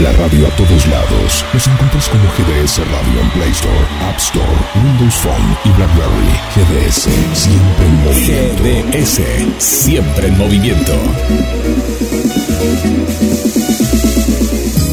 la 0.00 0.12
radio 0.12 0.46
a 0.46 0.50
todos 0.50 0.86
lados. 0.86 1.44
Nos 1.52 1.66
encuentras 1.66 2.08
como 2.08 2.24
GDS 2.24 2.78
Radio 2.78 3.20
en 3.20 3.30
Play 3.30 3.50
Store, 3.50 3.86
App 4.02 4.16
Store, 4.18 4.46
Windows 4.84 5.14
Phone 5.14 5.56
y 5.64 5.70
BlackBerry. 5.70 6.30
GDS, 6.54 7.08
siempre 7.34 7.86
en 7.86 7.94
movimiento. 8.04 8.62
GDS, 8.62 9.20
siempre 9.58 10.28
en 10.28 10.38
movimiento. 10.38 10.92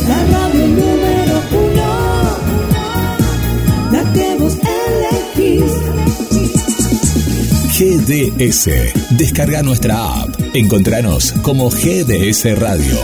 La 0.07 0.23
radio 0.25 0.67
número 0.67 1.41
uno, 1.51 2.37
la 3.91 4.13
que 4.13 4.35
vos 4.39 4.57
elegís. 5.35 5.71
GDS. 7.77 9.17
Descarga 9.17 9.61
nuestra 9.61 10.21
app. 10.21 10.29
Encontranos 10.53 11.33
como 11.41 11.69
GDS 11.69 12.57
Radio. 12.57 12.95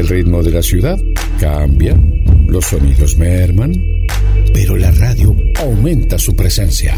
El 0.00 0.08
ritmo 0.08 0.42
de 0.42 0.50
la 0.50 0.62
ciudad 0.62 0.98
cambia, 1.38 1.94
los 2.46 2.64
sonidos 2.64 3.18
merman, 3.18 3.74
pero 4.50 4.78
la 4.78 4.90
radio 4.92 5.36
aumenta 5.58 6.18
su 6.18 6.34
presencia. 6.34 6.96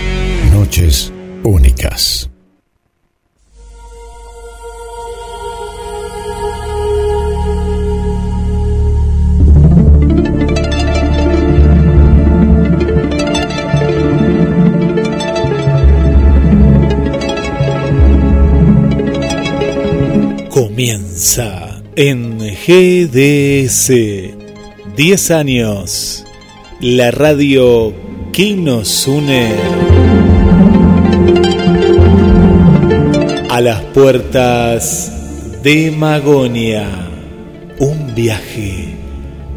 Noches 0.52 1.10
únicas. 1.44 2.33
En 21.26 22.38
GDS 22.38 23.90
10 24.94 25.30
años 25.30 26.22
la 26.80 27.10
radio 27.12 27.94
que 28.30 28.54
nos 28.54 29.06
une. 29.06 29.48
A 33.48 33.58
las 33.62 33.80
puertas 33.94 35.62
de 35.62 35.90
Magonia 35.92 37.08
un 37.78 38.14
viaje 38.14 38.94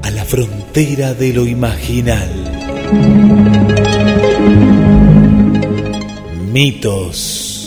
a 0.04 0.12
la 0.12 0.23
frontera 0.23 1.14
de 1.16 1.34
lo 1.34 1.45
imaginal. 1.45 2.32
Mitos 6.50 7.58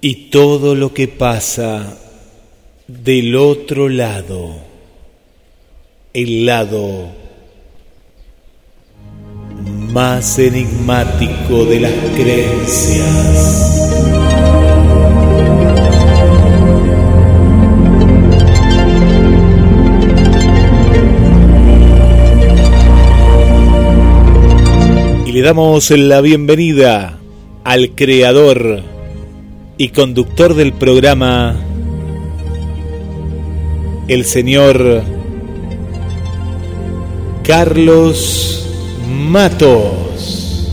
y 0.00 0.30
todo 0.30 0.74
lo 0.74 0.94
que 0.94 1.08
pasa 1.08 1.98
del 2.86 3.34
otro 3.34 3.88
lado, 3.88 4.56
el 6.14 6.46
lado 6.46 7.08
más 9.92 10.38
enigmático 10.38 11.64
de 11.64 11.80
las 11.80 11.92
creencias. 12.14 13.74
Y 25.26 25.32
le 25.32 25.42
damos 25.42 25.90
la 25.90 26.20
bienvenida 26.20 27.18
al 27.64 27.94
creador 27.96 28.97
y 29.80 29.90
conductor 29.90 30.54
del 30.54 30.72
programa, 30.72 31.54
el 34.08 34.24
señor 34.24 35.02
Carlos 37.44 38.68
Matos. 39.08 40.68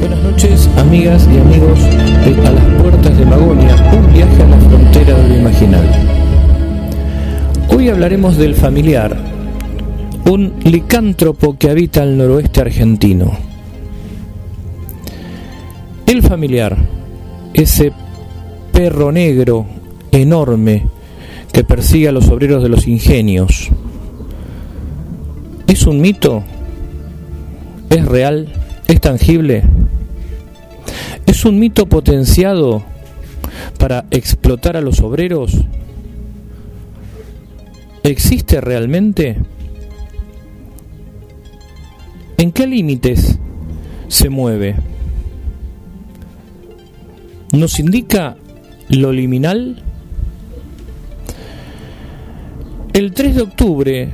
Buenas 0.00 0.22
noches, 0.24 0.68
amigas 0.78 1.28
y 1.32 1.38
amigos 1.38 1.78
de 1.80 2.46
A 2.48 2.50
las 2.50 2.82
Puertas 2.82 3.16
de 3.16 3.24
Magonia, 3.24 3.76
un 3.96 4.12
viaje 4.12 4.42
a 4.42 4.46
la 4.46 4.58
frontera 4.58 5.16
de 5.16 5.28
lo 5.28 5.36
imaginal. 5.36 5.88
Hoy 7.68 7.88
hablaremos 7.88 8.36
del 8.36 8.56
familiar, 8.56 9.16
un 10.28 10.54
licántropo 10.64 11.56
que 11.56 11.70
habita 11.70 12.02
el 12.02 12.18
noroeste 12.18 12.62
argentino. 12.62 13.47
El 16.08 16.22
familiar, 16.22 16.74
ese 17.52 17.92
perro 18.72 19.12
negro 19.12 19.66
enorme 20.10 20.86
que 21.52 21.64
persigue 21.64 22.08
a 22.08 22.12
los 22.12 22.30
obreros 22.30 22.62
de 22.62 22.70
los 22.70 22.86
ingenios, 22.86 23.68
¿es 25.66 25.86
un 25.86 26.00
mito? 26.00 26.42
¿Es 27.90 28.06
real? 28.06 28.48
¿Es 28.86 29.02
tangible? 29.02 29.64
¿Es 31.26 31.44
un 31.44 31.58
mito 31.58 31.84
potenciado 31.84 32.82
para 33.78 34.06
explotar 34.10 34.78
a 34.78 34.80
los 34.80 35.00
obreros? 35.00 35.58
¿Existe 38.02 38.62
realmente? 38.62 39.36
¿En 42.38 42.50
qué 42.50 42.66
límites 42.66 43.38
se 44.08 44.30
mueve? 44.30 44.74
¿Nos 47.52 47.80
indica 47.80 48.36
lo 48.90 49.10
liminal? 49.10 49.82
El 52.92 53.12
3 53.12 53.36
de 53.36 53.42
octubre 53.42 54.08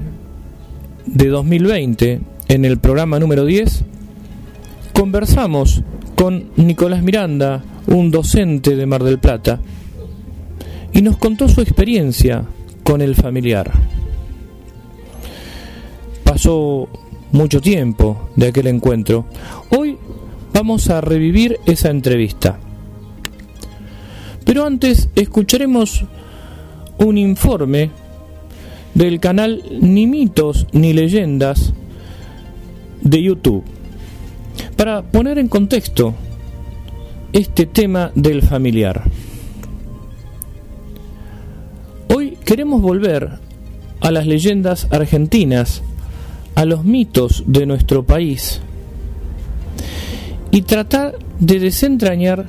de 1.07 1.29
2020, 1.29 2.21
en 2.49 2.65
el 2.65 2.79
programa 2.79 3.19
número 3.19 3.45
10, 3.45 3.85
conversamos 4.93 5.83
con 6.15 6.51
Nicolás 6.57 7.03
Miranda, 7.03 7.65
un 7.89 8.13
docente 8.13 8.77
de 8.77 8.87
Mar 8.87 9.03
del 9.03 9.19
Plata, 9.19 9.59
y 10.93 11.03
nos 11.03 11.17
contó 11.17 11.49
su 11.49 11.61
experiencia 11.61 12.45
con 12.85 13.03
el 13.03 13.17
familiar. 13.17 13.73
Pasó 16.23 16.89
mucho 17.33 17.61
tiempo 17.61 18.31
de 18.37 18.47
aquel 18.47 18.69
encuentro. 18.69 19.27
Hoy 19.71 19.99
vamos 20.53 20.89
a 20.89 21.01
revivir 21.01 21.59
esa 21.67 21.91
entrevista. 21.91 22.61
Pero 24.45 24.67
antes 24.67 25.09
escucharemos 25.15 26.05
un 26.99 27.19
informe 27.19 27.91
del 28.95 29.19
canal 29.19 29.63
Ni 29.81 30.07
mitos 30.07 30.67
ni 30.73 30.93
leyendas 30.93 31.73
de 33.01 33.23
YouTube 33.23 33.65
para 34.77 35.03
poner 35.03 35.39
en 35.39 35.49
contexto 35.49 36.15
este 37.33 37.67
tema 37.67 38.13
del 38.15 38.43
familiar. 38.43 39.03
Hoy 42.15 42.39
queremos 42.45 42.81
volver 42.81 43.39
a 44.01 44.11
las 44.11 44.27
leyendas 44.27 44.87
argentinas, 44.91 45.83
a 46.55 46.65
los 46.65 46.85
mitos 46.85 47.45
de 47.47 47.67
nuestro 47.67 48.05
país 48.05 48.61
y 50.51 50.63
tratar 50.63 51.19
de 51.41 51.59
desentrañar 51.59 52.47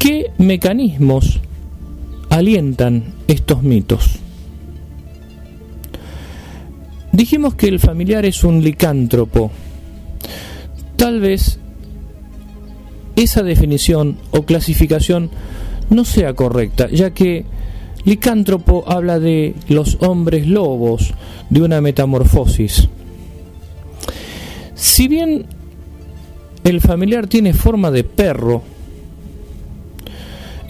qué 0.00 0.32
mecanismos 0.38 1.40
alientan 2.30 3.04
estos 3.28 3.62
mitos. 3.62 4.18
Dijimos 7.12 7.54
que 7.54 7.68
el 7.68 7.78
familiar 7.78 8.24
es 8.24 8.42
un 8.42 8.64
licántropo. 8.64 9.50
Tal 10.96 11.20
vez 11.20 11.60
esa 13.14 13.42
definición 13.42 14.16
o 14.30 14.44
clasificación 14.44 15.30
no 15.90 16.04
sea 16.06 16.32
correcta, 16.34 16.88
ya 16.90 17.10
que 17.10 17.44
licántropo 18.04 18.84
habla 18.86 19.20
de 19.20 19.54
los 19.68 19.98
hombres 20.00 20.46
lobos, 20.46 21.12
de 21.50 21.60
una 21.60 21.82
metamorfosis. 21.82 22.88
Si 24.74 25.08
bien 25.08 25.44
el 26.64 26.80
familiar 26.80 27.26
tiene 27.26 27.52
forma 27.52 27.90
de 27.90 28.04
perro, 28.04 28.62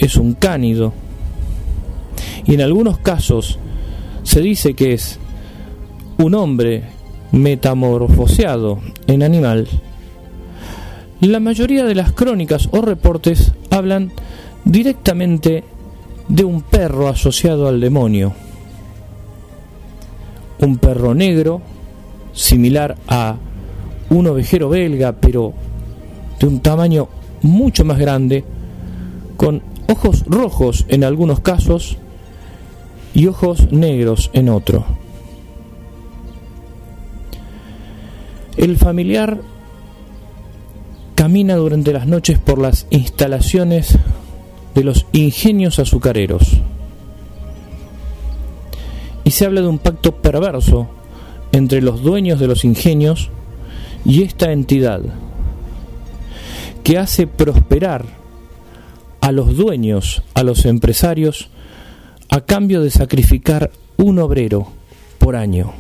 es 0.07 0.17
un 0.17 0.35
cánido, 0.35 0.93
y 2.47 2.55
en 2.55 2.61
algunos 2.61 2.99
casos 2.99 3.59
se 4.23 4.41
dice 4.41 4.75
que 4.75 4.93
es 4.95 5.19
un 6.19 6.35
hombre 6.35 6.85
metamorfoseado 7.33 8.81
en 9.07 9.23
animal, 9.23 9.69
la 11.21 11.41
mayoría 11.41 11.85
de 11.85 11.95
las 11.95 12.13
crónicas 12.13 12.69
o 12.73 12.81
reportes 12.81 13.53
hablan 13.71 14.11
directamente 14.65 15.65
de 16.29 16.45
un 16.45 16.63
perro 16.63 17.09
asociado 17.09 17.69
al 17.69 17.81
demonio. 17.81 18.33
Un 20.61 20.79
perro 20.79 21.15
negro, 21.15 21.61
similar 22.33 22.97
a 23.09 23.37
un 24.11 24.27
ovejero 24.29 24.69
belga, 24.69 25.13
pero 25.13 25.53
de 26.39 26.47
un 26.47 26.61
tamaño 26.61 27.09
mucho 27.43 27.85
más 27.85 27.99
grande, 27.99 28.45
con 29.37 29.63
ojos 29.91 30.25
rojos 30.27 30.87
en 30.89 31.03
algunos 31.03 31.41
casos 31.41 31.97
y 33.13 33.27
ojos 33.27 33.73
negros 33.73 34.31
en 34.33 34.49
otro. 34.49 34.85
El 38.57 38.77
familiar 38.77 39.41
camina 41.15 41.57
durante 41.57 41.93
las 41.93 42.07
noches 42.07 42.39
por 42.39 42.59
las 42.59 42.87
instalaciones 42.91 43.99
de 44.75 44.85
los 44.85 45.07
ingenios 45.13 45.79
azucareros. 45.79 46.59
Y 49.25 49.33
se 49.33 49.45
habla 49.45 49.61
de 49.61 49.69
un 49.69 49.79
pacto 49.79 50.17
perverso 50.17 50.89
entre 51.53 51.83
los 51.83 52.03
dueños 52.03 52.39
de 52.39 52.47
los 52.47 52.65
ingenios 52.65 53.31
y 54.05 54.23
esta 54.23 54.53
entidad 54.53 55.01
que 56.85 56.97
hace 56.97 57.27
prosperar 57.27 58.20
a 59.21 59.33
los 59.33 59.57
dueños, 59.57 60.23
a 60.35 60.43
los 60.43 60.65
empresarios, 60.65 61.51
a 62.29 62.43
cambio 62.43 62.83
de 62.83 62.91
sacrificar 62.91 63.71
un 63.97 64.19
obrero 64.19 64.69
por 65.19 65.37
año. 65.37 65.73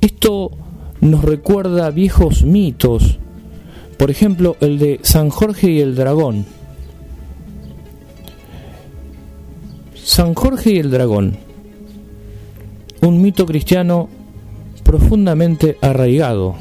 Esto 0.00 0.50
nos 1.00 1.24
recuerda 1.24 1.90
viejos 1.90 2.42
mitos, 2.42 3.18
por 3.98 4.10
ejemplo 4.10 4.56
el 4.60 4.78
de 4.78 5.00
San 5.02 5.30
Jorge 5.30 5.70
y 5.70 5.80
el 5.80 5.94
dragón. 5.94 6.46
San 9.94 10.34
Jorge 10.34 10.70
y 10.70 10.78
el 10.78 10.90
dragón, 10.90 11.36
un 13.02 13.20
mito 13.20 13.44
cristiano 13.44 14.08
profundamente 14.82 15.78
arraigado. 15.82 16.54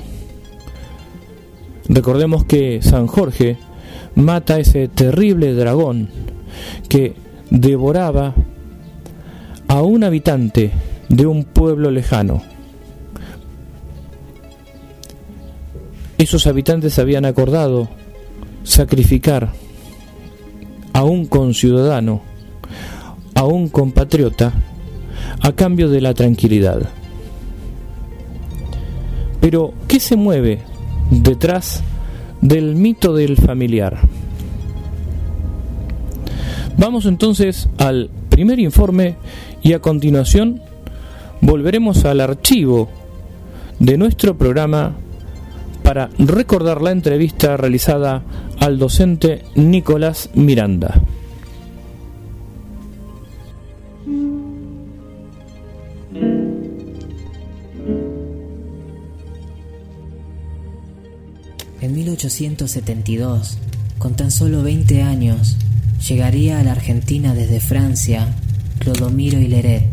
Recordemos 1.88 2.44
que 2.44 2.82
San 2.82 3.06
Jorge 3.06 3.58
mata 4.16 4.56
a 4.56 4.60
ese 4.60 4.88
terrible 4.88 5.54
dragón 5.54 6.10
que 6.90 7.16
devoraba 7.50 8.34
a 9.68 9.82
un 9.82 10.04
habitante 10.04 10.72
de 11.10 11.26
un 11.26 11.44
pueblo 11.44 11.92
lejano. 11.92 12.42
Esos 16.18 16.48
habitantes 16.48 16.98
habían 16.98 17.26
acordado 17.26 17.90
sacrificar 18.64 19.52
a 20.94 21.04
un 21.04 21.26
conciudadano, 21.26 22.22
a 23.36 23.44
un 23.44 23.68
compatriota, 23.68 24.54
a 25.42 25.52
cambio 25.52 25.90
de 25.90 26.02
la 26.02 26.14
tranquilidad. 26.14 26.90
Pero, 29.42 29.74
¿qué 29.88 30.00
se 30.00 30.16
mueve 30.16 30.62
detrás 31.12 31.84
del 32.48 32.76
mito 32.76 33.16
del 33.16 33.38
familiar? 33.38 33.98
Vamos 36.78 37.06
entonces 37.06 37.70
al 37.78 38.10
primer 38.30 38.60
informe 38.60 39.16
y 39.64 39.74
a 39.74 39.80
continuación 39.80 40.62
volveremos 41.42 42.06
al 42.06 42.22
archivo 42.22 42.90
de 43.80 43.98
nuestro 43.98 44.38
programa 44.38 44.94
para 45.82 46.10
recordar 46.20 46.82
la 46.82 46.92
entrevista 46.92 47.58
realizada 47.58 48.24
al 48.60 48.78
docente 48.78 49.44
Nicolás 49.56 50.30
Miranda. 50.36 51.02
1872, 62.26 63.58
con 63.98 64.16
tan 64.16 64.32
solo 64.32 64.64
20 64.64 65.02
años, 65.02 65.58
llegaría 66.08 66.60
a 66.60 66.64
la 66.64 66.74
Argentina 66.74 67.34
desde 67.34 67.60
Francia 67.60 68.34
Clodomiro 68.80 69.40
Hileret, 69.40 69.86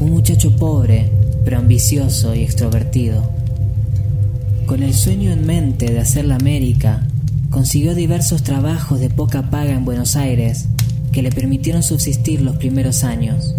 un 0.00 0.10
muchacho 0.10 0.56
pobre, 0.56 1.10
pero 1.44 1.58
ambicioso 1.58 2.34
y 2.34 2.42
extrovertido 2.42 3.42
con 4.72 4.82
el 4.82 4.94
sueño 4.94 5.32
en 5.32 5.44
mente 5.44 5.92
de 5.92 6.00
hacer 6.00 6.24
la 6.24 6.36
América, 6.36 7.06
consiguió 7.50 7.94
diversos 7.94 8.42
trabajos 8.42 9.00
de 9.00 9.10
poca 9.10 9.50
paga 9.50 9.72
en 9.72 9.84
Buenos 9.84 10.16
Aires 10.16 10.66
que 11.12 11.20
le 11.20 11.30
permitieron 11.30 11.82
subsistir 11.82 12.40
los 12.40 12.56
primeros 12.56 13.04
años. 13.04 13.54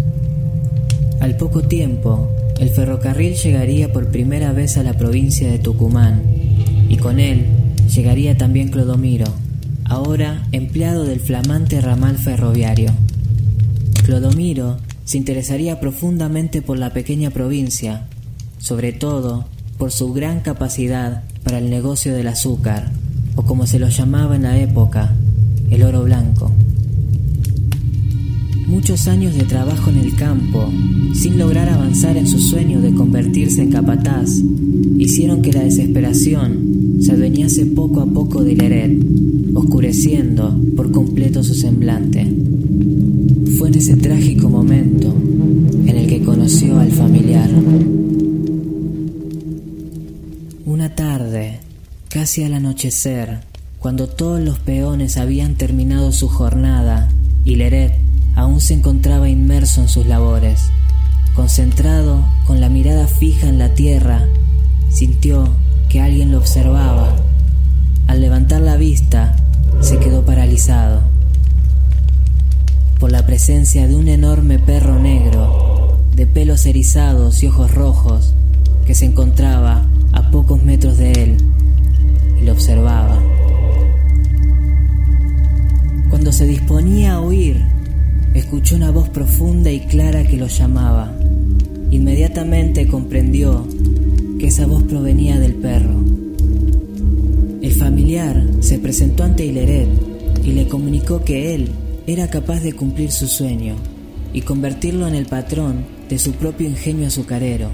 Al 1.20 1.36
poco 1.36 1.62
tiempo, 1.62 2.28
el 2.58 2.70
ferrocarril 2.70 3.34
llegaría 3.34 3.92
por 3.92 4.08
primera 4.08 4.52
vez 4.52 4.76
a 4.76 4.82
la 4.82 4.94
provincia 4.94 5.48
de 5.48 5.60
Tucumán, 5.60 6.22
y 6.88 6.96
con 6.96 7.20
él 7.20 7.46
llegaría 7.94 8.36
también 8.36 8.70
Clodomiro, 8.70 9.26
ahora 9.84 10.42
empleado 10.50 11.04
del 11.04 11.20
flamante 11.20 11.80
ramal 11.80 12.18
ferroviario. 12.18 12.90
Clodomiro 14.04 14.78
se 15.04 15.18
interesaría 15.18 15.78
profundamente 15.78 16.60
por 16.60 16.76
la 16.76 16.92
pequeña 16.92 17.30
provincia, 17.30 18.06
sobre 18.58 18.92
todo 18.92 19.46
por 19.78 19.92
su 19.92 20.12
gran 20.12 20.40
capacidad 20.40 21.22
para 21.44 21.58
el 21.58 21.70
negocio 21.70 22.14
del 22.14 22.28
azúcar, 22.28 22.90
o 23.36 23.42
como 23.42 23.66
se 23.66 23.78
lo 23.78 23.88
llamaba 23.88 24.34
en 24.34 24.42
la 24.42 24.58
época, 24.58 25.14
el 25.70 25.82
oro 25.84 26.02
blanco. 26.02 26.53
Muchos 28.74 29.06
años 29.06 29.36
de 29.36 29.44
trabajo 29.44 29.88
en 29.90 29.98
el 29.98 30.16
campo, 30.16 30.68
sin 31.14 31.38
lograr 31.38 31.68
avanzar 31.68 32.16
en 32.16 32.26
su 32.26 32.40
sueño 32.40 32.80
de 32.80 32.92
convertirse 32.92 33.62
en 33.62 33.70
capataz, 33.70 34.28
hicieron 34.98 35.42
que 35.42 35.52
la 35.52 35.62
desesperación 35.62 36.96
se 37.00 37.12
adueñase 37.12 37.66
poco 37.66 38.00
a 38.00 38.06
poco 38.06 38.42
de 38.42 38.56
Leret, 38.56 38.98
oscureciendo 39.54 40.60
por 40.74 40.90
completo 40.90 41.44
su 41.44 41.54
semblante. 41.54 42.26
Fue 43.58 43.68
en 43.68 43.76
ese 43.76 43.96
trágico 43.96 44.50
momento 44.50 45.14
en 45.86 45.96
el 45.96 46.08
que 46.08 46.22
conoció 46.22 46.76
al 46.76 46.90
familiar. 46.90 47.50
Una 50.66 50.96
tarde, 50.96 51.60
casi 52.08 52.42
al 52.42 52.54
anochecer, 52.54 53.38
cuando 53.78 54.08
todos 54.08 54.40
los 54.40 54.58
peones 54.58 55.16
habían 55.16 55.54
terminado 55.54 56.10
su 56.10 56.26
jornada 56.26 57.08
y 57.44 57.54
Leret 57.54 58.03
aún 58.34 58.60
se 58.60 58.74
encontraba 58.74 59.28
inmerso 59.28 59.80
en 59.80 59.88
sus 59.88 60.06
labores, 60.06 60.70
concentrado 61.34 62.24
con 62.46 62.60
la 62.60 62.68
mirada 62.68 63.06
fija 63.06 63.48
en 63.48 63.58
la 63.58 63.74
tierra, 63.74 64.26
sintió 64.88 65.48
que 65.88 66.00
alguien 66.00 66.32
lo 66.32 66.38
observaba. 66.38 67.16
Al 68.06 68.20
levantar 68.20 68.60
la 68.60 68.76
vista, 68.76 69.36
se 69.80 69.98
quedó 69.98 70.24
paralizado 70.24 71.02
por 72.98 73.10
la 73.10 73.26
presencia 73.26 73.86
de 73.86 73.96
un 73.96 74.08
enorme 74.08 74.58
perro 74.58 74.98
negro, 74.98 75.98
de 76.14 76.26
pelos 76.26 76.64
erizados 76.64 77.42
y 77.42 77.48
ojos 77.48 77.74
rojos, 77.74 78.34
que 78.86 78.94
se 78.94 79.04
encontraba 79.04 79.86
a 80.12 80.30
pocos 80.30 80.62
metros 80.62 80.96
de 80.96 81.12
él 81.12 81.36
y 82.40 82.44
lo 82.44 82.52
observaba. 82.52 83.18
Cuando 86.08 86.32
se 86.32 86.46
disponía 86.46 87.14
a 87.14 87.20
huir, 87.20 87.73
escuchó 88.34 88.76
una 88.76 88.90
voz 88.90 89.08
profunda 89.08 89.70
y 89.70 89.80
clara 89.80 90.24
que 90.24 90.36
lo 90.36 90.48
llamaba. 90.48 91.12
Inmediatamente 91.90 92.86
comprendió 92.86 93.66
que 94.38 94.48
esa 94.48 94.66
voz 94.66 94.82
provenía 94.82 95.38
del 95.38 95.54
perro. 95.54 96.02
El 97.62 97.72
familiar 97.72 98.44
se 98.60 98.78
presentó 98.78 99.22
ante 99.22 99.46
Hileret 99.46 99.88
y 100.44 100.52
le 100.52 100.66
comunicó 100.68 101.24
que 101.24 101.54
él 101.54 101.70
era 102.06 102.28
capaz 102.28 102.60
de 102.60 102.74
cumplir 102.74 103.10
su 103.10 103.28
sueño 103.28 103.76
y 104.32 104.42
convertirlo 104.42 105.06
en 105.06 105.14
el 105.14 105.26
patrón 105.26 105.84
de 106.10 106.18
su 106.18 106.32
propio 106.32 106.68
ingenio 106.68 107.06
azucarero. 107.06 107.70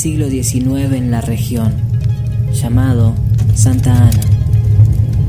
Siglo 0.00 0.30
XIX 0.30 0.94
en 0.94 1.10
la 1.10 1.20
región, 1.20 1.74
llamado 2.54 3.14
Santa 3.52 4.08
Ana. 4.08 4.20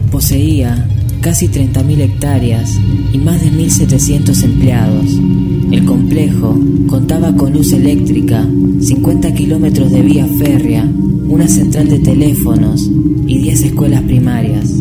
Poseía 0.09 0.87
casi 1.19 1.49
30.000 1.49 1.99
hectáreas 1.99 2.79
y 3.11 3.17
más 3.17 3.41
de 3.41 3.51
1.700 3.51 4.43
empleados. 4.45 5.07
El 5.71 5.83
complejo 5.83 6.57
contaba 6.87 7.35
con 7.35 7.51
luz 7.51 7.73
eléctrica, 7.73 8.47
50 8.79 9.33
kilómetros 9.33 9.91
de 9.91 10.03
vía 10.03 10.25
férrea, 10.25 10.89
una 11.27 11.49
central 11.49 11.89
de 11.89 11.99
teléfonos 11.99 12.89
y 13.27 13.39
10 13.39 13.63
escuelas 13.63 14.03
primarias. 14.03 14.71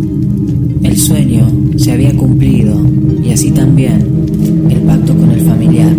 El 0.85 0.97
sueño 0.99 1.51
se 1.77 1.91
había 1.91 2.17
cumplido 2.17 2.81
y 3.25 3.33
así 3.33 3.51
también 3.51 4.69
el 4.71 4.83
pacto 4.83 5.17
con 5.17 5.33
el 5.33 5.41
familiar. 5.41 5.93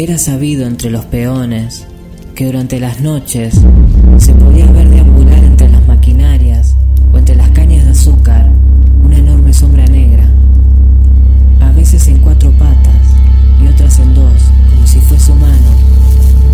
Era 0.00 0.16
sabido 0.16 0.66
entre 0.66 0.88
los 0.90 1.04
peones 1.04 1.86
que 2.34 2.46
durante 2.46 2.80
las 2.80 3.02
noches 3.02 3.60
se 4.16 4.32
podía 4.32 4.64
ver 4.72 4.88
deambular 4.88 5.44
entre 5.44 5.68
las 5.68 5.86
maquinarias 5.86 6.74
o 7.12 7.18
entre 7.18 7.36
las 7.36 7.50
cañas 7.50 7.84
de 7.84 7.90
azúcar 7.90 8.48
una 9.04 9.18
enorme 9.18 9.52
sombra 9.52 9.84
negra, 9.84 10.24
a 11.60 11.70
veces 11.72 12.08
en 12.08 12.16
cuatro 12.16 12.50
patas 12.52 12.96
y 13.62 13.66
otras 13.66 13.98
en 13.98 14.14
dos, 14.14 14.32
como 14.70 14.86
si 14.86 15.00
fuese 15.00 15.32
humano, 15.32 15.70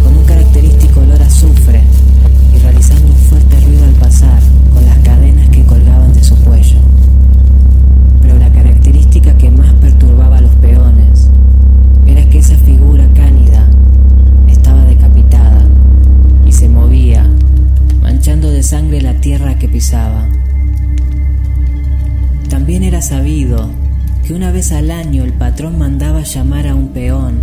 con 0.03 0.17
un 0.17 0.25
característico 0.25 0.99
olor 0.99 1.23
a 1.23 1.27
azufre 1.27 1.83
y 2.53 2.59
realizando 2.59 3.15
sangre 18.67 19.01
la 19.01 19.15
tierra 19.21 19.61
que 19.61 19.69
pisaba. 19.69 20.29
También 22.49 22.83
era 22.83 23.01
sabido 23.01 23.71
que 24.27 24.35
una 24.35 24.51
vez 24.51 24.73
al 24.73 24.91
año 24.91 25.23
el 25.23 25.33
patrón 25.33 25.79
mandaba 25.79 26.25
llamar 26.25 26.67
a 26.67 26.75
un 26.75 26.89
peón, 26.89 27.43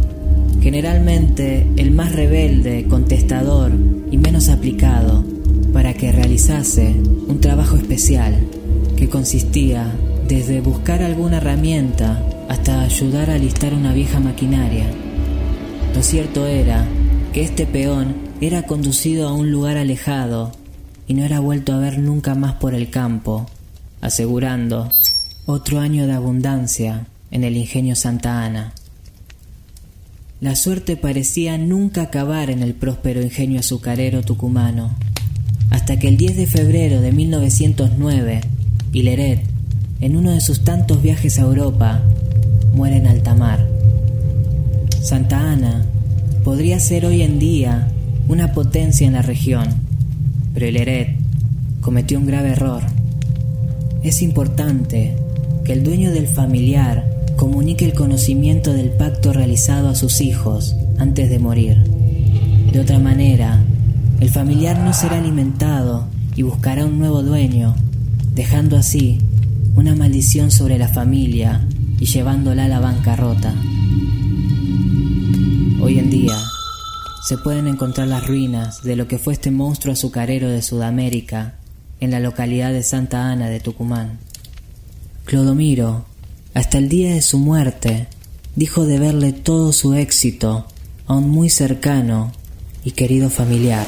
generalmente 0.62 1.66
el 1.78 1.92
más 1.92 2.12
rebelde, 2.12 2.88
contestador 2.90 3.72
y 4.12 4.18
menos 4.18 4.50
aplicado, 4.50 5.24
para 5.72 5.94
que 5.94 6.12
realizase 6.12 6.94
un 7.28 7.40
trabajo 7.40 7.78
especial 7.78 8.36
que 8.98 9.08
consistía 9.08 9.96
desde 10.28 10.60
buscar 10.60 11.02
alguna 11.02 11.38
herramienta 11.38 12.22
hasta 12.50 12.82
ayudar 12.82 13.30
a 13.30 13.36
alistar 13.36 13.74
una 13.74 13.94
vieja 13.94 14.20
maquinaria. 14.20 14.88
Lo 15.96 16.04
cierto 16.04 16.48
era 16.48 16.86
que 17.32 17.44
este 17.44 17.66
peón 17.66 18.14
era 18.42 18.64
conducido 18.64 19.30
a 19.30 19.34
un 19.34 19.52
lugar 19.52 19.78
alejado 19.78 20.52
y 21.08 21.14
no 21.14 21.24
era 21.24 21.40
vuelto 21.40 21.74
a 21.74 21.80
ver 21.80 22.00
nunca 22.00 22.36
más 22.36 22.54
por 22.54 22.74
el 22.74 22.90
campo, 22.90 23.48
asegurando 24.02 24.92
otro 25.46 25.80
año 25.80 26.08
de 26.08 26.14
abundancia 26.14 27.08
en 27.32 27.44
el 27.44 27.58
ingenio 27.58 27.96
Santa 27.96 28.44
Ana. 28.44 28.74
La 30.40 30.56
suerte 30.56 30.98
parecía 30.98 31.58
nunca 31.58 32.04
acabar 32.04 32.50
en 32.50 32.62
el 32.64 32.74
próspero 32.74 33.22
ingenio 33.22 33.62
azucarero 33.62 34.24
tucumano, 34.24 34.96
hasta 35.70 35.98
que 35.98 36.08
el 36.08 36.18
10 36.18 36.38
de 36.38 36.48
febrero 36.48 37.02
de 37.02 37.12
1909, 37.12 38.42
Hileret, 38.92 39.44
en 40.02 40.18
uno 40.18 40.32
de 40.32 40.42
sus 40.42 40.64
tantos 40.64 41.02
viajes 41.02 41.40
a 41.40 41.44
Europa, 41.44 42.02
muere 42.74 42.98
en 42.98 43.08
alta 43.08 43.36
mar. 43.36 43.66
Santa 45.02 45.52
Ana 45.52 45.86
podría 46.44 46.80
ser 46.80 47.06
hoy 47.06 47.22
en 47.22 47.40
día 47.40 47.88
una 48.28 48.54
potencia 48.54 49.08
en 49.08 49.14
la 49.14 49.22
región, 49.22 49.70
pero 50.54 50.68
Hileret 50.68 51.18
cometió 51.82 52.20
un 52.20 52.26
grave 52.26 52.50
error. 52.50 52.84
Es 54.04 54.22
importante 54.22 55.16
que 55.66 55.74
el 55.74 55.84
dueño 55.84 56.12
del 56.12 56.28
familiar 56.28 57.10
comunique 57.36 57.86
el 57.86 57.94
conocimiento 57.94 58.74
del 58.74 58.92
pacto 58.92 59.34
realizado 59.34 59.90
a 59.90 59.96
sus 59.96 60.22
hijos 60.22 60.76
antes 61.00 61.30
de 61.30 61.40
morir. 61.40 61.78
De 62.72 62.80
otra 62.80 63.00
manera, 63.00 63.64
el 64.20 64.30
familiar 64.30 64.78
no 64.80 64.94
será 64.94 65.18
alimentado 65.18 66.08
y 66.36 66.44
buscará 66.44 66.86
un 66.86 67.00
nuevo 67.00 67.24
dueño, 67.24 67.76
dejando 68.34 68.78
así 68.78 69.20
una 69.76 69.96
maldición 69.96 70.52
sobre 70.52 70.78
la 70.78 70.88
familia 70.88 71.68
y 72.00 72.06
llevándola 72.06 72.66
a 72.66 72.68
la 72.68 72.80
bancarrota. 72.80 73.54
Hoy 75.82 76.00
en 76.00 76.10
día 76.10 76.36
se 77.24 77.38
pueden 77.38 77.68
encontrar 77.68 78.10
las 78.10 78.28
ruinas 78.28 78.84
de 78.84 78.98
lo 78.98 79.08
que 79.08 79.18
fue 79.18 79.34
este 79.34 79.50
monstruo 79.50 79.94
azucarero 79.94 80.50
de 80.50 80.62
Sudamérica 80.62 81.56
en 82.02 82.12
la 82.12 82.20
localidad 82.20 82.74
de 82.74 82.84
Santa 82.84 83.32
Ana 83.32 83.48
de 83.48 83.62
Tucumán. 83.62 84.20
Clodomiro, 85.24 86.06
hasta 86.54 86.80
el 86.80 86.90
día 86.90 87.14
de 87.14 87.22
su 87.22 87.40
muerte, 87.40 88.08
dijo 88.58 88.86
de 88.86 89.00
verle 89.00 89.32
todo 89.32 89.72
su 89.72 89.94
éxito 89.94 90.68
a 91.08 91.14
un 91.14 91.30
muy 91.30 91.50
cercano 91.50 92.34
y 92.84 92.92
querido 92.92 93.30
familiar. 93.30 93.86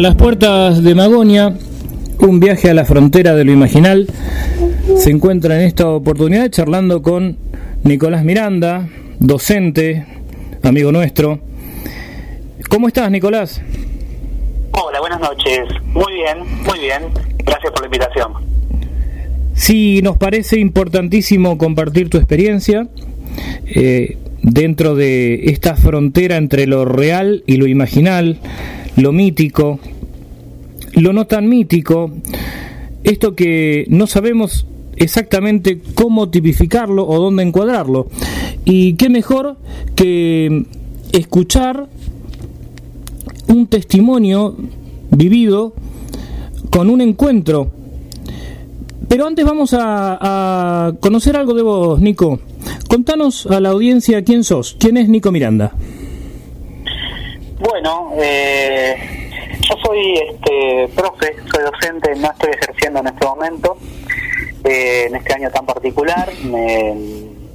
A 0.00 0.02
las 0.02 0.14
puertas 0.14 0.82
de 0.82 0.94
Magonia, 0.94 1.52
un 2.20 2.40
viaje 2.40 2.70
a 2.70 2.74
la 2.74 2.86
frontera 2.86 3.34
de 3.34 3.44
lo 3.44 3.52
imaginal, 3.52 4.06
se 4.96 5.10
encuentra 5.10 5.56
en 5.56 5.66
esta 5.66 5.90
oportunidad 5.90 6.48
charlando 6.48 7.02
con 7.02 7.36
Nicolás 7.84 8.24
Miranda, 8.24 8.88
docente, 9.18 10.06
amigo 10.62 10.90
nuestro. 10.90 11.40
¿Cómo 12.70 12.88
estás, 12.88 13.10
Nicolás? 13.10 13.60
Hola, 14.72 15.00
buenas 15.00 15.20
noches. 15.20 15.68
Muy 15.88 16.14
bien, 16.14 16.38
muy 16.64 16.78
bien. 16.78 17.02
Gracias 17.44 17.70
por 17.70 17.80
la 17.80 17.86
invitación. 17.88 18.32
Sí, 19.52 20.00
nos 20.02 20.16
parece 20.16 20.58
importantísimo 20.58 21.58
compartir 21.58 22.08
tu 22.08 22.16
experiencia 22.16 22.88
eh, 23.66 24.16
dentro 24.40 24.94
de 24.94 25.44
esta 25.50 25.76
frontera 25.76 26.38
entre 26.38 26.66
lo 26.66 26.86
real 26.86 27.44
y 27.46 27.58
lo 27.58 27.66
imaginal, 27.66 28.38
lo 28.96 29.12
mítico, 29.12 29.78
lo 30.94 31.12
no 31.12 31.26
tan 31.26 31.48
mítico, 31.48 32.10
esto 33.04 33.34
que 33.34 33.86
no 33.88 34.06
sabemos 34.06 34.66
exactamente 34.96 35.80
cómo 35.94 36.28
tipificarlo 36.28 37.06
o 37.06 37.18
dónde 37.18 37.42
encuadrarlo. 37.42 38.08
Y 38.64 38.94
qué 38.94 39.08
mejor 39.08 39.56
que 39.96 40.64
escuchar 41.12 41.88
un 43.48 43.66
testimonio 43.66 44.56
vivido 45.10 45.74
con 46.70 46.90
un 46.90 47.00
encuentro. 47.00 47.70
Pero 49.08 49.26
antes 49.26 49.44
vamos 49.44 49.74
a, 49.76 50.92
conocer 51.00 51.36
algo 51.36 51.54
de 51.54 51.62
vos, 51.62 52.00
Nico. 52.00 52.38
Contanos 52.88 53.46
a 53.46 53.60
la 53.60 53.70
audiencia 53.70 54.22
quién 54.22 54.44
sos, 54.44 54.76
quién 54.78 54.96
es 54.96 55.08
Nico 55.08 55.32
Miranda. 55.32 55.72
Bueno, 57.60 58.12
eh, 58.16 58.96
yo 59.60 59.74
soy 59.84 60.14
este 60.14 60.88
profe, 60.96 61.36
soy 61.52 61.62
docente, 61.62 62.14
no 62.16 62.30
estoy 62.30 62.52
ejerciendo 62.52 63.00
en 63.00 63.08
este 63.08 63.26
momento, 63.26 63.76
eh, 64.64 65.04
en 65.08 65.16
este 65.16 65.34
año 65.34 65.50
tan 65.50 65.66
particular, 65.66 66.32
me, 66.42 66.94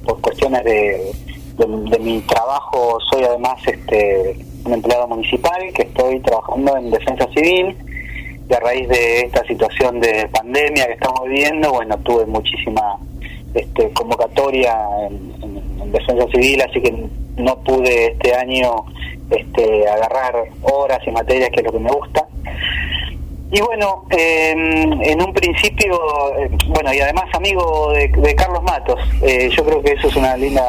por 0.04 0.20
cuestiones 0.20 0.62
de, 0.62 1.10
de, 1.58 1.98
mi 1.98 2.20
trabajo, 2.20 3.00
soy 3.10 3.24
además 3.24 3.60
este 3.66 4.36
un 4.64 4.74
empleado 4.74 5.08
municipal 5.08 5.60
que 5.74 5.82
estoy 5.82 6.20
trabajando 6.20 6.76
en 6.76 6.92
defensa 6.92 7.26
civil 7.34 7.76
y 8.48 8.54
a 8.54 8.60
raíz 8.60 8.88
de 8.88 9.22
esta 9.22 9.44
situación 9.44 9.98
de 9.98 10.28
pandemia 10.28 10.86
que 10.86 10.92
estamos 10.92 11.24
viviendo, 11.24 11.72
bueno, 11.72 11.98
tuve 12.04 12.26
muchísima 12.26 12.96
este, 13.54 13.90
convocatoria 13.90 14.72
en, 15.08 15.82
en 15.82 15.90
defensa 15.90 16.26
civil, 16.30 16.62
así 16.62 16.80
que 16.80 17.08
no 17.38 17.56
pude 17.64 18.12
este 18.12 18.36
año 18.36 18.84
este, 19.30 19.88
agarrar 19.88 20.34
horas 20.62 21.00
y 21.06 21.10
materias 21.10 21.50
que 21.50 21.60
es 21.60 21.66
lo 21.66 21.72
que 21.72 21.80
me 21.80 21.90
gusta. 21.90 22.26
Y 23.52 23.60
bueno, 23.60 24.04
eh, 24.10 24.50
en 24.50 25.22
un 25.22 25.32
principio, 25.32 25.94
eh, 26.36 26.50
bueno, 26.68 26.92
y 26.92 27.00
además 27.00 27.24
amigo 27.32 27.92
de, 27.92 28.08
de 28.08 28.34
Carlos 28.34 28.62
Matos, 28.64 28.98
eh, 29.22 29.48
yo 29.56 29.64
creo 29.64 29.82
que 29.82 29.92
eso 29.92 30.08
es 30.08 30.16
una 30.16 30.36
linda 30.36 30.62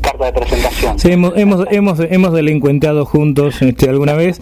carta 0.00 0.26
de 0.26 0.32
presentación. 0.32 0.98
Sí, 0.98 1.12
hemos, 1.12 1.36
hemos, 1.36 1.66
hemos, 1.70 2.00
hemos 2.00 2.32
delincuenteado 2.32 3.04
juntos 3.04 3.62
este, 3.62 3.88
alguna 3.88 4.14
vez. 4.14 4.40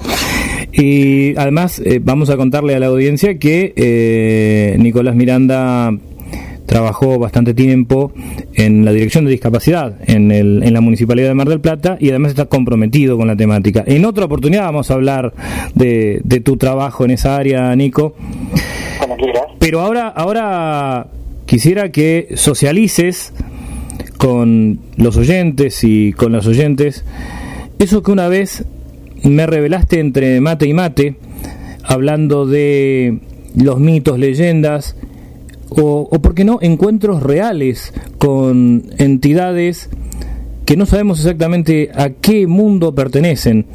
Y 0.72 1.36
además 1.38 1.80
eh, 1.84 2.00
vamos 2.02 2.28
a 2.30 2.36
contarle 2.36 2.74
a 2.74 2.78
la 2.78 2.86
audiencia 2.86 3.38
que 3.38 3.72
eh, 3.76 4.76
Nicolás 4.78 5.14
Miranda 5.14 5.90
trabajó 6.66 7.18
bastante 7.18 7.54
tiempo 7.54 8.12
en 8.54 8.84
la 8.84 8.92
Dirección 8.92 9.24
de 9.24 9.30
Discapacidad 9.30 9.96
en, 10.06 10.30
el, 10.30 10.62
en 10.62 10.74
la 10.74 10.80
Municipalidad 10.80 11.28
de 11.28 11.34
Mar 11.34 11.48
del 11.48 11.60
Plata 11.60 11.96
y 12.00 12.10
además 12.10 12.30
está 12.30 12.46
comprometido 12.46 13.16
con 13.16 13.26
la 13.28 13.36
temática. 13.36 13.84
En 13.86 14.04
otra 14.04 14.26
oportunidad 14.26 14.64
vamos 14.64 14.90
a 14.90 14.94
hablar 14.94 15.32
de, 15.74 16.20
de 16.24 16.40
tu 16.40 16.56
trabajo 16.56 17.04
en 17.04 17.12
esa 17.12 17.36
área, 17.36 17.74
Nico. 17.76 18.14
Pero 19.58 19.80
ahora, 19.80 20.08
ahora 20.08 21.08
quisiera 21.46 21.90
que 21.90 22.28
socialices 22.34 23.32
con 24.18 24.80
los 24.96 25.16
oyentes 25.16 25.84
y 25.84 26.12
con 26.12 26.32
las 26.32 26.46
oyentes 26.46 27.04
eso 27.78 28.02
que 28.02 28.10
una 28.10 28.28
vez 28.28 28.64
me 29.22 29.46
revelaste 29.46 30.00
entre 30.00 30.40
mate 30.40 30.66
y 30.66 30.72
mate, 30.72 31.16
hablando 31.82 32.46
de 32.46 33.18
los 33.54 33.80
mitos, 33.80 34.18
leyendas, 34.18 34.96
o, 35.70 36.08
o 36.10 36.18
por 36.20 36.34
qué 36.34 36.44
no, 36.44 36.58
encuentros 36.60 37.22
reales 37.22 37.92
con 38.18 38.84
entidades 38.98 39.90
que 40.64 40.76
no 40.76 40.84
sabemos 40.84 41.20
exactamente 41.20 41.90
a 41.94 42.10
qué 42.10 42.46
mundo 42.46 42.94
pertenecen. 42.94 43.66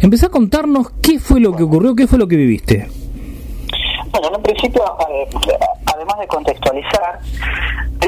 Empezá 0.00 0.26
a 0.26 0.30
contarnos 0.30 0.90
qué 1.02 1.18
fue 1.18 1.40
lo 1.40 1.54
que 1.54 1.64
ocurrió, 1.64 1.94
qué 1.94 2.06
fue 2.06 2.18
lo 2.18 2.28
que 2.28 2.36
viviste. 2.36 2.88
Bueno, 4.12 4.28
en 4.28 4.36
un 4.36 4.42
principio, 4.42 4.82
además 5.86 6.18
de 6.18 6.26
contextualizar, 6.26 7.20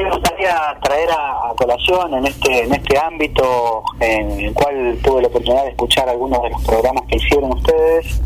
me 0.01 0.09
gustaría 0.09 0.55
traer 0.81 1.09
a, 1.11 1.53
colación 1.55 2.13
en 2.15 2.25
este 2.25 2.63
en 2.63 2.73
este 2.73 2.97
ámbito 2.97 3.83
en 3.99 4.31
el 4.31 4.53
cual 4.53 4.97
tuve 5.03 5.21
la 5.21 5.27
oportunidad 5.27 5.63
de 5.63 5.69
escuchar 5.69 6.09
algunos 6.09 6.41
de 6.41 6.49
los 6.49 6.63
programas 6.63 7.03
que 7.07 7.17
hicieron 7.17 7.53
ustedes, 7.53 8.21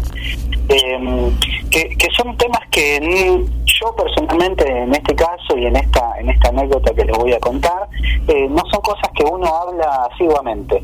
eh, 0.70 1.32
que, 1.70 2.08
son 2.16 2.36
temas 2.38 2.62
que 2.72 3.00
yo 3.66 3.96
personalmente 3.96 4.68
en 4.68 4.94
este 4.94 5.16
caso 5.16 5.58
y 5.58 5.66
en 5.66 5.76
esta 5.76 6.20
en 6.20 6.30
esta 6.30 6.50
anécdota 6.50 6.94
que 6.94 7.06
les 7.06 7.18
voy 7.18 7.34
a 7.34 7.40
contar, 7.40 7.88
eh, 8.28 8.48
no 8.50 8.64
son 8.72 8.82
cosas 8.82 9.10
que 9.16 9.24
uno 9.24 9.46
habla 9.46 10.10
asiduamente. 10.12 10.82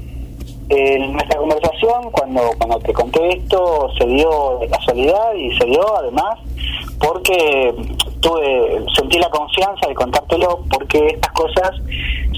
En 0.70 1.12
nuestra 1.12 1.38
conversación, 1.38 2.10
cuando, 2.12 2.42
cuando 2.58 2.80
te 2.80 2.94
conté 2.94 3.38
esto, 3.38 3.90
se 3.98 4.06
dio 4.08 4.58
de 4.60 4.68
casualidad 4.70 5.34
y 5.36 5.56
se 5.58 5.66
dio 5.66 5.98
además 5.98 6.40
porque 7.00 7.76
tuve 8.22 8.86
sentí 8.96 9.20
la 9.20 9.30
confianza 9.30 9.88
de 9.88 9.94
contártelo 9.94 10.64
porque 10.72 11.08
estas 11.08 11.32
cosas 11.34 11.72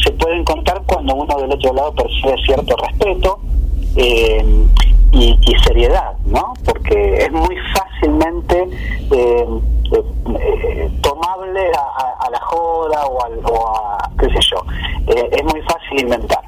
se 0.04 0.12
pueden 0.14 0.44
contar 0.44 0.82
cuando 0.88 1.14
uno 1.16 1.38
del 1.38 1.52
otro 1.52 1.74
lado 1.74 1.94
percibe 1.94 2.36
cierto 2.44 2.76
respeto 2.78 3.40
eh, 3.96 4.44
y, 5.12 5.38
y, 5.42 5.60
seriedad, 5.64 6.14
¿no? 6.26 6.54
Porque 6.66 7.16
es 7.16 7.32
muy 7.32 7.58
fácilmente 7.74 8.68
eh, 9.12 9.48
eh, 9.92 10.92
tomable 11.02 11.72
a, 11.72 12.30
la 12.30 12.40
joda 12.42 13.06
o, 13.06 13.24
al, 13.24 13.40
o 13.46 13.68
a, 13.78 14.10
qué 14.20 14.28
sé 14.28 14.40
yo, 14.52 14.64
eh, 15.08 15.30
es 15.32 15.44
muy 15.44 15.62
fácil 15.62 16.02
inventar. 16.02 16.42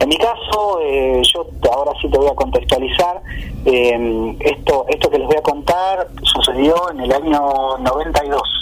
En 0.00 0.08
mi 0.08 0.16
caso, 0.16 0.80
yo 1.22 1.46
ahora 1.72 1.92
sí 2.00 2.08
te 2.08 2.18
voy 2.18 2.28
a 2.28 2.34
contextualizar. 2.34 3.20
Esto, 3.64 4.86
esto 4.88 5.10
que 5.10 5.18
les 5.18 5.26
voy 5.26 5.36
a 5.36 5.42
contar 5.42 6.08
sucedió 6.22 6.90
en 6.90 7.00
el 7.00 7.12
año 7.12 7.76
92. 7.78 8.59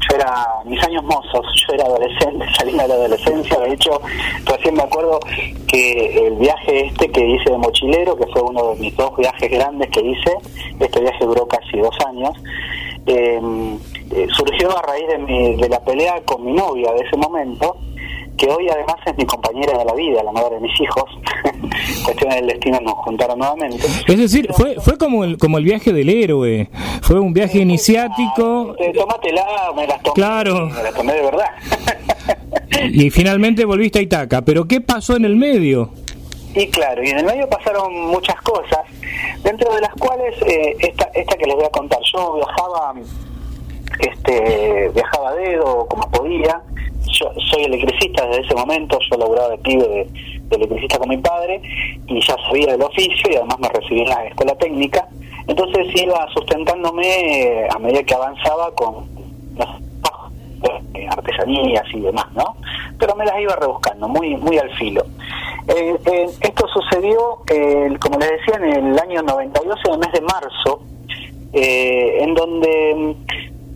Yo 0.00 0.16
era, 0.16 0.46
mis 0.64 0.82
años 0.84 1.02
mozos, 1.04 1.44
yo 1.66 1.74
era 1.74 1.84
adolescente, 1.84 2.46
salí 2.58 2.72
de 2.72 2.88
la 2.88 2.94
adolescencia. 2.94 3.58
De 3.60 3.72
hecho, 3.72 4.00
recién 4.44 4.74
me 4.74 4.82
acuerdo 4.82 5.18
que 5.66 6.26
el 6.26 6.36
viaje 6.36 6.86
este 6.86 7.10
que 7.10 7.26
hice 7.26 7.50
de 7.50 7.58
mochilero, 7.58 8.16
que 8.16 8.26
fue 8.28 8.42
uno 8.42 8.74
de 8.74 8.80
mis 8.80 8.96
dos 8.96 9.16
viajes 9.16 9.50
grandes 9.50 9.90
que 9.90 10.00
hice, 10.00 10.36
este 10.78 11.00
viaje 11.00 11.24
duró 11.24 11.46
casi 11.46 11.78
dos 11.78 11.96
años. 12.06 12.30
Eh, 13.06 13.40
surgió 14.36 14.76
a 14.76 14.82
raíz 14.82 15.08
de, 15.08 15.18
mi, 15.18 15.56
de 15.56 15.68
la 15.68 15.80
pelea 15.80 16.20
con 16.24 16.44
mi 16.44 16.52
novia 16.52 16.92
de 16.92 17.00
ese 17.00 17.16
momento 17.16 17.76
que 18.38 18.48
hoy 18.48 18.68
además 18.68 18.96
es 19.04 19.16
mi 19.18 19.26
compañera 19.26 19.76
de 19.76 19.84
la 19.84 19.94
vida, 19.94 20.22
la 20.22 20.32
madre 20.32 20.54
de 20.54 20.60
mis 20.60 20.80
hijos. 20.80 21.04
Cuestiones 22.04 22.36
del 22.36 22.46
destino 22.46 22.80
nos 22.80 22.94
juntaron 22.94 23.38
nuevamente. 23.38 23.86
Es 24.06 24.18
decir, 24.18 24.48
fue 24.52 24.76
fue 24.76 24.96
como 24.96 25.24
el 25.24 25.36
como 25.36 25.58
el 25.58 25.64
viaje 25.64 25.92
del 25.92 26.08
héroe. 26.08 26.70
Fue 27.02 27.18
un 27.18 27.32
viaje 27.32 27.58
iniciático. 27.58 28.74
Tómatela, 28.94 29.72
me 29.76 29.86
las 29.86 30.02
tomé. 30.02 30.14
Claro. 30.14 30.66
Me 30.66 30.82
las 30.82 30.94
tomé 30.94 31.12
de 31.12 31.22
verdad. 31.22 31.50
y 32.92 33.10
finalmente 33.10 33.64
volviste 33.64 33.98
a 33.98 34.02
Itaca. 34.02 34.42
¿Pero 34.42 34.66
qué 34.66 34.80
pasó 34.80 35.16
en 35.16 35.24
el 35.24 35.36
medio? 35.36 35.90
Y 36.54 36.66
claro, 36.68 37.04
y 37.04 37.10
en 37.10 37.18
el 37.18 37.24
medio 37.24 37.48
pasaron 37.48 38.06
muchas 38.06 38.40
cosas, 38.40 38.80
dentro 39.44 39.72
de 39.74 39.80
las 39.80 39.92
cuales 39.94 40.34
eh, 40.42 40.76
esta, 40.80 41.04
esta 41.14 41.36
que 41.36 41.46
les 41.46 41.54
voy 41.54 41.64
a 41.64 41.70
contar. 41.70 41.98
Yo 42.12 42.36
viajaba 42.36 42.94
este 44.00 44.90
viajaba 44.94 45.30
a 45.30 45.34
dedo 45.34 45.86
como 45.86 46.10
podía 46.10 46.62
yo 47.18 47.30
soy 47.50 47.64
electricista 47.64 48.26
desde 48.26 48.42
ese 48.42 48.54
momento, 48.54 48.98
yo 49.10 49.16
laburaba 49.16 49.50
de 49.50 49.58
pibe 49.58 49.88
de, 49.88 50.56
electricista 50.56 50.98
con 50.98 51.08
mi 51.08 51.18
padre 51.18 51.60
y 52.06 52.20
ya 52.20 52.36
sabía 52.46 52.72
del 52.72 52.82
oficio 52.82 53.30
y 53.30 53.36
además 53.36 53.58
me 53.60 53.68
recibí 53.68 54.00
en 54.00 54.08
la 54.08 54.24
escuela 54.24 54.54
técnica, 54.56 55.08
entonces 55.46 55.86
iba 55.94 56.26
sustentándome 56.32 57.66
a 57.70 57.78
medida 57.78 58.02
que 58.02 58.14
avanzaba 58.14 58.74
con 58.74 59.18
artesanías 61.10 61.84
y 61.92 62.00
demás, 62.00 62.26
¿no? 62.34 62.56
Pero 62.98 63.14
me 63.14 63.24
las 63.24 63.40
iba 63.40 63.54
rebuscando, 63.56 64.08
muy 64.08 64.36
muy 64.36 64.58
al 64.58 64.70
filo. 64.76 65.04
Eh, 65.68 65.96
eh, 66.06 66.26
esto 66.40 66.66
sucedió, 66.68 67.38
eh, 67.50 67.90
como 68.00 68.18
les 68.18 68.30
decía, 68.30 68.56
en 68.56 68.86
el 68.86 68.98
año 68.98 69.22
92, 69.22 69.78
en 69.84 69.92
el 69.92 69.98
mes 69.98 70.12
de 70.12 70.20
marzo, 70.22 70.80
en 71.52 72.34
donde 72.34 73.16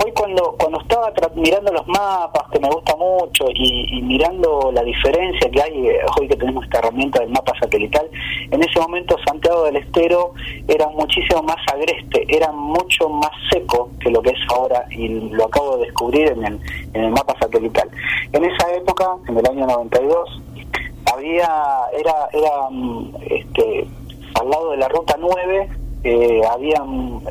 hoy 0.05 0.13
cuando 0.13 0.55
cuando 0.59 0.81
estaba 0.81 1.13
mirando 1.35 1.73
los 1.73 1.87
mapas 1.89 2.45
que 2.53 2.61
me 2.61 2.69
gusta 2.69 2.97
mucho 2.97 3.47
y, 3.55 3.99
y, 3.99 4.03
mirando 4.03 4.71
la 4.73 4.83
diferencia 4.83 5.51
que 5.51 5.63
hay 5.63 5.89
hoy 6.19 6.29
que 6.29 6.37
tenemos 6.37 6.65
esta 6.65 6.79
herramienta 6.79 7.21
del 7.21 7.31
mapa 7.31 7.53
satelital 7.61 8.09
en 8.51 8.63
ese 8.63 8.81
momento 8.81 9.17
Santiago 9.27 9.65
del 9.65 9.77
Estero 9.77 10.33
era 10.69 10.89
muchísimo 10.89 11.43
más 11.43 11.59
agreste 11.73 12.25
era 12.29 12.53
mucho 12.53 13.09
más 13.09 13.31
seco 13.51 13.91
que 14.01 14.11
lo 14.11 14.23
que 14.23 14.31
es 14.31 14.41
ahora 14.51 14.85
y 14.91 15.09
lo 15.09 15.45
acabo 15.45 15.77
de 15.77 15.87
descubrir 15.87 16.29
en 16.29 16.45
el 16.45 16.61
en 16.95 17.05
el 17.05 17.11
mapa 17.11 17.35
satelital. 17.41 17.89
En 18.33 18.45
esa 18.45 18.73
época 18.75 19.17
en 19.29 19.39
el 19.39 19.47
año 19.47 19.67
92 19.67 20.43
había 21.13 21.49
era 21.99 22.29
era 22.33 22.51
este 23.29 23.87
al 24.35 24.51
lado 24.51 24.71
de 24.71 24.77
la 24.79 24.89
ruta 24.89 25.17
9 25.19 25.69
eh, 26.05 26.41
había 26.51 26.83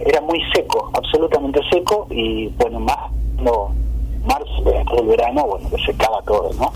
era 0.05 0.21
muy 0.21 0.41
seco, 0.53 0.89
absolutamente 0.93 1.59
seco 1.71 2.07
y 2.09 2.47
bueno, 2.57 2.79
más 2.79 3.11
no, 3.41 3.73
marzo, 4.23 4.61
después 4.63 5.01
del 5.01 5.07
verano, 5.07 5.45
bueno, 5.45 5.69
que 5.69 5.77
secaba 5.83 6.21
todo, 6.23 6.51
¿no? 6.53 6.71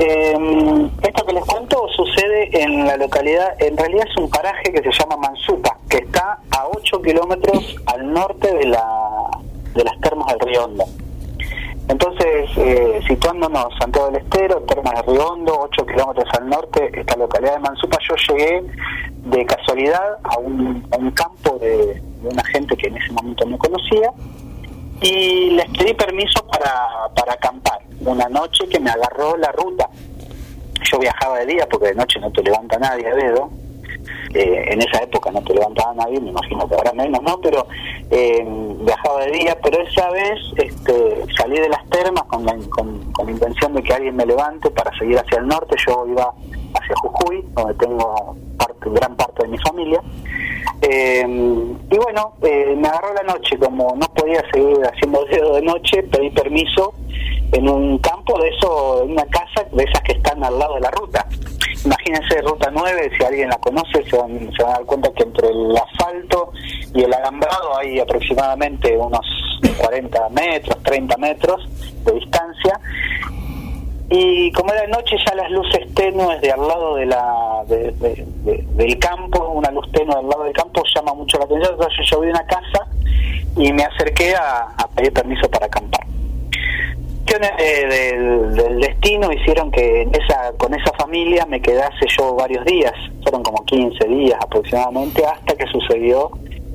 Eh, 0.00 0.88
esto 1.02 1.26
que 1.26 1.32
les 1.32 1.44
cuento 1.44 1.88
sucede 1.96 2.62
en 2.62 2.86
la 2.86 2.96
localidad, 2.96 3.60
en 3.60 3.76
realidad 3.76 4.06
es 4.08 4.16
un 4.16 4.30
paraje 4.30 4.72
que 4.72 4.80
se 4.82 4.90
llama 4.92 5.16
Mansupa, 5.16 5.76
que 5.88 5.98
está 5.98 6.38
a 6.50 6.68
8 6.68 7.02
kilómetros 7.02 7.76
al 7.86 8.12
norte 8.12 8.54
de, 8.54 8.66
la, 8.66 9.28
de 9.74 9.84
las 9.84 10.00
termas 10.00 10.28
del 10.28 10.40
Río 10.40 10.64
Hondo. 10.64 10.84
Entonces, 11.88 12.50
eh, 12.58 13.00
situándonos 13.08 13.68
Santiago 13.78 14.10
del 14.10 14.22
Estero, 14.22 14.60
Termas 14.62 14.94
de 14.94 15.12
Río 15.12 15.26
Hondo, 15.26 15.58
8 15.60 15.86
kilómetros 15.86 16.28
al 16.38 16.48
norte, 16.48 16.90
esta 16.92 17.16
localidad 17.16 17.54
de 17.54 17.60
Mansupa, 17.60 17.98
yo 18.06 18.14
llegué 18.28 18.62
de 19.24 19.46
casualidad 19.46 20.18
a 20.22 20.38
un, 20.38 20.82
campo 21.14 21.58
de, 21.58 21.94
de, 21.94 22.28
una 22.28 22.44
gente 22.44 22.76
que 22.76 22.88
en 22.88 22.96
ese 22.98 23.12
momento 23.12 23.46
no 23.46 23.56
conocía 23.56 24.12
y 25.00 25.50
les 25.50 25.66
pedí 25.70 25.94
permiso 25.94 26.44
para, 26.46 27.08
para 27.14 27.32
acampar. 27.32 27.78
Una 28.00 28.28
noche 28.28 28.66
que 28.68 28.78
me 28.80 28.90
agarró 28.90 29.36
la 29.36 29.50
ruta. 29.52 29.88
Yo 30.90 30.98
viajaba 30.98 31.38
de 31.40 31.46
día 31.46 31.66
porque 31.70 31.88
de 31.88 31.94
noche 31.94 32.20
no 32.20 32.30
te 32.30 32.42
levanta 32.42 32.78
nadie 32.78 33.06
a 33.08 33.14
dedo. 33.14 33.50
Eh, 34.34 34.64
en 34.72 34.82
esa 34.82 35.02
época 35.02 35.30
no 35.30 35.40
te 35.42 35.54
levantaba 35.54 35.94
nadie, 35.94 36.20
me 36.20 36.30
imagino 36.30 36.68
que 36.68 36.74
ahora 36.74 36.92
menos, 36.92 37.22
¿no? 37.22 37.40
Pero 37.40 37.66
eh, 38.10 38.44
viajaba 38.80 39.24
de 39.24 39.32
día, 39.32 39.58
pero 39.62 39.80
esa 39.82 40.10
vez 40.10 40.38
este, 40.56 41.24
salí 41.36 41.58
de 41.58 41.68
las 41.68 41.88
termas 41.88 42.24
con 42.24 42.44
la, 42.44 42.54
con, 42.68 43.10
con 43.12 43.26
la 43.26 43.32
intención 43.32 43.74
de 43.74 43.82
que 43.82 43.94
alguien 43.94 44.16
me 44.16 44.26
levante 44.26 44.70
para 44.70 44.96
seguir 44.98 45.18
hacia 45.18 45.38
el 45.38 45.46
norte. 45.46 45.76
Yo 45.86 46.06
iba 46.06 46.32
hacia 46.74 46.94
Jujuy, 46.96 47.44
donde 47.54 47.74
tengo 47.74 48.36
parte, 48.56 48.90
gran 48.90 49.16
parte 49.16 49.42
de 49.42 49.48
mi 49.48 49.58
familia. 49.58 50.02
Eh, 50.82 51.26
y 51.90 51.96
bueno, 51.96 52.34
eh, 52.42 52.74
me 52.76 52.88
agarró 52.88 53.14
la 53.14 53.34
noche, 53.34 53.58
como 53.58 53.96
no 53.96 54.06
podía 54.14 54.42
seguir 54.52 54.78
haciendo 54.84 55.24
dedo 55.24 55.54
de 55.54 55.62
noche, 55.62 56.02
pedí 56.04 56.30
permiso 56.30 56.94
en 57.52 57.68
un 57.68 57.98
campo 57.98 58.38
de 58.40 58.48
eso, 58.48 59.02
en 59.04 59.12
una 59.12 59.24
casa 59.26 59.66
de 59.72 59.84
esas 59.84 60.02
que 60.02 60.12
están 60.12 60.42
al 60.44 60.58
lado 60.58 60.74
de 60.74 60.80
la 60.80 60.90
ruta. 60.90 61.26
Imagínense 61.84 62.40
Ruta 62.42 62.70
9, 62.72 63.10
si 63.16 63.24
alguien 63.24 63.48
la 63.48 63.56
conoce, 63.58 64.04
se 64.04 64.16
van, 64.16 64.50
se 64.56 64.62
van 64.62 64.72
a 64.72 64.78
dar 64.78 64.84
cuenta 64.84 65.10
que 65.12 65.22
entre 65.22 65.48
el 65.48 65.76
asfalto 65.76 66.52
y 66.92 67.02
el 67.02 67.14
alambrado 67.14 67.78
hay 67.78 68.00
aproximadamente 68.00 68.96
unos 68.96 69.26
40 69.78 70.28
metros, 70.30 70.82
30 70.82 71.16
metros 71.18 71.68
de 72.04 72.12
distancia 72.12 72.80
y 74.10 74.50
como 74.52 74.72
era 74.72 74.86
noche 74.86 75.16
ya 75.26 75.34
las 75.34 75.50
luces 75.50 75.80
tenues 75.94 76.40
de 76.40 76.50
al 76.50 76.66
lado 76.66 76.94
de 76.96 77.06
la 77.06 77.64
de, 77.68 77.92
de, 77.92 78.24
de, 78.44 78.64
del 78.74 78.98
campo 78.98 79.48
una 79.50 79.70
luz 79.70 79.90
tenue 79.92 80.14
al 80.14 80.26
lado 80.28 80.44
del 80.44 80.52
campo 80.54 80.82
llama 80.94 81.12
mucho 81.14 81.38
la 81.38 81.44
atención 81.44 81.72
entonces 81.74 82.06
yo 82.10 82.20
vi 82.20 82.28
una 82.30 82.44
casa 82.46 82.86
y 83.56 83.72
me 83.72 83.82
acerqué 83.82 84.34
a, 84.34 84.74
pedir 84.96 85.12
permiso 85.12 85.48
para 85.50 85.66
acampar 85.66 86.00
cuestiones 87.26 87.50
de- 87.58 88.62
del- 88.62 88.80
destino 88.80 89.30
hicieron 89.30 89.70
que 89.70 90.02
esa 90.02 90.52
con 90.56 90.72
esa 90.72 90.90
familia 90.94 91.44
me 91.46 91.60
quedase 91.60 92.06
yo 92.18 92.34
varios 92.34 92.64
días, 92.64 92.92
fueron 93.22 93.42
como 93.42 93.62
15 93.66 94.02
días 94.08 94.38
aproximadamente, 94.40 95.22
hasta 95.26 95.54
que 95.54 95.66
sucedió 95.66 96.30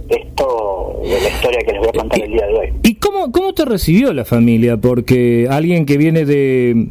esto 0.09 0.99
de 1.01 1.21
la 1.21 1.27
historia 1.29 1.59
que 1.65 1.71
les 1.71 1.79
voy 1.79 1.89
a 1.89 1.93
contar 1.93 2.21
el 2.21 2.31
día 2.31 2.45
de 2.45 2.53
hoy. 2.55 2.73
¿Y 2.83 2.95
cómo, 2.95 3.31
cómo 3.31 3.53
te 3.53 3.65
recibió 3.65 4.13
la 4.13 4.25
familia? 4.25 4.77
Porque 4.77 5.47
alguien 5.49 5.85
que 5.87 5.97
viene 5.97 6.25
de, 6.25 6.87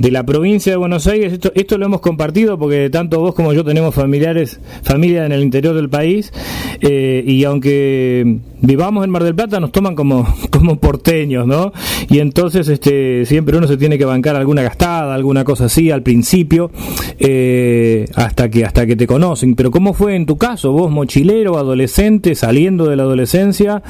de 0.00 0.10
la 0.10 0.24
provincia 0.24 0.72
de 0.72 0.78
Buenos 0.78 1.06
Aires, 1.06 1.34
esto, 1.34 1.52
esto 1.54 1.76
lo 1.76 1.84
hemos 1.84 2.00
compartido 2.00 2.58
porque 2.58 2.88
tanto 2.88 3.20
vos 3.20 3.34
como 3.34 3.52
yo 3.52 3.64
tenemos 3.66 3.94
familiares, 3.94 4.58
familia 4.82 5.26
en 5.26 5.32
el 5.32 5.42
interior 5.42 5.74
del 5.74 5.90
país, 5.90 6.32
eh, 6.80 7.22
y 7.26 7.44
aunque 7.44 8.38
vivamos 8.62 9.04
en 9.04 9.10
Mar 9.10 9.24
del 9.24 9.34
Plata 9.34 9.60
nos 9.60 9.72
toman 9.72 9.94
como, 9.94 10.26
como 10.50 10.80
porteños, 10.80 11.46
¿no? 11.46 11.74
Y 12.08 12.20
entonces 12.20 12.68
este 12.68 13.26
siempre 13.26 13.58
uno 13.58 13.66
se 13.66 13.76
tiene 13.76 13.98
que 13.98 14.06
bancar 14.06 14.36
alguna 14.36 14.62
gastada, 14.62 15.14
alguna 15.14 15.44
cosa 15.44 15.66
así 15.66 15.90
al 15.90 16.02
principio, 16.02 16.70
eh, 17.18 18.06
hasta 18.14 18.48
que 18.48 18.64
hasta 18.64 18.86
que 18.86 18.96
te 18.96 19.06
conocen. 19.06 19.54
Pero 19.54 19.70
¿cómo 19.70 19.92
fue 19.92 20.16
en 20.16 20.24
tu 20.24 20.38
caso? 20.38 20.72
Vos 20.72 20.90
mochilero, 20.90 21.58
adolescente, 21.58 22.34
saliendo 22.34 22.86
de 22.86 22.96
la 22.96 23.02
adolescencia, 23.02 23.82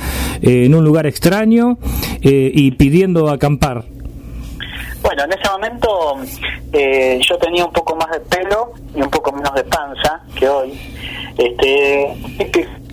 eh, 0.42 0.64
en 0.64 0.74
un 0.74 0.84
lugar 0.84 1.06
extraño 1.06 1.78
eh, 2.20 2.50
y 2.52 2.72
pidiendo 2.72 3.30
acampar. 3.30 3.99
Bueno, 5.10 5.24
en 5.24 5.32
ese 5.32 5.50
momento 5.50 6.16
eh, 6.72 7.18
yo 7.28 7.36
tenía 7.38 7.64
un 7.64 7.72
poco 7.72 7.96
más 7.96 8.08
de 8.12 8.20
pelo 8.20 8.74
y 8.94 9.02
un 9.02 9.10
poco 9.10 9.32
menos 9.32 9.52
de 9.56 9.64
panza 9.64 10.20
que 10.38 10.48
hoy. 10.48 10.80
Este, 11.36 12.14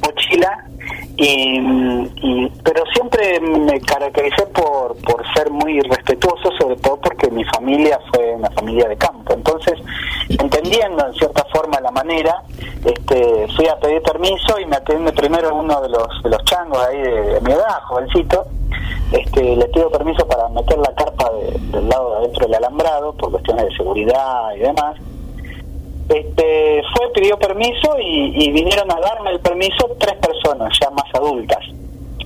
mochila 0.02 0.66
y, 1.18 1.60
y- 2.22 2.52
pero 2.64 2.84
siempre 2.94 3.40
me 3.42 3.80
caractericé 3.82 4.46
por 4.48 4.96
por 5.02 5.24
ser 5.34 5.50
muy 5.52 5.80
respetuoso, 5.82 6.50
sobre 6.60 6.76
todo 6.78 6.98
porque 6.98 7.30
mi 7.32 7.44
familia 7.46 8.00
fue 8.14 8.36
una 8.36 8.50
familia 8.52 8.88
de 8.88 8.98
campo. 8.98 9.34
Entonces, 9.34 9.74
entendiendo 10.30 11.06
en 11.08 11.14
cierta 11.16 11.44
forma 11.54 11.80
la 11.82 11.92
manera, 11.92 12.44
este, 12.86 13.48
fui 13.56 13.68
a 13.68 13.78
pedir 13.80 14.02
permiso 14.04 14.60
y 14.60 14.66
me 14.66 14.76
atendí 14.78 15.12
primero 15.12 15.56
uno 15.56 15.82
de 15.82 15.90
los 15.90 16.08
de 16.24 16.30
los 16.30 16.44
changos 16.46 16.78
ahí 16.88 16.98
de, 17.02 17.22
de 17.34 17.42
mi 17.42 17.52
edad, 17.52 17.82
jovencito. 17.88 18.46
Este, 19.12 19.56
le 19.56 19.66
pido 19.70 19.90
permiso 19.90 20.28
para 20.28 20.50
meter 20.50 20.78
la 20.78 20.94
carpa 20.94 21.32
de- 21.32 21.58
del 21.78 21.88
lado 21.90 22.12
de 22.12 22.18
adentro 22.18 22.46
del 22.46 22.56
alambrado 22.56 23.14
por 23.14 23.32
cuestiones 23.32 23.66
de 23.70 23.76
seguridad 23.78 24.54
y 24.56 24.60
demás 24.60 24.98
este, 26.10 26.82
fue, 26.96 27.12
pidió 27.14 27.38
permiso 27.38 27.98
y, 28.00 28.52
vinieron 28.52 28.90
a 28.92 29.00
darme 29.00 29.32
el 29.32 29.40
permiso 29.40 29.90
tres 30.00 30.16
personas 30.16 30.74
ya 30.80 30.90
más 30.92 31.14
adultas. 31.14 31.60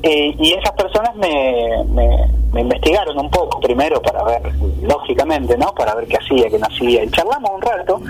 Eh, 0.04 0.36
y 0.38 0.54
esas 0.54 0.72
personas 0.72 1.16
me, 1.16 1.84
me, 2.54 2.62
investigaron 2.62 3.20
un 3.20 3.30
poco 3.30 3.60
primero 3.60 4.02
para 4.02 4.24
ver, 4.24 4.42
lógicamente, 4.82 5.58
¿no? 5.58 5.74
Para 5.74 5.96
ver 5.96 6.08
qué 6.08 6.18
hacía, 6.18 6.50
qué 6.50 6.60
no 6.60 6.68
hacía. 6.68 7.04
Y 7.04 7.10
charlamos 7.10 7.52
un 7.56 7.62
rato. 7.62 8.02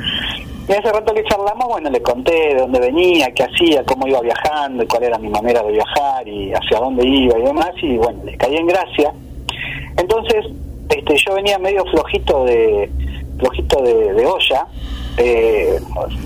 Y 0.67 0.71
ese 0.71 0.91
rato 0.91 1.13
que 1.13 1.23
charlamos, 1.23 1.67
bueno, 1.67 1.89
le 1.89 2.01
conté 2.01 2.31
de 2.31 2.55
dónde 2.55 2.79
venía, 2.79 3.31
qué 3.33 3.43
hacía, 3.43 3.83
cómo 3.83 4.07
iba 4.07 4.21
viajando, 4.21 4.85
cuál 4.87 5.03
era 5.03 5.17
mi 5.17 5.29
manera 5.29 5.63
de 5.63 5.71
viajar 5.71 6.27
y 6.27 6.53
hacia 6.53 6.79
dónde 6.79 7.05
iba 7.05 7.37
y 7.37 7.43
demás. 7.43 7.71
Y 7.81 7.97
bueno, 7.97 8.23
les 8.23 8.37
caí 8.37 8.55
en 8.55 8.67
gracia. 8.67 9.13
Entonces, 9.97 10.45
este, 10.89 11.15
yo 11.17 11.35
venía 11.35 11.57
medio 11.59 11.83
flojito 11.85 12.45
de 12.45 12.89
flojito 13.37 13.81
de 13.81 14.25
olla, 14.25 14.67
eh, 15.17 15.79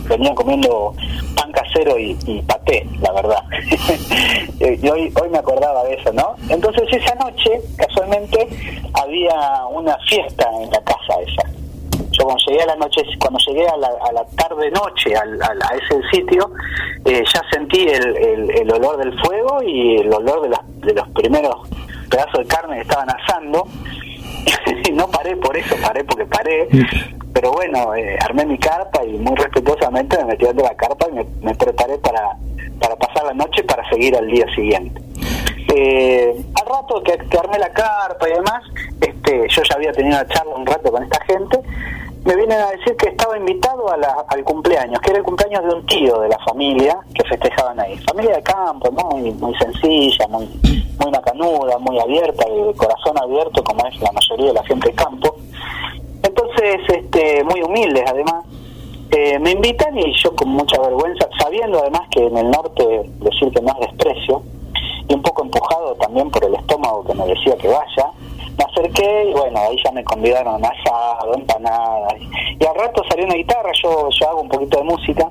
venía 0.08 0.34
comiendo 0.36 0.94
pan 1.36 1.52
casero 1.52 1.98
y, 2.00 2.14
paté, 2.48 2.88
la 3.02 3.12
verdad. 3.14 3.44
Eh, 4.62 4.80
y 4.82 4.88
hoy, 4.88 5.12
hoy 5.22 5.30
me 5.30 5.38
acordaba 5.38 5.84
de 5.84 5.96
eso, 5.96 6.14
¿no? 6.14 6.36
Entonces 6.48 6.84
esa 6.90 7.14
noche, 7.16 7.60
casualmente, 7.76 8.48
había 8.94 9.66
una 9.70 9.98
fiesta 10.10 10.50
en 10.62 10.70
la 10.72 10.82
casa 10.82 11.14
esa. 11.28 11.50
Yo 12.12 12.24
cuando 12.24 12.42
llegué 12.48 12.62
a 12.64 12.68
la 12.68 12.76
noche, 12.78 13.02
cuando 13.20 13.38
llegué 13.46 13.68
a 13.68 13.76
la, 13.76 13.90
a 14.08 14.14
la 14.14 14.26
tarde 14.38 14.72
noche 14.72 15.14
al- 15.14 15.42
a 15.42 15.76
ese 15.76 16.00
sitio, 16.10 16.50
eh, 17.04 17.22
ya 17.34 17.42
sentí 17.52 17.80
el- 17.86 18.50
el 18.52 18.72
olor 18.72 18.96
del 18.98 19.20
fuego 19.20 19.62
y 19.62 19.98
el 19.98 20.14
olor 20.14 20.42
de, 20.44 20.50
las- 20.50 20.62
de 20.82 20.94
los 20.94 21.10
primeros 21.10 21.68
pedazos 22.10 22.40
de 22.40 22.46
carne 22.46 22.76
que 22.78 22.82
estaban 22.84 23.10
asando. 23.10 23.68
y 24.88 24.92
no 24.94 25.08
paré 25.10 25.36
por 25.36 25.58
eso, 25.58 25.76
paré 25.84 26.06
porque 26.06 26.26
paré. 26.28 26.68
Pero 27.36 27.52
bueno, 27.52 27.94
eh, 27.96 28.18
armé 28.22 28.46
mi 28.46 28.58
carpa 28.58 29.04
y 29.04 29.12
muy 29.18 29.36
respetuosamente 29.36 30.18
me 30.20 30.24
metí 30.24 30.46
dentro 30.46 30.64
de 30.64 30.70
la 30.70 30.78
carpa 30.78 31.06
y 31.12 31.16
me, 31.16 31.26
me 31.42 31.54
preparé 31.54 31.98
para, 31.98 32.38
para 32.80 32.96
pasar 32.96 33.26
la 33.26 33.34
noche 33.34 33.62
para 33.66 33.88
seguir 33.90 34.16
al 34.16 34.26
día 34.26 34.46
siguiente. 34.56 35.02
Eh, 35.76 36.34
al 36.62 36.66
rato 36.66 37.04
que, 37.04 37.38
armé 37.38 37.60
la 37.60 37.74
carpa 37.74 38.30
y 38.30 38.32
demás, 38.32 38.64
este, 39.02 39.48
yo 39.50 39.64
ya 39.64 39.76
había 39.76 39.92
tenido 39.92 40.16
una 40.16 40.28
charla 40.28 40.56
un 40.56 40.66
rato 40.66 40.90
con 40.90 41.04
esta 41.04 41.20
gente, 41.26 41.60
me 42.24 42.36
vienen 42.38 42.58
a 42.58 42.72
decir 42.72 42.96
que 42.96 43.10
estaba 43.10 43.38
invitado 43.38 43.90
a 43.90 44.26
al 44.30 44.44
cumpleaños, 44.46 45.02
que 45.02 45.10
era 45.10 45.20
el 45.20 45.26
cumpleaños 45.26 45.64
de 45.66 45.74
un 45.76 45.86
tío 45.88 46.22
de 46.22 46.30
la 46.30 46.40
familia 46.40 46.98
que 47.14 47.24
festejaban 47.28 47.78
ahí. 47.82 47.98
Familia 47.98 48.38
de 48.38 48.44
campo, 48.44 48.90
muy, 48.92 49.32
muy 49.32 49.54
sencilla, 49.58 50.26
muy, 50.30 50.48
muy 51.00 51.12
macanuda, 51.12 51.78
muy 51.80 52.00
abierta, 52.00 52.46
de 52.46 52.74
corazón 52.76 53.18
abierto, 53.22 53.62
como 53.62 53.86
es 53.88 54.00
la 54.00 54.12
mayoría 54.14 54.48
de 54.48 54.54
la 54.54 54.64
gente 54.64 54.88
de 54.88 54.96
campo. 54.96 55.36
Entonces, 56.56 56.90
este, 56.90 57.44
muy 57.44 57.62
humildes 57.62 58.04
además. 58.08 58.46
Eh, 59.12 59.40
me 59.40 59.52
invitan 59.52 59.98
y 59.98 60.14
yo 60.22 60.36
con 60.36 60.50
mucha 60.50 60.80
vergüenza, 60.82 61.28
sabiendo 61.40 61.80
además 61.80 62.02
que 62.10 62.26
en 62.26 62.38
el 62.38 62.50
norte 62.50 63.10
decir 63.20 63.52
que 63.52 63.62
no 63.62 63.74
es 63.74 63.88
desprecio, 63.88 64.42
y 65.08 65.14
un 65.14 65.22
poco 65.22 65.44
empujado 65.44 65.96
también 65.96 66.30
por 66.32 66.44
el 66.44 66.56
estómago 66.56 67.06
que 67.06 67.14
me 67.14 67.26
decía 67.28 67.56
que 67.56 67.68
vaya, 67.68 68.10
me 68.58 68.64
acerqué 68.64 69.30
y 69.30 69.34
bueno, 69.34 69.60
ahí 69.60 69.78
ya 69.84 69.92
me 69.92 70.04
convidaron 70.04 70.64
a 70.66 70.68
asado, 70.68 71.34
empanadas, 71.36 72.16
y 72.60 72.66
al 72.66 72.76
rato 72.76 73.04
salió 73.10 73.26
una 73.26 73.36
guitarra, 73.36 73.72
yo, 73.84 74.10
yo 74.10 74.30
hago 74.30 74.42
un 74.42 74.50
poquito 74.50 74.80
de 74.80 74.84
música, 74.84 75.30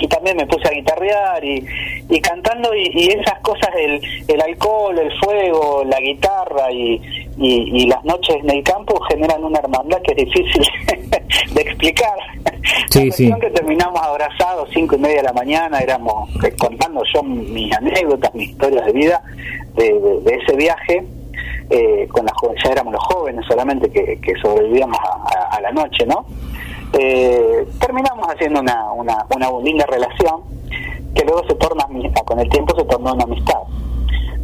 y 0.00 0.08
también 0.08 0.36
me 0.36 0.46
puse 0.46 0.66
a 0.68 0.72
guitarrear 0.72 1.44
y, 1.44 1.64
y 2.08 2.20
cantando 2.20 2.74
y, 2.74 2.90
y 2.94 3.08
esas 3.08 3.38
cosas 3.40 3.70
el, 3.78 4.00
el 4.28 4.40
alcohol, 4.42 4.98
el 4.98 5.12
fuego, 5.18 5.82
la 5.84 5.98
guitarra 6.00 6.70
y, 6.72 7.00
y, 7.38 7.82
y 7.82 7.86
las 7.86 8.04
noches 8.04 8.36
en 8.42 8.50
el 8.50 8.62
campo 8.62 8.98
generan 9.10 9.44
una 9.44 9.58
hermandad 9.58 10.00
que 10.02 10.12
es 10.12 10.26
difícil 10.26 10.62
de 11.54 11.60
explicar. 11.62 12.14
Sí, 12.90 13.06
la 13.06 13.12
sí. 13.12 13.32
que 13.40 13.50
terminamos 13.50 14.00
abrazados 14.02 14.68
cinco 14.72 14.96
y 14.96 14.98
media 14.98 15.18
de 15.18 15.22
la 15.24 15.32
mañana, 15.32 15.78
éramos 15.80 16.28
eh, 16.44 16.52
contando 16.58 17.02
yo 17.14 17.22
mis 17.22 17.72
anécdotas, 17.76 18.34
mis 18.34 18.50
historias 18.50 18.84
de 18.86 18.92
vida 18.92 19.22
de, 19.74 19.92
de- 20.00 20.20
de 20.20 20.34
ese 20.34 20.56
viaje. 20.56 21.04
eh, 21.70 22.08
con 22.10 22.24
las 22.26 22.34
ya 22.64 22.72
éramos 22.72 22.92
los 22.92 23.04
jóvenes 23.04 23.44
solamente 23.48 23.88
que, 23.90 24.20
que 24.20 24.34
sobrevivíamos 24.42 24.98
a, 24.98 25.38
a- 25.38 25.56
a 25.56 25.60
la 25.60 25.70
noche, 25.70 26.04
¿no? 26.06 26.26
Eh, 26.98 27.68
terminamos 27.80 28.26
haciendo 28.28 28.60
una, 28.60 28.92
una, 28.92 29.26
una 29.34 29.50
linda 29.62 29.86
relación 29.86 30.42
que 31.14 31.24
luego 31.24 31.42
se 31.46 31.54
torna, 31.54 31.84
ami- 31.84 32.12
con 32.24 32.38
el 32.40 32.48
tiempo 32.48 32.74
se 32.76 32.84
tornó 32.84 33.12
una 33.12 33.24
amistad. 33.24 33.58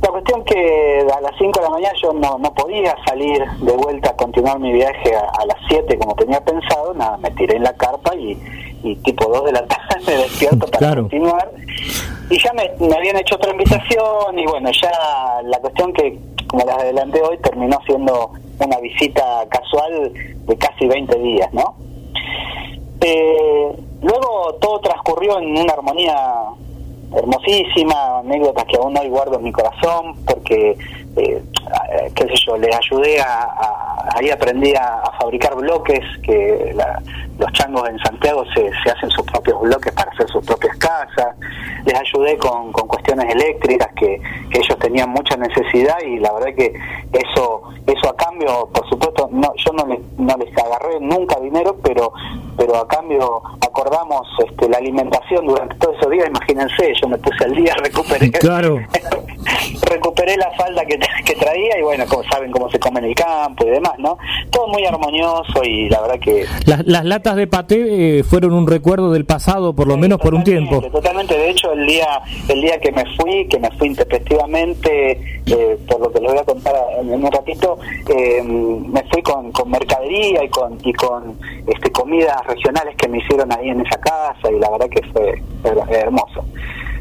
La 0.02 0.08
cuestión 0.10 0.44
que 0.44 1.06
a 1.12 1.20
las 1.20 1.32
5 1.38 1.58
de 1.58 1.64
la 1.64 1.70
mañana 1.70 1.94
yo 2.00 2.12
no, 2.12 2.38
no 2.38 2.52
podía 2.54 2.94
salir 3.06 3.42
de 3.60 3.72
vuelta 3.72 4.10
a 4.10 4.16
continuar 4.16 4.58
mi 4.60 4.72
viaje 4.72 5.14
a, 5.16 5.20
a 5.40 5.46
las 5.46 5.56
7 5.68 5.98
como 5.98 6.14
tenía 6.14 6.40
pensado, 6.44 6.92
nada, 6.94 7.16
me 7.16 7.30
tiré 7.32 7.56
en 7.56 7.62
la 7.64 7.72
carpa 7.72 8.14
y, 8.14 8.38
y 8.82 8.94
tipo 8.96 9.24
2 9.26 9.46
de 9.46 9.52
la 9.52 9.66
tarde 9.66 10.00
me 10.06 10.12
despierto 10.16 10.66
para 10.66 10.78
Claro. 10.78 11.02
continuar. 11.02 11.50
Y 12.30 12.38
ya 12.42 12.52
me, 12.52 12.70
me 12.86 12.94
habían 12.94 13.16
hecho 13.16 13.36
otra 13.36 13.50
invitación 13.52 14.38
y 14.38 14.46
bueno, 14.46 14.70
ya 14.82 14.92
la 15.44 15.58
cuestión 15.60 15.92
que, 15.92 16.18
como 16.48 16.64
las 16.66 16.76
adelanté 16.78 17.22
hoy, 17.22 17.38
terminó 17.38 17.78
siendo 17.86 18.30
una 18.58 18.78
visita 18.78 19.46
casual 19.48 20.12
de 20.46 20.56
casi 20.58 20.86
20 20.86 21.18
días, 21.18 21.52
¿no? 21.52 21.74
Eh, 23.00 23.76
luego 24.02 24.54
todo 24.60 24.80
transcurrió 24.80 25.38
en 25.38 25.58
una 25.58 25.72
armonía 25.72 26.16
hermosísima, 27.14 28.18
anécdotas 28.18 28.64
que 28.64 28.76
aún 28.76 28.96
hoy 28.98 29.08
guardo 29.08 29.38
en 29.38 29.44
mi 29.44 29.52
corazón, 29.52 30.16
porque, 30.26 30.76
eh, 31.16 31.42
qué 32.14 32.24
sé 32.24 32.34
yo, 32.46 32.56
les 32.58 32.74
ayudé 32.76 33.20
a, 33.20 33.42
a- 33.44 34.08
ahí 34.16 34.30
aprendí 34.30 34.74
a, 34.74 35.00
a 35.00 35.12
fabricar 35.18 35.54
bloques, 35.56 36.00
que 36.22 36.72
la- 36.74 37.02
los 37.38 37.52
changos 37.52 37.86
en 37.88 37.98
Santiago 37.98 38.44
se, 38.54 38.70
se 38.82 38.90
hacen 38.90 39.10
sus 39.10 39.24
propios 39.26 39.60
bloques 39.60 39.92
para 39.92 40.10
hacer 40.10 40.26
sus 40.28 40.44
propias 40.46 40.76
casas, 40.78 41.36
les 41.84 41.94
ayudé 41.94 42.36
con, 42.38 42.72
con 42.72 42.88
cuestiones 42.88 43.26
eléctricas 43.34 43.88
que, 43.94 44.20
que 44.50 44.58
ellos 44.58 44.78
tenían 44.78 45.10
mucha 45.10 45.36
necesidad 45.36 45.96
y 46.06 46.18
la 46.18 46.32
verdad 46.32 46.54
que 46.56 46.72
eso 47.12 47.62
eso 47.86 48.08
a 48.10 48.16
cambio, 48.16 48.68
por 48.72 48.88
supuesto, 48.88 49.28
no 49.30 49.52
yo 49.64 49.72
no 49.72 49.86
les, 49.86 50.00
no 50.18 50.34
les 50.38 50.56
agarré 50.58 50.98
nunca 51.00 51.38
dinero, 51.40 51.76
pero 51.84 52.12
pero 52.56 52.76
a 52.78 52.88
cambio 52.88 53.42
acordamos 53.60 54.26
este, 54.48 54.68
la 54.68 54.78
alimentación 54.78 55.46
durante 55.46 55.76
todos 55.76 55.96
esos 55.98 56.10
días, 56.10 56.26
imagínense, 56.28 56.92
yo 57.00 57.08
me 57.08 57.18
puse 57.18 57.44
al 57.44 57.54
día, 57.54 57.74
recuperé 57.84 58.30
Claro. 58.32 58.78
recuperé 59.90 60.36
la 60.36 60.50
falda 60.52 60.84
que, 60.84 60.98
que 61.24 61.34
traía 61.34 61.78
y 61.78 61.82
bueno, 61.82 62.04
como 62.06 62.22
saben 62.24 62.50
cómo 62.50 62.70
se 62.70 62.78
come 62.78 63.00
en 63.00 63.06
el 63.06 63.14
campo 63.14 63.66
y 63.66 63.70
demás, 63.70 63.94
¿no? 63.98 64.18
Todo 64.50 64.68
muy 64.68 64.84
armonioso 64.84 65.62
y 65.64 65.88
la 65.88 66.00
verdad 66.02 66.18
que... 66.20 66.46
Las, 66.66 66.86
las 66.86 67.04
latas 67.04 67.36
de 67.36 67.46
paté 67.46 68.18
eh, 68.18 68.24
fueron 68.24 68.52
un 68.52 68.66
recuerdo 68.66 69.12
del 69.12 69.24
pasado, 69.24 69.74
por 69.74 69.86
lo 69.86 69.96
menos 69.96 70.18
por 70.20 70.34
un 70.34 70.44
tiempo. 70.44 70.80
Totalmente, 70.80 71.36
de 71.36 71.50
hecho 71.50 71.72
el 71.72 71.86
día 71.86 72.06
el 72.48 72.60
día 72.60 72.78
que 72.80 72.92
me 72.92 73.04
fui, 73.16 73.46
que 73.48 73.58
me 73.58 73.70
fui 73.72 73.88
intempestivamente, 73.88 75.40
eh, 75.46 75.78
por 75.88 76.00
lo 76.00 76.10
que 76.10 76.20
les 76.20 76.30
voy 76.30 76.40
a 76.40 76.44
contar 76.44 76.74
en, 76.98 77.10
un 77.10 77.30
ratito, 77.30 77.78
eh, 78.08 78.42
me 78.42 79.02
fui 79.10 79.22
con, 79.22 79.52
con 79.52 79.70
mercadería 79.70 80.44
y 80.44 80.48
con 80.48 80.78
y 80.82 80.92
con 80.92 81.38
este 81.66 81.90
comidas 81.90 82.44
regionales 82.46 82.96
que 82.96 83.08
me 83.08 83.18
hicieron 83.18 83.52
ahí 83.52 83.70
en 83.70 83.80
esa 83.80 83.98
casa 83.98 84.50
y 84.50 84.58
la 84.58 84.70
verdad 84.70 84.88
que 84.88 85.02
fue 85.12 85.42
hermoso. 85.90 86.44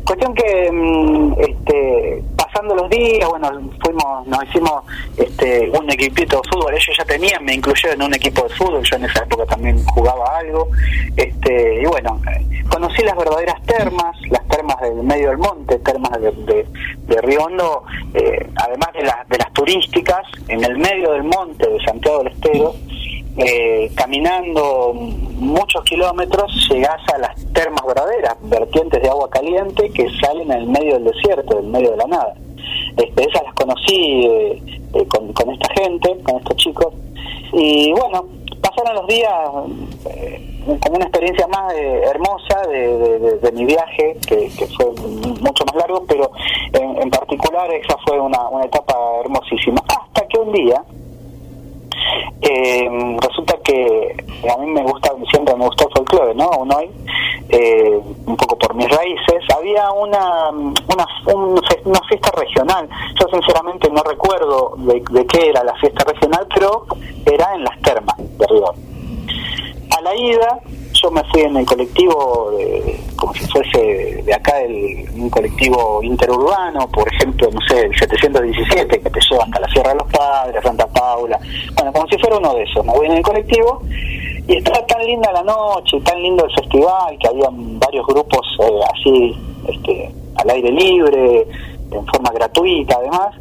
Cuestión 0.05 0.35
que 0.35 0.71
mm, 0.71 1.33
este, 1.39 2.23
pasando 2.37 2.75
los 2.75 2.89
días, 2.91 3.27
bueno, 3.27 3.49
fuimos, 3.83 4.27
nos 4.27 4.43
hicimos 4.43 4.83
este, 5.17 5.69
un 5.71 5.91
equipito 5.91 6.41
de 6.41 6.49
fútbol, 6.49 6.73
ellos 6.73 6.95
ya 6.95 7.05
tenían, 7.05 7.43
me 7.43 7.55
incluyeron 7.55 7.99
en 7.99 8.07
un 8.07 8.13
equipo 8.13 8.43
de 8.43 8.49
fútbol, 8.55 8.83
yo 8.83 8.97
en 8.97 9.05
esa 9.05 9.23
época 9.23 9.45
también 9.47 9.83
jugaba 9.85 10.37
algo, 10.37 10.69
este, 11.17 11.81
y 11.81 11.85
bueno, 11.85 12.21
conocí 12.69 13.01
las 13.01 13.15
verdaderas 13.17 13.61
termas, 13.63 14.15
las 14.29 14.47
termas 14.47 14.79
del 14.81 15.03
medio 15.03 15.29
del 15.29 15.39
monte, 15.39 15.79
termas 15.79 16.11
de, 16.21 16.31
de, 16.31 16.67
de 17.07 17.21
Río 17.21 17.45
Hondo, 17.45 17.83
eh, 18.13 18.47
además 18.57 18.89
de, 18.93 19.03
las 19.03 19.27
de 19.27 19.37
las 19.39 19.51
turísticas, 19.53 20.23
en 20.47 20.63
el 20.63 20.77
medio 20.77 21.13
del 21.13 21.23
monte 21.23 21.67
de 21.67 21.83
Santiago 21.83 22.19
del 22.19 22.27
Estero, 22.27 22.75
eh, 23.37 23.91
caminando 23.95 24.93
muchos 24.93 25.83
kilómetros 25.83 26.51
llegás 26.69 27.01
a 27.13 27.17
las 27.17 27.53
termas 27.53 27.85
verdaderas, 27.85 28.37
vertientes 28.43 29.01
de 29.01 29.09
agua 29.09 29.29
caliente 29.29 29.89
que 29.91 30.07
salen 30.21 30.51
en 30.51 30.57
el 30.59 30.67
medio 30.67 30.93
del 30.93 31.05
desierto, 31.05 31.59
en 31.59 31.71
medio 31.71 31.91
de 31.91 31.97
la 31.97 32.05
nada. 32.05 32.35
Este, 32.97 33.27
esas 33.27 33.43
las 33.43 33.53
conocí 33.53 34.25
eh, 34.25 34.63
eh, 34.93 35.07
con, 35.07 35.33
con, 35.33 35.51
esta 35.51 35.67
gente, 35.73 36.17
con 36.23 36.37
estos 36.37 36.55
chicos, 36.57 36.93
y 37.51 37.91
bueno, 37.91 38.25
pasaron 38.61 38.95
los 38.95 39.07
días 39.07 39.33
eh, 40.09 40.61
como 40.81 40.95
una 40.95 41.05
experiencia 41.05 41.47
más 41.47 41.73
hermosa 41.73 42.61
de, 42.69 42.97
de, 42.97 43.37
de, 43.37 43.51
mi 43.51 43.65
viaje, 43.65 44.17
que, 44.27 44.49
que, 44.57 44.65
fue 44.67 44.85
mucho 45.41 45.65
más 45.65 45.75
largo, 45.75 46.03
pero 46.07 46.31
en, 46.73 47.01
en 47.01 47.09
particular 47.09 47.71
esa 47.73 47.97
fue 48.07 48.19
una, 48.19 48.47
una 48.49 48.65
etapa 48.65 48.95
hermosísima. 49.19 49.83
Hasta 49.87 50.27
que 50.27 50.39
un 50.39 50.53
día, 50.53 50.83
eh, 52.41 52.89
resulta 53.21 53.57
que 53.63 54.15
a 54.49 54.57
mí 54.57 54.67
me 54.67 54.83
gusta, 54.83 55.11
siempre 55.31 55.55
me 55.55 55.65
gustó 55.65 55.87
el 55.87 55.93
folclore, 55.93 56.35
¿no? 56.35 56.45
Aún 56.45 56.73
hoy, 56.73 56.89
eh, 57.49 57.99
un 58.25 58.37
poco 58.37 58.57
por 58.57 58.75
mis 58.75 58.89
raíces, 58.89 59.43
había 59.55 59.91
una, 59.91 60.49
una, 60.49 61.07
un, 61.33 61.61
una 61.85 62.01
fiesta 62.07 62.31
regional. 62.37 62.87
Yo 63.19 63.27
sinceramente 63.31 63.89
no 63.89 64.03
recuerdo 64.03 64.75
de, 64.77 65.03
de, 65.11 65.25
qué 65.27 65.49
era 65.49 65.63
la 65.63 65.73
fiesta 65.75 66.03
regional, 66.03 66.47
pero 66.53 66.85
era 67.25 67.55
en 67.55 67.63
las 67.63 67.81
termas 67.81 68.15
de 68.17 68.47
Río. 68.47 68.73
A 69.97 70.01
la 70.01 70.15
ida, 70.15 70.59
yo 71.01 71.11
me 71.11 71.23
fui 71.25 71.41
en 71.41 71.57
el 71.57 71.65
colectivo, 71.65 72.51
como 73.15 73.33
si 73.33 73.45
fuese 73.45 74.23
de 74.23 74.33
acá, 74.33 74.59
el, 74.61 75.09
un 75.15 75.29
colectivo 75.29 76.01
interurbano, 76.03 76.87
por 76.89 77.07
ejemplo, 77.13 77.49
no 77.51 77.59
sé, 77.67 77.81
el 77.81 77.95
717, 77.95 79.01
que 79.01 79.09
te 79.09 79.19
lleva 79.29 79.43
hasta 79.43 79.59
la 79.59 79.67
Sierra 79.69 79.89
de 79.91 79.95
los 79.95 80.11
Padres, 80.11 80.63
Santa 80.63 80.87
Paula, 80.87 81.39
bueno, 81.75 81.93
como 81.93 82.07
si 82.07 82.17
fuera 82.17 82.37
uno 82.37 82.53
de 82.53 82.63
esos. 82.63 82.85
Me 82.85 82.93
voy 82.93 83.05
en 83.07 83.13
el 83.13 83.23
colectivo 83.23 83.81
y 84.47 84.57
estaba 84.57 84.85
tan 84.85 85.05
linda 85.05 85.31
la 85.31 85.43
noche, 85.43 85.99
tan 86.01 86.21
lindo 86.21 86.45
el 86.45 86.53
festival, 86.53 87.17
que 87.19 87.27
había 87.27 87.49
varios 87.51 88.05
grupos 88.07 88.45
eh, 88.59 88.79
así, 88.93 89.35
este, 89.67 90.11
al 90.35 90.49
aire 90.49 90.71
libre, 90.71 91.47
en 91.91 92.05
forma 92.07 92.31
gratuita 92.31 92.97
además 92.97 93.35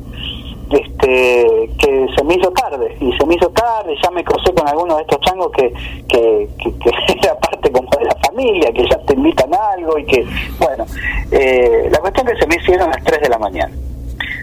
este 0.70 1.70
que 1.78 2.06
se 2.16 2.24
me 2.24 2.34
hizo 2.34 2.50
tarde 2.52 2.96
y 3.00 3.12
se 3.16 3.26
me 3.26 3.34
hizo 3.34 3.48
tarde 3.50 3.94
ya 4.02 4.10
me 4.10 4.24
crucé 4.24 4.52
con 4.54 4.66
algunos 4.66 4.96
de 4.96 5.02
estos 5.02 5.20
changos 5.20 5.50
que 5.52 5.72
que, 6.08 6.48
que, 6.58 6.72
era 7.22 7.38
parte 7.38 7.70
como 7.70 7.88
de 7.98 8.04
la 8.04 8.16
familia 8.26 8.72
que 8.72 8.88
ya 8.88 8.98
te 8.98 9.14
invitan 9.14 9.50
algo 9.54 9.98
y 9.98 10.04
que 10.04 10.26
bueno 10.58 10.86
eh, 11.30 11.88
la 11.90 11.98
cuestión 11.98 12.26
que 12.26 12.36
se 12.36 12.46
me 12.46 12.56
hicieron 12.56 12.88
a 12.88 12.96
las 12.96 13.04
3 13.04 13.20
de 13.20 13.28
la 13.28 13.38
mañana 13.38 13.74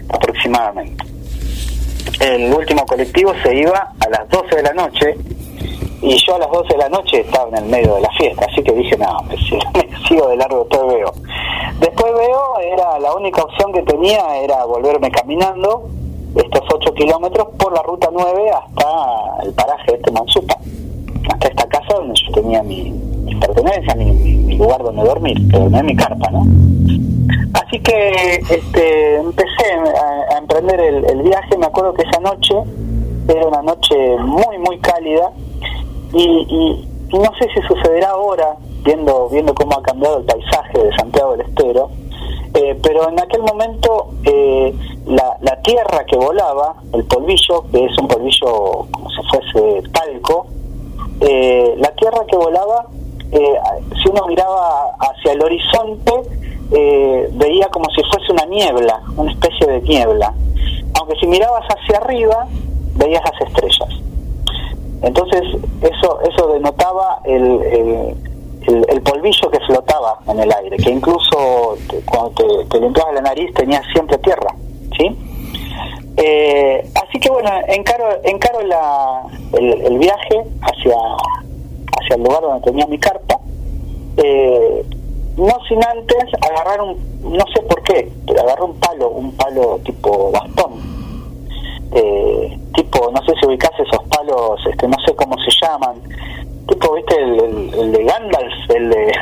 aproximadamente 0.08 1.04
el 2.20 2.52
último 2.52 2.84
colectivo 2.86 3.32
se 3.42 3.54
iba 3.56 3.92
a 4.00 4.08
las 4.08 4.28
12 4.28 4.56
de 4.56 4.62
la 4.62 4.72
noche 4.74 5.16
y 6.02 6.16
yo 6.26 6.34
a 6.34 6.38
las 6.38 6.50
12 6.50 6.68
de 6.74 6.78
la 6.78 6.88
noche 6.88 7.20
estaba 7.20 7.48
en 7.48 7.64
el 7.64 7.64
medio 7.66 7.94
de 7.94 8.00
la 8.00 8.10
fiesta, 8.10 8.44
así 8.50 8.60
que 8.62 8.72
dije, 8.72 8.96
no, 8.96 9.22
me 9.22 9.36
sigo, 9.36 9.60
me 9.74 10.08
sigo 10.08 10.28
de 10.28 10.36
largo, 10.36 10.66
después 10.68 10.94
veo. 10.94 11.12
Después 11.78 12.12
veo, 12.12 12.58
era 12.58 12.98
la 12.98 13.14
única 13.14 13.42
opción 13.42 13.72
que 13.72 13.82
tenía 13.82 14.36
era 14.38 14.64
volverme 14.64 15.10
caminando 15.12 15.88
estos 16.34 16.62
8 16.74 16.94
kilómetros 16.94 17.48
por 17.58 17.72
la 17.72 17.82
ruta 17.82 18.08
9 18.12 18.50
hasta 18.50 19.44
el 19.44 19.52
paraje 19.52 19.92
de 19.92 19.96
este 19.98 20.10
Mansupa, 20.10 20.56
hasta 21.32 21.48
esta 21.48 21.66
casa 21.68 21.94
donde 21.94 22.14
yo 22.26 22.32
tenía 22.32 22.62
mi, 22.62 22.90
mis 22.90 23.36
pertenencias, 23.36 23.96
mi, 23.96 24.12
mi, 24.12 24.56
lugar 24.56 24.82
donde 24.82 25.02
dormir, 25.02 25.36
que 25.50 25.58
dormía 25.58 25.82
mi 25.82 25.96
carpa, 25.96 26.30
¿no? 26.30 26.46
Así 27.54 27.80
que 27.80 28.40
este, 28.50 29.16
empecé 29.16 29.72
a, 30.34 30.38
emprender 30.38 30.80
el, 30.80 31.04
el, 31.04 31.22
viaje, 31.22 31.56
me 31.58 31.66
acuerdo 31.66 31.94
que 31.94 32.02
esa 32.02 32.20
noche 32.20 32.54
era 33.28 33.46
una 33.46 33.62
noche 33.62 33.94
muy, 34.18 34.58
muy 34.58 34.78
cálida. 34.78 35.30
Y, 36.12 36.22
y, 36.22 36.88
y 37.10 37.18
no 37.18 37.30
sé 37.38 37.48
si 37.54 37.60
sucederá 37.66 38.10
ahora, 38.10 38.56
viendo, 38.84 39.28
viendo 39.28 39.54
cómo 39.54 39.78
ha 39.78 39.82
cambiado 39.82 40.18
el 40.18 40.24
paisaje 40.24 40.78
de 40.78 40.96
Santiago 40.96 41.32
del 41.32 41.42
Estero, 41.42 41.90
eh, 42.54 42.78
pero 42.82 43.08
en 43.08 43.18
aquel 43.18 43.42
momento 43.42 44.10
eh, 44.24 44.74
la, 45.06 45.36
la, 45.40 45.60
tierra 45.62 46.04
que 46.04 46.16
volaba, 46.16 46.74
el 46.92 47.04
polvillo, 47.04 47.64
que 47.72 47.84
es 47.84 47.98
un 47.98 48.08
polvillo 48.08 48.86
como 48.90 49.10
si 49.10 49.22
fuese 49.30 49.88
talco, 49.90 50.46
eh, 51.20 51.74
la 51.78 51.90
tierra 51.94 52.20
que 52.28 52.36
volaba, 52.36 52.86
eh, 53.30 53.54
si 54.02 54.10
uno 54.10 54.26
miraba 54.26 54.90
hacia 54.98 55.32
el 55.32 55.42
horizonte, 55.42 56.12
eh, 56.72 57.30
veía 57.34 57.68
como 57.68 57.88
si 57.90 58.02
fuese 58.04 58.32
una 58.32 58.44
niebla, 58.46 59.00
una 59.16 59.30
especie 59.30 59.66
de 59.66 59.80
niebla. 59.82 60.34
Aunque 60.98 61.14
si 61.20 61.26
mirabas 61.26 61.64
hacia 61.68 61.98
arriba, 61.98 62.46
veías 62.96 63.22
las 63.24 63.48
estrellas. 63.48 63.88
Entonces, 65.02 65.42
eso, 65.80 66.20
eso 66.22 66.48
denotaba 66.48 67.20
el, 67.24 67.62
el 67.62 68.31
el, 68.66 69.02
polvillo 69.02 69.50
que 69.50 69.60
flotaba 69.60 70.18
en 70.28 70.40
el 70.40 70.52
aire, 70.52 70.76
que 70.76 70.90
incluso 70.90 71.76
te, 71.88 72.00
cuando 72.02 72.30
te, 72.30 72.44
te, 72.70 72.80
limpiabas 72.80 73.14
la 73.14 73.20
nariz 73.22 73.52
tenías 73.54 73.84
siempre 73.92 74.18
tierra, 74.18 74.54
¿sí? 74.96 75.16
Eh, 76.16 76.88
así 77.02 77.18
que 77.18 77.30
bueno, 77.30 77.50
encaro, 77.68 78.04
encaro 78.24 78.62
la, 78.62 79.22
el, 79.54 79.80
el, 79.80 79.98
viaje 79.98 80.42
hacia, 80.60 80.96
hacia 82.00 82.16
el 82.16 82.22
lugar 82.22 82.42
donde 82.42 82.64
tenía 82.64 82.86
mi 82.86 82.98
carpa, 82.98 83.38
eh, 84.18 84.84
no 85.36 85.54
sin 85.66 85.82
antes 85.84 86.24
agarrar 86.42 86.82
un, 86.82 86.96
no 87.22 87.44
sé 87.54 87.62
por 87.62 87.82
qué, 87.82 88.12
pero 88.26 88.42
agarré 88.42 88.62
un 88.62 88.78
palo, 88.78 89.10
un 89.10 89.32
palo 89.32 89.80
tipo 89.84 90.30
bastón, 90.30 90.72
eh, 91.94 92.58
tipo, 92.74 93.10
no 93.10 93.22
sé 93.24 93.32
si 93.40 93.46
ubicás 93.46 93.72
esos 93.78 94.02
palos, 94.08 94.60
este, 94.70 94.88
no 94.88 94.96
sé 95.06 95.14
cómo 95.14 95.36
se 95.38 95.50
llaman, 95.62 96.00
tipo, 96.68 96.94
viste, 96.94 97.14
el, 97.16 97.40
el, 97.40 97.74
el 97.74 97.92
de 97.92 98.04
Gandalf, 98.04 98.70
el 98.74 98.90
de... 98.90 99.12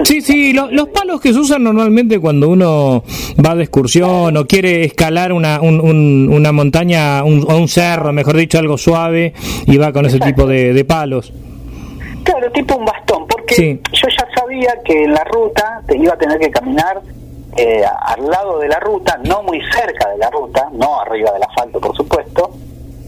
sí, 0.04 0.20
sí, 0.20 0.52
lo, 0.52 0.70
los 0.70 0.88
palos 0.88 1.20
que 1.20 1.32
se 1.32 1.38
usan 1.38 1.62
normalmente 1.64 2.20
cuando 2.20 2.48
uno 2.48 3.04
va 3.44 3.54
de 3.54 3.62
excursión 3.62 4.36
o 4.36 4.46
quiere 4.46 4.84
escalar 4.84 5.32
una, 5.32 5.60
un, 5.60 5.80
un, 5.80 6.28
una 6.32 6.52
montaña 6.52 7.24
un, 7.24 7.44
o 7.48 7.56
un 7.56 7.68
cerro, 7.68 8.12
mejor 8.12 8.36
dicho, 8.36 8.58
algo 8.58 8.78
suave, 8.78 9.32
y 9.66 9.76
va 9.76 9.92
con 9.92 10.04
Exacto. 10.04 10.24
ese 10.24 10.34
tipo 10.34 10.46
de, 10.46 10.72
de, 10.72 10.84
palos. 10.84 11.32
Claro, 12.22 12.50
tipo 12.52 12.76
un 12.76 12.84
bastón, 12.84 13.26
porque 13.26 13.54
sí. 13.54 13.80
yo 13.92 14.08
ya 14.08 14.26
sabía 14.34 14.74
que 14.84 15.04
en 15.04 15.12
la 15.12 15.24
ruta 15.24 15.82
te 15.86 15.96
iba 15.96 16.14
a 16.14 16.18
tener 16.18 16.38
que 16.38 16.50
caminar 16.50 17.02
eh, 17.56 17.84
al 17.84 18.26
lado 18.28 18.58
de 18.58 18.68
la 18.68 18.80
ruta, 18.80 19.18
no 19.24 19.42
muy 19.42 19.60
cerca 19.72 20.08
de 20.10 20.18
la 20.18 20.30
ruta, 20.30 20.68
no 20.72 21.00
arriba 21.00 21.32
del 21.32 21.42
asfalto, 21.42 21.80
por 21.80 21.96
supuesto, 21.96 22.50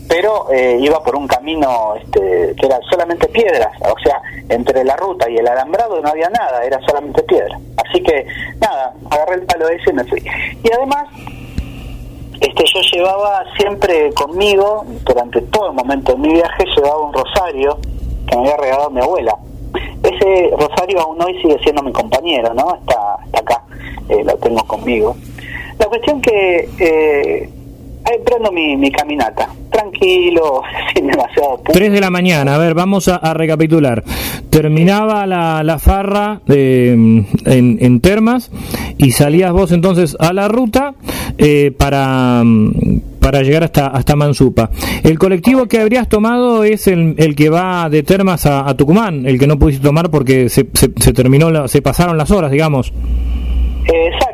pero 0.09 0.51
eh, 0.53 0.79
iba 0.81 1.03
por 1.03 1.17
un 1.17 1.27
camino 1.27 1.95
este, 1.97 2.55
que 2.59 2.67
era 2.67 2.79
solamente 2.89 3.27
piedras, 3.29 3.71
o 3.83 3.99
sea, 3.99 4.21
entre 4.49 4.85
la 4.85 4.97
ruta 4.97 5.29
y 5.29 5.37
el 5.37 5.49
alambrado 5.49 6.01
no 6.01 6.09
había 6.09 6.29
nada, 6.31 6.65
era 6.65 6.79
solamente 6.87 7.23
piedra. 7.25 7.59
Así 7.85 8.03
que, 8.03 8.27
nada, 8.61 8.95
agarré 9.11 9.37
el 9.37 9.43
palo 9.43 9.69
ese 9.69 9.91
y 9.91 9.93
me 9.95 10.05
fui. 10.05 10.23
Y 10.63 10.73
además, 10.73 11.09
este, 12.41 12.65
yo 12.73 12.81
llevaba 12.93 13.45
siempre 13.59 14.13
conmigo, 14.15 14.85
durante 15.05 15.41
todo 15.43 15.71
el 15.71 15.75
momento 15.75 16.13
de 16.13 16.19
mi 16.19 16.33
viaje, 16.35 16.65
llevaba 16.77 16.99
un 16.99 17.13
rosario 17.13 17.79
que 18.29 18.37
me 18.37 18.43
había 18.43 18.57
regalado 18.57 18.91
mi 18.91 19.01
abuela. 19.01 19.37
Ese 20.03 20.51
rosario 20.57 21.01
aún 21.01 21.21
hoy 21.21 21.41
sigue 21.43 21.59
siendo 21.63 21.83
mi 21.83 21.93
compañero, 21.93 22.55
¿no? 22.55 22.77
Está, 22.77 23.19
está 23.27 23.41
acá, 23.41 23.63
eh, 24.09 24.23
lo 24.25 24.37
tengo 24.37 24.65
conmigo. 24.67 25.17
La 25.79 25.87
cuestión 25.87 26.21
que... 26.21 26.69
Eh, 26.79 27.51
ahí 28.07 28.19
prendo 28.25 28.51
mi, 28.53 28.77
mi, 28.77 28.91
caminata, 28.91 29.49
tranquilo, 29.71 30.63
sin 30.95 31.07
demasiado 31.07 31.55
apuro. 31.55 31.73
3 31.73 31.93
de 31.93 32.01
la 32.01 32.11
mañana, 32.11 32.55
a 32.55 32.59
ver, 32.59 32.75
vamos 32.75 33.09
a, 33.09 33.17
a 33.17 33.35
recapitular. 33.35 34.03
Terminaba 34.51 35.27
la, 35.27 35.63
la 35.63 35.79
farra 35.79 36.41
de, 36.47 36.93
en, 36.93 37.27
en, 37.81 38.01
Termas 38.01 38.51
y 38.99 39.11
salías 39.11 39.53
vos 39.53 39.73
entonces 39.73 40.17
a 40.21 40.33
la 40.33 40.49
ruta 40.49 40.95
eh, 41.39 41.73
para, 41.77 42.43
para 43.21 43.43
llegar 43.43 43.65
hasta, 43.65 43.89
hasta 43.89 44.17
Mansupa. 44.17 44.71
El 45.03 45.19
colectivo 45.19 45.67
que 45.67 45.81
habrías 45.81 46.09
tomado 46.09 46.65
es 46.65 46.87
el, 46.87 47.15
el 47.19 47.35
que 47.37 47.51
va 47.51 47.89
de 47.91 48.03
Termas 48.03 48.47
a, 48.47 48.69
a 48.69 48.75
Tucumán, 48.77 49.27
el 49.27 49.39
que 49.39 49.47
no 49.47 49.59
pudiste 49.59 49.83
tomar 49.83 50.11
porque 50.11 50.49
se, 50.49 50.67
se, 50.73 50.91
se 50.97 51.13
terminó, 51.13 51.51
la- 51.51 51.69
se 51.69 51.83
pasaron 51.83 52.17
las 52.17 52.31
horas, 52.31 52.51
digamos. 52.51 52.93
Eh, 53.93 54.09
exacto, 54.13 54.26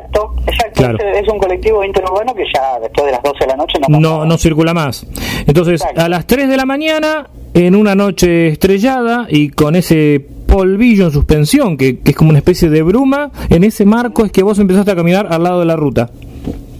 exacto. 0.47 0.81
Claro. 0.81 0.97
Es, 0.97 1.27
un 1.27 1.39
colectivo 1.39 1.83
interurbano 1.83 2.33
que 2.33 2.43
ya 2.53 2.79
después 2.79 3.05
de 3.05 3.11
las 3.11 3.23
12 3.23 3.39
de 3.39 3.47
la 3.47 3.55
noche 3.55 3.79
no 3.87 3.99
no, 3.99 4.25
no 4.25 4.37
circula 4.37 4.73
más. 4.73 5.05
Entonces, 5.47 5.83
a 5.95 6.09
las 6.09 6.27
3 6.27 6.49
de 6.49 6.57
la 6.57 6.65
mañana, 6.65 7.29
en 7.53 7.75
una 7.75 7.95
noche 7.95 8.47
estrellada 8.47 9.27
y 9.29 9.49
con 9.49 9.75
ese 9.75 10.25
polvillo 10.47 11.05
en 11.05 11.11
suspensión, 11.11 11.77
que, 11.77 11.99
que 11.99 12.11
es 12.11 12.17
como 12.17 12.29
una 12.29 12.39
especie 12.39 12.69
de 12.69 12.81
bruma, 12.81 13.31
en 13.49 13.63
ese 13.63 13.85
marco 13.85 14.25
es 14.25 14.31
que 14.31 14.43
vos 14.43 14.59
empezaste 14.59 14.91
a 14.91 14.95
caminar 14.95 15.27
al 15.31 15.43
lado 15.43 15.59
de 15.59 15.65
la 15.65 15.75
ruta. 15.75 16.09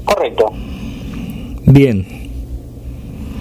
Correcto. 0.05 0.45
Bien. 1.65 2.05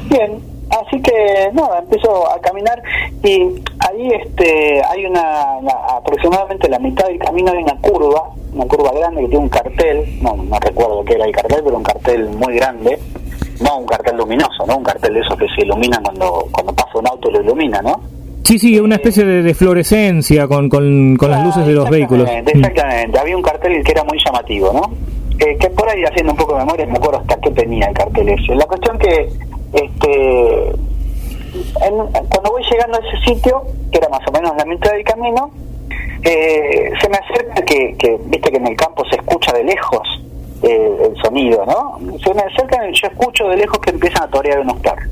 Bien, 0.09 0.39
así 0.81 1.01
que 1.03 1.51
nada, 1.53 1.81
empiezo 1.81 2.31
a 2.31 2.41
caminar 2.41 2.83
y 3.23 3.43
ahí 3.79 4.11
este 4.23 4.83
hay 4.85 5.07
una, 5.07 5.59
aproximadamente 5.97 6.69
la 6.69 6.79
mitad 6.79 7.07
del 7.07 7.19
camino 7.19 7.53
hay 7.53 7.63
una 7.63 7.77
curva, 7.77 8.31
una 8.55 8.65
curva 8.67 8.93
grande 8.93 9.23
que 9.23 9.29
tiene 9.29 9.45
un 9.45 9.51
cartel, 9.51 10.23
no, 10.23 10.35
no 10.37 10.59
recuerdo 10.61 11.05
qué 11.05 11.15
era 11.15 11.27
el 11.27 11.33
cartel, 11.33 11.61
pero 11.65 11.77
un 11.77 11.83
cartel 11.83 12.29
muy 12.31 12.55
grande, 12.57 12.99
no 13.61 13.79
un 13.79 13.87
cartel 13.87 14.17
luminoso, 14.17 14.67
no 14.67 14.79
un 14.79 14.85
cartel 14.85 15.15
de 15.15 15.21
esos 15.21 15.37
que 15.37 15.47
se 15.55 15.63
iluminan 15.63 16.03
cuando, 16.03 16.47
cuando 16.51 16.73
pasa 16.73 16.99
un 16.99 17.07
auto 17.07 17.31
lo 17.31 17.43
ilumina, 17.43 17.81
¿no? 17.83 18.01
Sí, 18.45 18.59
sí, 18.59 18.79
una 18.81 18.97
especie 18.97 19.25
de, 19.25 19.43
de 19.43 19.55
fluorescencia 19.55 20.49
con, 20.49 20.69
con, 20.69 21.17
con 21.17 21.31
las 21.31 21.45
luces 21.45 21.65
de 21.65 21.73
los 21.73 21.89
vehículos. 21.89 22.29
Exactamente, 22.29 22.59
exactamente. 22.59 23.19
Había 23.19 23.37
un 23.37 23.43
cartel 23.43 23.85
que 23.85 23.93
era 23.93 24.03
muy 24.05 24.19
llamativo, 24.25 24.73
¿no? 24.73 24.91
Eh, 25.39 25.57
que 25.59 25.71
por 25.71 25.89
ahí 25.89 26.03
haciendo 26.05 26.33
un 26.33 26.39
poco 26.39 26.55
de 26.55 26.59
memoria 26.61 26.87
me 26.87 26.97
acuerdo 26.99 27.21
hasta 27.21 27.37
qué 27.37 27.51
tenía 27.51 27.87
el 27.87 27.95
cartel 27.95 28.29
ese. 28.29 28.55
La 28.55 28.67
cuestión 28.67 28.99
que 28.99 29.29
este 29.73 30.69
en- 31.85 32.07
cuando 32.31 32.51
voy 32.51 32.63
llegando 32.71 32.99
a 32.99 33.01
ese 33.09 33.21
sitio, 33.35 33.63
que 33.91 33.99
era 33.99 34.09
más 34.09 34.21
o 34.27 34.33
menos 34.33 34.53
la 34.57 34.65
mitad 34.65 34.91
del 34.93 35.05
camino, 35.05 35.51
eh, 36.23 36.91
se 37.01 37.09
me 37.09 37.17
acerca 37.17 37.63
que, 37.63 37.95
que, 37.99 38.19
viste 38.27 38.51
que 38.51 38.57
en 38.57 38.67
el 38.69 38.77
campo 38.77 39.05
se 39.11 39.17
escucha 39.17 39.53
de 39.53 39.65
lejos 39.65 40.23
eh, 40.63 40.97
el 41.11 41.17
sonido, 41.23 41.65
¿no? 41.67 41.99
Se 42.21 42.33
me 42.35 42.43
acerca 42.43 42.89
y 42.89 42.95
yo 42.95 43.09
escucho 43.09 43.49
de 43.49 43.57
lejos 43.57 43.79
que 43.81 43.91
empiezan 43.91 44.23
a 44.25 44.29
torear 44.31 44.61
unos 44.61 44.79
perros. 44.81 45.09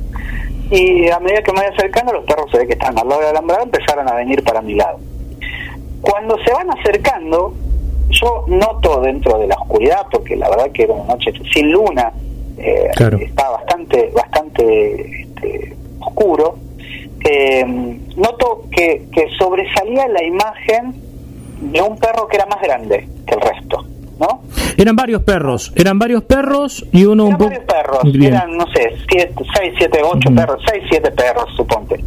Y 0.71 1.11
a 1.11 1.19
medida 1.19 1.43
que 1.43 1.53
me 1.53 1.61
voy 1.63 1.69
acercando, 1.77 2.13
los 2.13 2.25
perros 2.25 2.49
se 2.53 2.59
ve 2.59 2.67
que 2.69 2.75
están 2.75 2.97
al 2.97 3.09
lado 3.09 3.21
del 3.21 3.31
alambrado, 3.31 3.65
empezaron 3.65 4.09
a 4.09 4.15
venir 4.15 4.43
para 4.45 4.63
mi 4.63 4.75
lado. 4.75 4.99
Cuando 6.01 6.39
se 6.45 6.53
van 6.53 6.71
acercando, 6.71 7.53
yo 8.11 8.45
noto 8.47 9.01
dentro 9.01 9.37
de 9.39 9.49
la 9.49 9.57
oscuridad, 9.57 10.07
porque 10.11 10.37
la 10.37 10.49
verdad 10.49 10.71
que 10.73 10.85
era 10.85 10.93
una 10.95 11.15
noche 11.15 11.33
sin 11.53 11.73
luna, 11.73 12.13
eh, 12.61 12.91
Claro. 12.97 13.19
estaba 13.19 13.57
bastante, 13.59 14.11
bastante 14.15 15.23
este, 15.23 15.77
oscuro, 16.01 16.59
eh, 17.29 17.65
noto 18.17 18.65
que, 18.71 19.07
que 19.13 19.29
sobresalía 19.39 20.09
la 20.09 20.23
imagen 20.25 20.95
de 21.61 21.83
un 21.83 21.99
perro 21.99 22.27
que 22.29 22.37
era 22.37 22.47
más 22.47 22.61
grande 22.63 23.07
que 23.27 23.35
el 23.35 23.41
resto, 23.41 23.85
¿no? 24.19 24.43
Eran 24.77 24.97
varios 24.97 25.23
perros, 25.23 25.73
eran 25.77 25.99
varios 25.99 26.25
perros 26.25 26.87
y 26.93 27.05
uno 27.05 27.27
un 27.27 27.37
poco... 27.37 27.51
perros, 27.67 28.01
Bien. 28.05 28.35
eran, 28.35 28.57
no 28.57 28.67
sé, 28.75 28.97
6, 29.11 29.31
7, 29.79 30.01
8 30.03 30.31
perros, 30.35 30.63
6, 30.71 30.85
7 30.91 31.11
perros, 31.11 31.45
suponte. 31.57 32.03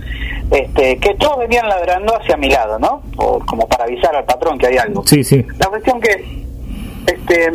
Este, 0.52 0.98
que 0.98 1.13
todos 1.16 1.39
venían 1.39 1.68
ladrando 1.68 2.16
hacia 2.16 2.38
mi 2.38 2.50
lado, 2.50 2.78
¿no? 2.80 3.02
O 3.18 3.39
como 3.39 3.68
para 3.68 3.86
avisar 3.86 4.16
al 4.16 4.26
patrón 4.26 4.58
que 4.58 4.68
hay 4.68 4.78
algo. 4.78 5.04
Sí, 5.06 5.24
sí. 5.24 5.44
La 5.60 5.68
cuestión 5.68 6.00
que 6.02 6.44
este, 7.08 7.52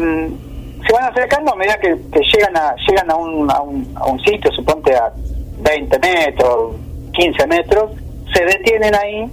se 0.87 0.93
van 0.93 1.05
acercando 1.05 1.53
a 1.53 1.57
medida 1.57 1.79
que, 1.79 1.97
llegan 2.35 2.57
a 2.57 2.75
llegan 2.87 3.11
a 3.11 3.17
un, 3.17 3.51
a, 3.51 3.61
un, 3.61 3.93
a 3.97 4.07
un 4.07 4.19
sitio, 4.21 4.51
suponte 4.53 4.95
a 4.95 5.13
20 5.59 5.99
metros, 5.99 6.77
15 7.13 7.47
metros, 7.47 7.91
se 8.33 8.45
detienen 8.45 8.95
ahí 8.95 9.31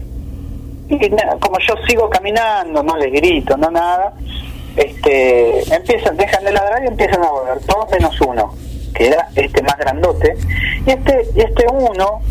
y 0.88 1.00
como 1.40 1.58
yo 1.60 1.74
sigo 1.88 2.10
caminando, 2.10 2.84
no 2.84 2.96
les 2.98 3.12
grito, 3.12 3.58
no 3.58 3.70
nada, 3.72 4.14
este, 4.76 5.74
empiezan, 5.74 6.16
dejan 6.18 6.44
de 6.44 6.52
ladrar 6.52 6.84
y 6.84 6.88
empiezan 6.88 7.24
a 7.24 7.30
volver, 7.30 7.60
todos 7.66 7.90
menos 7.92 8.20
uno, 8.22 8.54
que 8.94 9.08
era 9.08 9.28
este 9.36 9.62
más 9.64 9.78
grandote, 9.78 10.36
y 10.86 10.92
este, 10.92 11.28
y 11.36 11.42
este 11.42 11.66
uno 11.72 12.22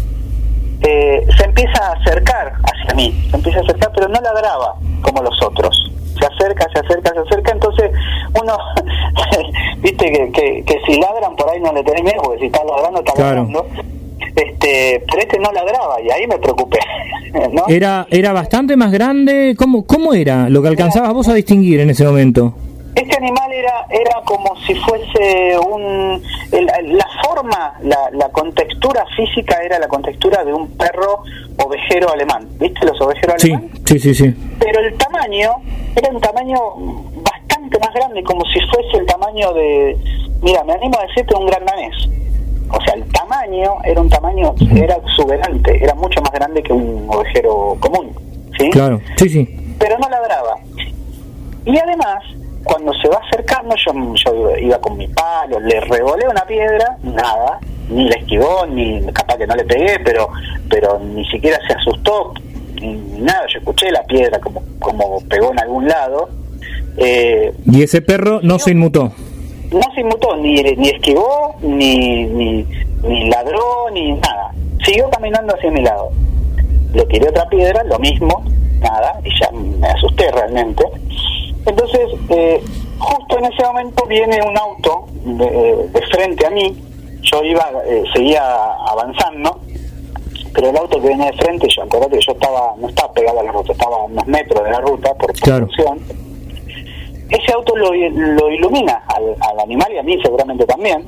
eh, 0.83 1.27
se 1.37 1.45
empieza 1.45 1.83
a 1.83 1.93
acercar 1.95 2.53
hacia 2.63 2.95
mí, 2.95 3.27
se 3.31 3.37
empieza 3.37 3.59
a 3.59 3.63
acercar, 3.63 3.91
pero 3.95 4.09
no 4.09 4.21
ladraba 4.21 4.77
como 5.03 5.23
los 5.23 5.43
otros. 5.43 5.91
Se 6.19 6.27
acerca, 6.27 6.67
se 6.73 6.79
acerca, 6.81 7.13
se 7.13 7.19
acerca, 7.21 7.53
entonces 7.53 7.91
uno, 8.41 8.57
viste 9.83 10.05
que, 10.13 10.31
que, 10.33 10.65
que 10.65 10.81
si 10.87 11.01
ladran 11.01 11.35
por 11.37 11.51
ahí 11.51 11.61
no 11.61 11.73
le 11.73 11.83
tenés 11.83 12.03
miedo, 12.03 12.23
porque 12.23 12.41
si 12.41 12.47
está 12.47 12.63
ladrando, 12.65 13.01
está 13.01 13.13
Claro. 13.13 13.35
ladrando. 13.53 13.67
Este, 14.37 15.05
pero 15.11 15.23
este 15.23 15.39
no 15.39 15.53
ladraba 15.53 16.01
y 16.03 16.11
ahí 16.11 16.27
me 16.27 16.39
preocupé. 16.39 16.79
¿no? 17.53 17.65
Era, 17.69 18.07
era 18.11 18.33
bastante 18.33 18.77
más 18.77 18.91
grande. 18.93 19.55
¿Cómo, 19.59 19.85
¿Cómo 19.87 20.15
era 20.15 20.49
lo 20.49 20.63
que 20.63 20.69
alcanzabas 20.69 21.13
vos 21.13 21.29
a 21.29 21.35
distinguir 21.35 21.81
en 21.81 21.91
ese 21.91 22.05
momento? 22.05 22.55
Este 22.95 23.17
animal 23.17 23.53
era 23.53 23.87
era 23.91 24.21
como 24.25 24.55
si 24.67 24.75
fuese 24.77 25.59
un... 25.69 26.23
el- 26.53 26.97
la 26.97 27.07
forma, 27.25 27.75
la, 27.83 27.99
la 28.13 28.29
contextura 28.29 29.05
física 29.17 29.59
era 29.65 29.81
la 29.81 29.89
contextura 29.89 30.45
de 30.45 30.53
un 30.53 30.69
perro 30.77 31.23
ovejero 31.59 32.13
alemán. 32.13 32.49
¿Viste 32.61 32.87
los 32.87 33.01
ovejeros 33.01 33.35
Sí, 33.43 33.51
alemanes? 33.53 33.81
sí, 33.85 33.99
sí, 33.99 34.15
sí. 34.15 34.35
Pero 34.61 34.74
tamaño 35.35 35.63
era 35.97 36.11
un 36.11 36.21
tamaño 36.21 36.59
bastante 37.23 37.79
más 37.79 37.95
grande, 37.95 38.23
como 38.23 38.45
si 38.47 38.61
fuese 38.67 38.99
el 38.99 39.07
tamaño 39.07 39.53
de... 39.53 39.97
Mira, 40.43 40.63
me 40.65 40.73
animo 40.75 40.99
a 40.99 41.07
decirte 41.07 41.35
un 41.37 41.47
gran 41.47 41.65
danés. 41.65 41.95
O 42.71 42.81
sea, 42.83 42.95
el 42.95 43.05
tamaño 43.13 43.73
era 43.85 44.01
un 44.01 44.09
tamaño, 44.09 44.55
era 44.75 44.97
exuberante, 44.97 45.83
era 45.83 45.95
mucho 45.95 46.21
más 46.23 46.33
grande 46.33 46.63
que 46.63 46.73
un 46.73 47.07
ovejero 47.09 47.77
común. 47.81 48.13
¿sí? 48.59 48.71
Claro, 48.71 49.01
sí, 49.17 49.29
sí. 49.29 49.77
pero 49.79 49.99
no 49.99 50.09
ladraba. 50.09 50.57
Y 51.65 51.79
además, 51.79 52.23
cuando 52.65 52.93
se 52.95 53.09
va 53.09 53.21
acercando, 53.27 53.75
yo, 53.77 53.93
yo 54.25 54.57
iba 54.57 54.79
con 54.81 54.97
mi 54.97 55.09
palo, 55.09 55.61
le 55.61 55.81
revolé 55.81 56.29
una 56.29 56.43
piedra, 56.43 56.97
nada, 57.03 57.61
ni 57.89 58.09
le 58.09 58.17
esquivó, 58.17 58.67
ni 58.67 59.01
capaz 59.13 59.37
que 59.37 59.47
no 59.47 59.55
le 59.55 59.65
pegué, 59.65 59.99
pero 60.01 60.29
pero 60.69 60.99
ni 60.99 61.25
siquiera 61.27 61.59
se 61.67 61.75
asustó, 61.75 62.35
nada, 62.93 63.47
yo 63.53 63.59
escuché 63.59 63.91
la 63.91 64.03
piedra 64.05 64.39
como, 64.41 64.63
como 64.79 65.21
pegó 65.29 65.53
en 65.53 65.61
algún 65.61 65.87
lado. 65.89 66.29
Eh, 66.97 67.53
Y 67.67 67.83
ese 67.83 68.01
perro 68.03 68.41
no 68.43 68.59
se 68.59 68.71
inmutó. 68.73 69.13
no 69.73 69.81
se 69.95 70.01
inmutó, 70.01 70.37
ni, 70.37 70.63
ni 70.63 70.89
esquivó, 70.89 71.57
ni, 71.63 72.25
ni, 72.27 72.67
ni 73.03 73.29
ladró, 73.31 73.91
ni 73.93 74.13
nada. 74.13 74.53
Siguió 74.85 75.09
caminando 75.11 75.55
hacia 75.55 75.71
mi 75.71 75.83
lado. 75.83 76.11
Le 76.93 77.05
tiré 77.07 77.29
otra 77.29 77.49
piedra, 77.49 77.83
lo 77.85 77.99
mismo, 77.99 78.45
nada, 78.81 79.19
y 79.25 79.31
ya 79.41 79.51
me 79.51 79.87
asusté 79.89 80.31
realmente. 80.31 80.85
Entonces, 81.67 82.01
eh, 82.29 82.61
justo 82.99 83.39
en 83.39 83.47
ese 83.47 83.63
momento 83.65 84.05
viene 84.07 84.39
un 84.47 84.57
auto 84.57 85.07
de, 85.25 85.89
de 85.93 86.07
frente 86.13 86.47
a 86.47 86.51
mí. 86.51 86.77
Yo 87.23 87.43
iba, 87.43 87.65
eh, 87.87 88.03
seguía 88.15 88.43
avanzando, 88.87 89.61
pero 90.55 90.71
el 90.71 90.77
auto 90.77 91.01
que 91.01 91.09
venía 91.09 91.27
de 91.27 91.37
frente, 91.39 91.67
yo 91.75 91.83
acordate 91.83 92.17
que 92.19 92.25
yo 92.27 92.33
estaba, 92.33 92.75
no 92.79 92.89
estaba 92.89 93.13
pegado 93.13 93.41
a 93.41 93.43
la 93.43 93.53
ruta, 93.53 93.73
estaba 93.73 93.97
a 93.97 94.05
unos 94.05 94.27
metros 94.27 94.65
de 94.65 94.71
la 94.71 94.81
ruta 94.81 95.15
por 95.15 95.33
Claro. 95.35 95.69
ese 97.31 97.53
auto 97.53 97.77
lo, 97.77 97.93
lo 97.93 98.51
ilumina 98.51 99.03
al, 99.09 99.35
al 99.41 99.61
animal 99.61 99.93
y 99.93 99.99
a 99.99 100.03
mí 100.03 100.17
seguramente 100.23 100.65
también. 100.67 101.05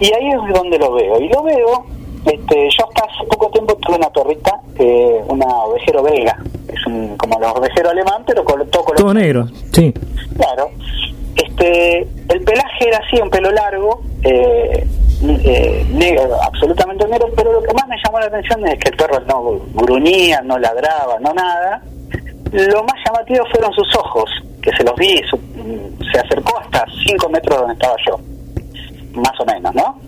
Y 0.00 0.06
ahí 0.14 0.28
es 0.28 0.54
donde 0.54 0.78
lo 0.78 0.92
veo. 0.92 1.20
Y 1.20 1.28
lo 1.28 1.42
veo, 1.42 1.84
este, 2.26 2.68
yo 2.78 2.86
hasta 2.88 3.02
hace 3.04 3.24
poco 3.28 3.48
tiempo 3.50 3.74
tuve 3.76 3.96
una 3.96 4.10
perrita, 4.10 4.60
eh, 4.78 5.22
una 5.28 5.46
ovejero 5.64 6.02
belga. 6.02 6.36
Es 6.72 6.86
un, 6.86 7.16
como 7.16 7.38
los 7.40 7.52
ovejeros 7.56 7.92
alemán, 7.92 8.22
pero 8.26 8.44
con 8.44 8.68
todo 8.70 8.84
color. 8.84 9.00
Todo 9.00 9.14
negro, 9.14 9.46
sí. 9.72 9.92
Claro. 10.36 10.70
Este, 11.36 12.00
el 12.00 12.42
pelaje 12.44 12.88
era 12.88 12.98
así, 12.98 13.20
un 13.20 13.30
pelo 13.30 13.50
largo, 13.50 14.02
eh, 14.24 14.86
eh, 15.22 15.84
negro, 15.90 16.36
absolutamente 16.42 17.06
negro, 17.08 17.28
pero 17.36 17.52
lo 17.52 17.62
que 17.62 17.74
más 17.74 17.86
me 17.88 17.96
llamó 18.04 18.20
la 18.20 18.26
atención 18.26 18.66
es 18.68 18.78
que 18.78 18.90
el 18.90 18.96
perro 18.96 19.20
no 19.26 19.60
gruñía, 19.74 20.40
no 20.42 20.58
ladraba, 20.58 21.18
no 21.20 21.32
nada. 21.34 21.82
Lo 22.52 22.82
más 22.84 22.94
llamativo 23.06 23.44
fueron 23.50 23.72
sus 23.74 23.94
ojos, 23.96 24.30
que 24.62 24.70
se 24.76 24.82
los 24.84 24.94
vi, 24.96 25.20
su- 25.28 25.38
se 26.12 26.18
acercó 26.20 26.58
hasta 26.58 26.84
5 27.06 27.28
metros 27.28 27.56
de 27.56 27.60
donde 27.60 27.74
estaba 27.74 27.94
yo, 28.06 28.18
más 29.20 29.38
o 29.40 29.44
menos, 29.44 29.74
¿no? 29.74 30.00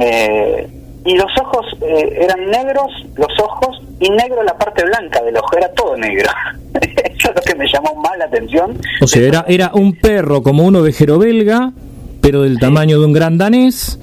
Eh, 0.00 0.68
y 1.04 1.14
los 1.16 1.30
ojos 1.40 1.66
eh, 1.82 2.18
eran 2.22 2.50
negros, 2.50 2.86
los 3.16 3.38
ojos, 3.40 3.80
y 4.00 4.10
negro 4.10 4.42
la 4.42 4.56
parte 4.58 4.84
blanca 4.84 5.22
del 5.22 5.36
ojo, 5.36 5.56
era 5.56 5.68
todo 5.72 5.96
negro. 5.96 6.28
Eso 6.74 7.28
es 7.30 7.34
lo 7.36 7.42
que 7.42 7.54
me 7.54 7.66
llamó 7.72 7.94
más 7.96 8.16
la 8.18 8.24
atención. 8.24 8.78
O 9.00 9.06
sea, 9.06 9.22
era, 9.22 9.44
era 9.48 9.70
un 9.74 9.94
perro 9.96 10.42
como 10.42 10.64
un 10.64 10.76
ovejero 10.76 11.18
belga, 11.18 11.72
pero 12.20 12.42
del 12.42 12.58
tamaño 12.58 12.98
de 12.98 13.06
un 13.06 13.12
gran 13.12 13.38
danés, 13.38 14.00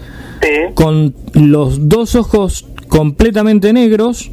con 0.73 1.13
los 1.33 1.87
dos 1.89 2.15
ojos 2.15 2.65
completamente 2.87 3.73
negros, 3.73 4.31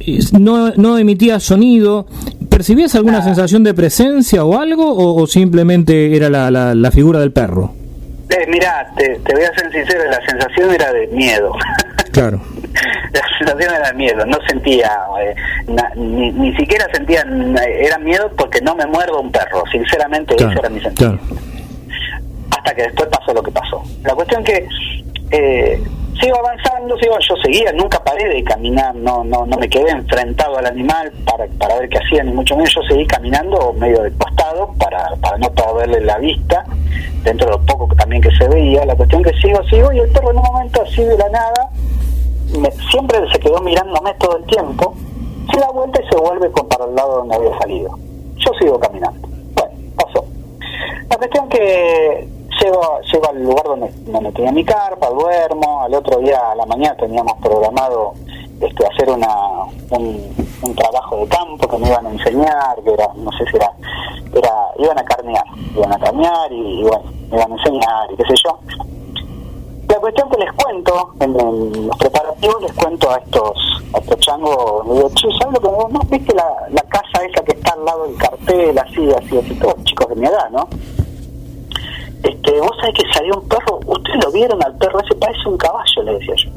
y 0.00 0.18
no, 0.38 0.70
no 0.76 0.98
emitía 0.98 1.38
sonido. 1.40 2.06
¿Percibías 2.48 2.94
alguna 2.94 3.22
sensación 3.22 3.62
de 3.62 3.72
presencia 3.74 4.44
o 4.44 4.58
algo, 4.58 4.90
o, 4.92 5.22
o 5.22 5.26
simplemente 5.26 6.14
era 6.16 6.28
la, 6.28 6.50
la, 6.50 6.74
la 6.74 6.90
figura 6.90 7.20
del 7.20 7.32
perro? 7.32 7.72
Eh, 8.28 8.46
mira, 8.48 8.92
te, 8.96 9.18
te 9.24 9.32
voy 9.34 9.42
a 9.44 9.54
ser 9.54 9.70
sincero, 9.72 10.02
la 10.10 10.20
sensación 10.26 10.70
era 10.74 10.92
de 10.92 11.06
miedo. 11.08 11.52
Claro. 12.12 12.40
la 13.12 13.20
sensación 13.38 13.72
era 13.72 13.86
de 13.92 13.94
miedo, 13.94 14.26
no 14.26 14.36
sentía, 14.48 14.90
eh, 15.22 15.34
na- 15.68 15.92
ni, 15.94 16.32
ni 16.32 16.52
siquiera 16.56 16.84
sentía, 16.92 17.24
era 17.80 17.98
miedo 17.98 18.28
porque 18.36 18.60
no 18.62 18.74
me 18.74 18.84
muerdo 18.86 19.20
un 19.20 19.30
perro, 19.30 19.62
sinceramente 19.70 20.34
ese 20.34 20.44
era 20.46 20.68
mi 20.68 20.80
sentimiento. 20.80 21.24
claro. 21.28 21.40
hasta 22.50 22.74
que 22.74 22.82
después 22.82 23.08
pasó 23.10 23.32
lo 23.32 23.42
que 23.44 23.52
pasó. 23.52 23.80
La 24.02 24.12
cuestión 24.16 24.42
que 24.42 24.66
eh, 25.30 25.82
sigo 26.20 26.36
avanzando, 26.38 26.96
sigo, 26.98 27.16
yo 27.20 27.34
seguía, 27.42 27.72
nunca 27.72 28.02
paré 28.04 28.28
de 28.28 28.44
caminar, 28.44 28.94
no 28.94 29.24
no 29.24 29.46
no 29.46 29.56
me 29.56 29.68
quedé 29.68 29.90
enfrentado 29.90 30.58
al 30.58 30.66
animal 30.66 31.10
para, 31.24 31.46
para 31.58 31.78
ver 31.78 31.88
qué 31.88 31.98
hacía, 31.98 32.22
ni 32.24 32.32
mucho 32.32 32.54
menos, 32.56 32.70
yo 32.74 32.82
seguí 32.88 33.06
caminando 33.06 33.72
medio 33.74 34.02
de 34.02 34.12
costado 34.12 34.72
para, 34.78 35.14
para 35.16 35.38
no 35.38 35.50
perderle 35.52 36.00
la 36.02 36.18
vista, 36.18 36.64
dentro 37.22 37.46
de 37.46 37.52
lo 37.52 37.62
poco 37.64 37.94
también 37.96 38.20
que 38.22 38.30
se 38.36 38.48
veía, 38.48 38.84
la 38.84 38.94
cuestión 38.96 39.22
que 39.22 39.32
sigo, 39.40 39.62
sigo, 39.70 39.92
y 39.92 39.98
el 40.00 40.10
perro 40.10 40.30
en 40.32 40.36
un 40.38 40.42
momento 40.42 40.82
así 40.82 41.02
de 41.02 41.16
la 41.16 41.28
nada, 41.30 41.70
me- 42.58 42.70
siempre 42.90 43.18
se 43.32 43.38
quedó 43.38 43.60
mirándome 43.60 44.12
todo 44.14 44.36
el 44.38 44.44
tiempo, 44.44 44.94
se 45.52 45.58
da 45.60 45.68
vuelta 45.70 46.00
y 46.02 46.08
se 46.08 46.16
vuelve 46.20 46.50
para 46.68 46.84
el 46.84 46.94
lado 46.94 47.16
donde 47.18 47.34
había 47.36 47.58
salido. 47.58 47.90
Yo 48.36 48.52
sigo 48.60 48.78
caminando. 48.78 49.28
Bueno, 49.54 49.70
pasó. 49.96 50.24
La 51.10 51.16
cuestión 51.16 51.48
que 51.48 52.28
llego, 52.60 53.00
llego 53.00 53.28
al 53.28 53.42
lugar 53.42 53.64
donde, 53.64 53.90
donde 54.10 54.32
tenía 54.32 54.52
mi 54.52 54.64
carpa, 54.64 55.08
duermo, 55.10 55.82
al 55.82 55.94
otro 55.94 56.18
día 56.20 56.50
a 56.50 56.54
la 56.54 56.66
mañana 56.66 56.96
teníamos 56.96 57.34
programado 57.40 58.12
este, 58.60 58.86
hacer 58.86 59.10
una, 59.10 59.64
un, 59.90 60.74
trabajo 60.76 61.16
de 61.16 61.28
campo 61.28 61.66
que 61.66 61.78
me 61.78 61.88
iban 61.88 62.06
a 62.06 62.10
enseñar, 62.10 62.76
que 62.84 62.92
era, 62.92 63.08
no 63.16 63.30
sé 63.32 63.44
si 63.50 63.56
era, 63.56 63.72
era 64.34 64.52
iban 64.78 64.98
a 64.98 65.04
carnear, 65.04 65.44
iban 65.74 65.92
a 65.92 65.98
carnear 65.98 66.52
y, 66.52 66.82
bueno, 66.82 67.04
me 67.30 67.36
iban 67.36 67.52
a 67.52 67.56
enseñar 67.56 68.12
y 68.12 68.16
qué 68.16 68.22
sé 68.28 68.34
yo. 68.44 68.58
La 69.88 69.96
cuestión 69.96 70.30
que 70.30 70.38
les 70.38 70.52
cuento, 70.52 71.12
en, 71.20 71.86
los 71.86 71.96
preparativos 71.98 72.62
les 72.62 72.72
cuento 72.74 73.10
a 73.10 73.16
estos, 73.16 73.82
a 73.92 73.98
estos 73.98 74.18
changos, 74.20 74.86
le 74.86 74.94
digo, 74.94 75.10
che, 75.14 75.28
¿sabes 75.40 75.54
lo 75.54 75.60
que 75.60 75.76
no, 75.76 75.88
no 75.88 76.00
viste 76.08 76.34
la, 76.34 76.68
la 76.70 76.82
casa 76.82 77.24
esa 77.24 77.42
que 77.42 77.52
está 77.52 77.72
al 77.72 77.84
lado 77.84 78.06
del 78.06 78.16
cartel, 78.16 78.78
así, 78.78 79.10
así, 79.12 79.38
así, 79.38 79.54
todos 79.56 79.82
chicos 79.84 80.08
de 80.10 80.16
mi 80.16 80.26
edad, 80.26 80.48
¿no? 80.50 80.68
Este, 82.22 82.60
vos 82.60 82.76
sabés 82.80 82.94
que 82.94 83.12
salió 83.12 83.34
un 83.38 83.48
perro, 83.48 83.80
ustedes 83.86 84.24
lo 84.24 84.32
vieron 84.32 84.62
al 84.64 84.76
perro, 84.76 85.00
ese 85.00 85.14
parece 85.16 85.48
un 85.48 85.56
caballo, 85.56 86.02
le 86.04 86.12
decía 86.14 86.34
yo. 86.36 86.50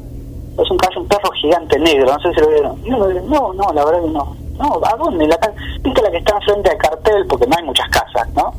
Es 0.62 0.70
un 0.70 0.76
caballo, 0.78 1.00
un 1.00 1.08
perro 1.08 1.30
gigante 1.40 1.78
negro, 1.78 2.12
no 2.12 2.20
sé 2.20 2.34
si 2.34 2.40
lo 2.40 2.48
vieron. 2.48 3.28
No, 3.30 3.52
no, 3.54 3.72
la 3.72 3.84
verdad 3.84 4.02
que 4.02 4.10
no. 4.10 4.36
No, 4.58 4.80
¿a 4.84 4.96
dónde? 4.96 5.26
La, 5.26 5.38
¿Viste 5.82 6.02
la 6.02 6.10
que 6.10 6.18
está 6.18 6.36
enfrente 6.36 6.68
del 6.70 6.78
cartel? 6.78 7.26
Porque 7.28 7.46
no 7.46 7.56
hay 7.58 7.64
muchas 7.64 7.88
casas, 7.88 8.28
¿no? 8.34 8.52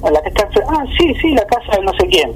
O 0.00 0.10
La 0.10 0.22
que 0.22 0.28
está 0.30 0.44
enfrente, 0.46 0.70
ah, 0.72 0.84
sí, 0.98 1.14
sí, 1.20 1.34
la 1.34 1.44
casa 1.46 1.76
de 1.76 1.82
no 1.82 1.92
sé 1.98 2.06
quién. 2.06 2.32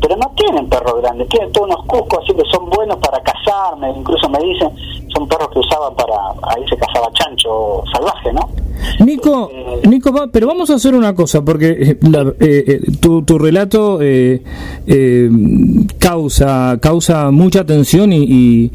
Pero 0.00 0.14
no 0.16 0.30
tienen 0.36 0.68
perros 0.68 1.00
grandes, 1.00 1.28
tienen 1.30 1.50
todos 1.52 1.66
unos 1.68 1.84
cuscos 1.86 2.22
así 2.22 2.34
que 2.36 2.42
son 2.52 2.68
buenos 2.70 2.98
para 2.98 3.18
cazar, 3.22 3.76
me- 3.78 3.90
incluso 3.90 4.28
me 4.28 4.38
dicen, 4.40 4.70
son 5.16 5.28
perros 5.28 5.48
que 5.52 5.58
usaban 5.60 5.94
para, 5.96 6.14
ahí 6.54 6.62
se 6.68 6.76
cazaba 6.76 7.08
chancho 7.14 7.82
salvaje, 7.92 8.32
¿no? 8.32 8.48
Nico, 9.04 9.50
Nico, 9.88 10.12
va- 10.12 10.26
pero 10.30 10.46
vamos 10.46 10.68
a 10.70 10.74
hacer 10.74 10.94
una 10.94 11.14
cosa, 11.14 11.42
porque 11.42 11.68
eh, 11.70 11.98
la- 12.10 12.34
eh, 12.40 12.64
eh, 12.66 12.80
tu, 13.00 13.22
tu 13.22 13.38
relato 13.38 13.98
eh, 14.02 14.42
eh, 14.86 15.30
causa, 15.98 16.78
causa 16.80 17.30
mucha 17.30 17.64
tensión 17.64 18.12
y, 18.12 18.22
y- 18.24 18.72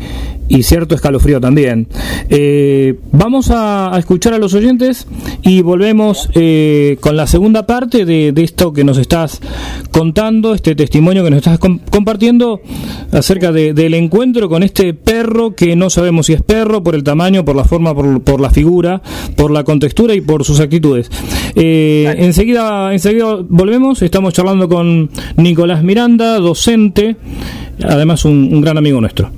y 0.48 0.64
cierto 0.64 0.96
escalofrío 0.96 1.40
también. 1.40 1.88
Eh, 2.30 3.00
vamos 3.14 3.52
a, 3.52 3.96
a 3.96 4.00
escuchar 4.00 4.34
a 4.34 4.38
los 4.38 4.54
oyentes 4.54 5.08
y 5.44 5.62
volvemos 5.62 6.30
eh, 6.34 6.98
con 7.00 7.16
la 7.16 7.26
segunda 7.28 7.66
parte 7.66 8.04
de, 8.04 8.32
de 8.34 8.44
esto 8.44 8.74
que 8.74 8.84
nos 8.84 8.98
estás 8.98 9.40
contando, 9.92 10.54
este 10.54 10.76
testimonio 10.76 11.24
que 11.24 11.30
nos 11.30 11.38
estás 11.38 11.58
com- 11.60 11.80
compartiendo 11.90 12.60
acerca 13.14 13.52
de- 13.54 13.74
del 13.74 13.94
encuentro 13.94 14.50
con 14.50 14.64
este 14.64 14.94
perro 14.94 15.56
que 15.56 15.76
no 15.78 15.90
sabemos 15.90 16.26
si 16.26 16.31
es 16.34 16.42
perro 16.42 16.84
por 16.84 16.96
el 16.96 17.04
tamaño, 17.04 17.46
por 17.46 17.56
la 17.56 17.64
forma, 17.64 17.94
por, 17.94 18.22
por 18.22 18.42
la 18.42 18.50
figura, 18.50 19.02
por 19.36 19.52
la 19.52 19.64
contextura 19.64 20.14
y 20.14 20.22
por 20.22 20.44
sus 20.44 20.60
actitudes. 20.60 21.10
Eh, 21.56 22.14
enseguida, 22.18 22.94
enseguida 22.94 23.38
volvemos, 23.48 24.02
estamos 24.02 24.34
charlando 24.34 24.70
con 24.70 25.10
Nicolás 25.38 25.84
Miranda, 25.84 26.38
docente, 26.40 27.16
además 27.84 28.26
un, 28.26 28.50
un 28.52 28.62
gran 28.62 28.78
amigo 28.78 29.02
nuestro. 29.02 29.32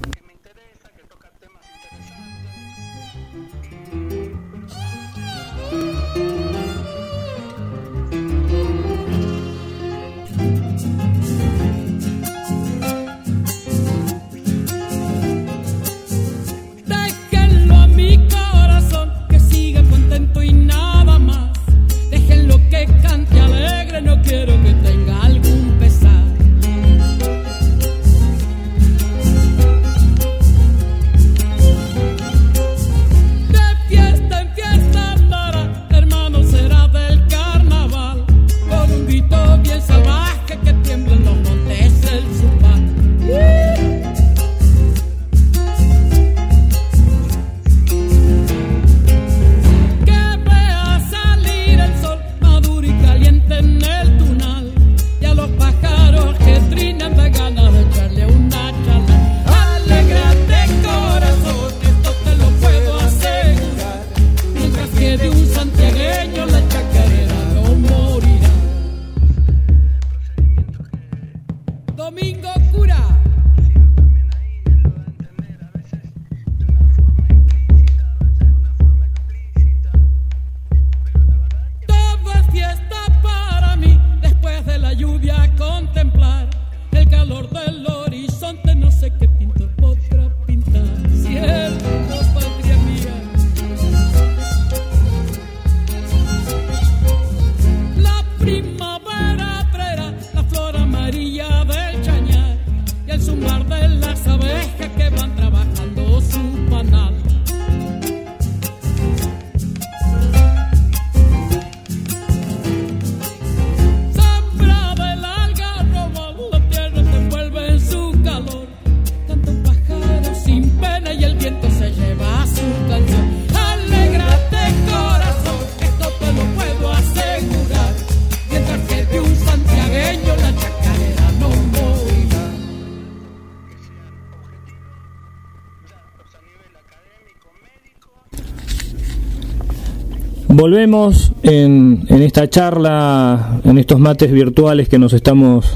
Volvemos 140.67 141.33
en, 141.43 142.05
en 142.07 142.21
esta 142.21 142.49
charla, 142.49 143.59
en 143.65 143.77
estos 143.77 143.99
mates 143.99 144.31
virtuales 144.31 144.87
que 144.87 144.97
nos 144.97 145.11
estamos 145.11 145.69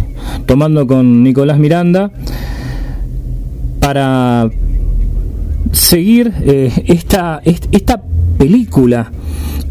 tomando 0.46 0.88
con 0.88 1.24
Nicolás 1.24 1.60
Miranda, 1.60 2.10
para 3.82 4.50
seguir 5.74 6.32
eh, 6.42 6.72
esta, 6.88 7.42
est- 7.44 7.66
esta 7.74 8.02
película 8.38 9.12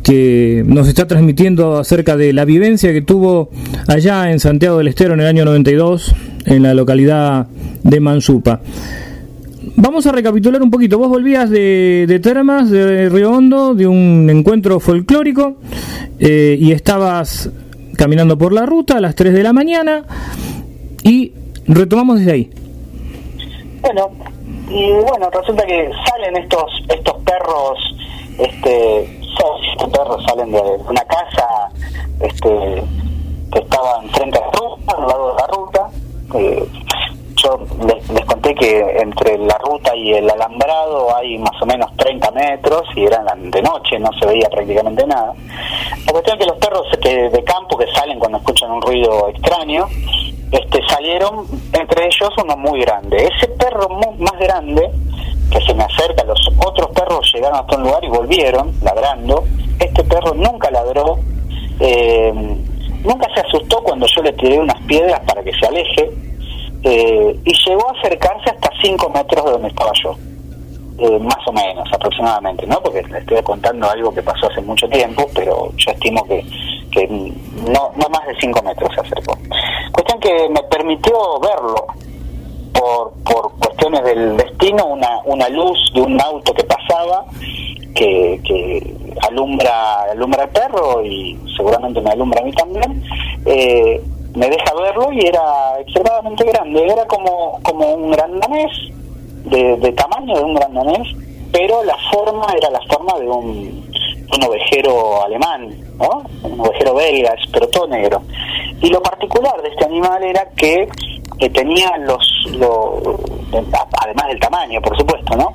que 0.03 0.63
nos 0.67 0.87
está 0.87 1.07
transmitiendo 1.07 1.79
acerca 1.79 2.19
de 2.19 2.35
la 2.35 2.45
vivencia 2.45 2.93
que 2.93 3.01
tuvo 3.01 3.49
allá 3.89 4.31
en 4.31 4.39
Santiago 4.39 4.77
del 4.77 4.89
Estero 4.89 5.15
en 5.15 5.21
el 5.21 5.27
año 5.29 5.47
92, 5.47 6.15
en 6.45 6.63
la 6.63 6.75
localidad 6.75 7.47
de 7.85 8.01
Mansupa. 8.01 8.61
Vamos 9.79 10.07
a 10.07 10.13
recapitular 10.13 10.63
un 10.63 10.71
poquito. 10.71 10.99
Vos 10.99 11.11
volvías 11.11 11.51
de, 11.51 12.07
de 12.09 12.19
Termas, 12.19 12.71
de 12.71 13.11
Río 13.11 13.31
Hondo, 13.31 13.75
de 13.75 13.87
un 13.87 14.29
encuentro 14.31 14.81
folclórico, 14.81 15.57
eh, 16.19 16.57
y 16.59 16.73
estabas 16.73 17.51
caminando 17.95 18.39
por 18.39 18.55
la 18.55 18.65
ruta 18.65 18.97
a 18.97 19.01
las 19.03 19.15
3 19.15 19.35
de 19.35 19.43
la 19.43 19.53
mañana, 19.53 20.05
y 21.03 21.35
retomamos 21.67 22.21
desde 22.21 22.33
ahí. 22.33 22.51
Bueno, 23.83 24.11
y 24.71 24.93
bueno, 24.93 25.29
resulta 25.31 25.67
que 25.67 25.91
salen 26.09 26.37
estos 26.43 26.65
estos 26.89 27.23
perros, 27.23 27.79
este, 28.39 29.03
estos 29.03 29.91
perros 29.91 30.25
salen 30.27 30.53
de 30.53 30.63
una 30.89 31.03
casa, 31.03 31.69
este, 32.21 32.83
que 33.53 33.59
estaban 33.59 34.09
frente 34.09 34.39
a 34.39 34.41
la 34.41 34.53
ruta, 34.53 34.95
al 34.97 35.07
lado 35.07 35.29
de 35.29 35.35
la 35.35 35.47
ruta. 35.49 35.91
Eh, 36.35 36.69
yo 37.43 37.59
les, 37.87 38.25
conté 38.25 38.55
que 38.55 38.81
entre 39.01 39.37
la 39.39 39.57
ruta 39.59 39.95
y 39.95 40.13
el 40.15 40.29
alambrado 40.31 41.15
hay 41.17 41.37
más 41.39 41.61
o 41.61 41.67
menos 41.67 41.91
30 41.97 42.31
metros 42.31 42.83
y 42.97 43.05
eran 43.05 43.51
de 43.51 43.63
noche, 43.63 43.99
no 43.99 44.11
se 44.19 44.27
veía 44.27 44.49
prácticamente 44.49 45.07
nada. 45.07 45.35
La 46.07 46.13
cuestión 46.13 46.39
es 46.39 46.45
que 46.45 46.51
los 46.51 46.59
perros 46.59 46.87
que 47.03 47.29
de 47.31 47.45
campo 47.45 47.77
que 47.77 47.87
salen 47.93 48.19
cuando 48.19 48.39
escuchan 48.39 48.71
un 48.71 48.81
ruido 48.83 49.29
extraño, 49.29 49.87
este 50.53 50.81
salieron 50.89 51.47
entre 51.73 52.07
ellos 52.07 52.31
uno 52.43 52.57
muy 52.57 52.81
grande. 52.81 53.17
Ese 53.37 53.49
perro 53.49 53.89
mu- 53.89 54.15
más 54.19 54.39
grande 54.39 54.91
que 55.51 55.61
se 55.61 55.75
me 55.75 55.85
acerca, 55.85 56.25
los 56.25 56.41
otros 56.65 56.89
perros 56.91 57.31
llegaron 57.35 57.59
hasta 57.59 57.77
un 57.77 57.83
lugar 57.85 58.03
y 58.05 58.09
volvieron 58.09 58.73
ladrando. 58.83 59.45
Este 59.79 60.03
perro 60.05 60.33
nunca 60.35 60.71
ladró, 60.71 61.19
eh, 61.81 62.33
nunca 63.05 63.29
se 63.35 63.41
asustó 63.41 63.83
cuando 63.83 64.07
yo 64.07 64.23
le 64.23 64.33
tiré 64.33 64.59
unas 64.59 64.81
piedras 64.83 65.21
para 65.27 65.43
que 65.43 65.53
se 65.53 65.67
aleje 65.67 66.11
eh, 66.89 67.37
y 67.45 67.53
llegó 67.69 67.89
a 67.89 67.99
acercarse 67.99 68.49
hasta 68.49 68.71
5 68.81 69.11
metros 69.11 69.45
de 69.45 69.51
donde 69.51 69.69
estaba 69.69 69.91
yo. 70.05 70.17
Eh, 70.99 71.19
más 71.19 71.47
o 71.47 71.53
menos, 71.53 71.87
aproximadamente, 71.93 72.65
¿no? 72.67 72.81
Porque 72.81 73.03
le 73.03 73.19
estoy 73.19 73.43
contando 73.43 73.91
algo 73.91 74.15
que 74.15 74.23
pasó 74.23 74.47
hace 74.47 74.61
mucho 74.61 74.89
tiempo, 74.89 75.29
pero 75.35 75.73
yo 75.77 75.91
estimo 75.91 76.25
que, 76.25 76.45
que 76.93 77.09
no, 77.09 77.91
no 77.97 78.09
más 78.09 78.25
de 78.29 78.37
5 78.41 78.63
metros 78.63 78.95
se 78.95 79.01
acercó. 79.01 79.37
Cuestión 79.91 80.21
que 80.21 80.49
me 80.49 80.63
permitió 80.71 81.41
verlo 81.41 81.87
por, 82.73 83.13
por 83.25 83.59
cuestiones 83.59 84.05
del 84.05 84.37
destino, 84.37 84.87
una, 84.87 85.21
una 85.25 85.49
luz 85.49 85.91
de 85.93 86.03
un 86.03 86.21
auto 86.21 86.55
que 86.55 86.65
pasaba, 86.65 87.25
que, 87.97 88.41
que 88.45 88.97
alumbra, 89.29 90.03
alumbra 90.13 90.45
al 90.45 90.51
perro 90.51 91.05
y 91.05 91.37
seguramente 91.57 92.01
me 92.01 92.11
alumbra 92.11 92.43
a 92.43 92.45
mí 92.45 92.53
también, 92.53 93.03
eh, 93.45 94.01
me 94.37 94.49
deja 94.49 94.73
verlo 94.75 95.11
y 95.13 95.27
era 95.27 95.81
extremadamente 95.81 96.45
grande, 96.45 96.85
era 96.85 97.05
como, 97.07 97.59
como 97.63 97.95
un 97.95 98.11
gran 98.13 98.39
danés, 98.39 98.71
de, 99.45 99.77
de 99.77 99.93
tamaño 99.93 100.35
de 100.37 100.43
un 100.45 100.55
gran 100.55 100.75
danés, 100.75 101.09
pero 101.53 101.83
la 101.85 101.97
forma 102.13 102.47
era 102.57 102.71
la 102.71 102.81
forma 102.89 103.19
de 103.19 103.29
un, 103.29 103.89
un 104.37 104.45
ovejero 104.45 105.25
alemán, 105.25 105.71
¿no? 105.99 106.23
un 106.43 106.61
ovejero 106.61 106.95
belga, 106.95 107.35
pero 107.53 107.69
todo 107.69 107.87
negro. 107.89 108.21
Y 108.83 108.89
lo 108.91 109.01
particular 109.03 109.61
de 109.63 109.69
este 109.69 109.85
animal 109.87 110.23
era 110.23 110.47
que, 110.57 110.87
tenía 111.55 111.97
los, 111.99 112.47
lo- 112.59 113.19
además 114.03 114.27
del 114.29 114.41
tamaño, 114.41 114.81
por 114.83 114.97
supuesto, 114.99 115.37
¿no? 115.37 115.53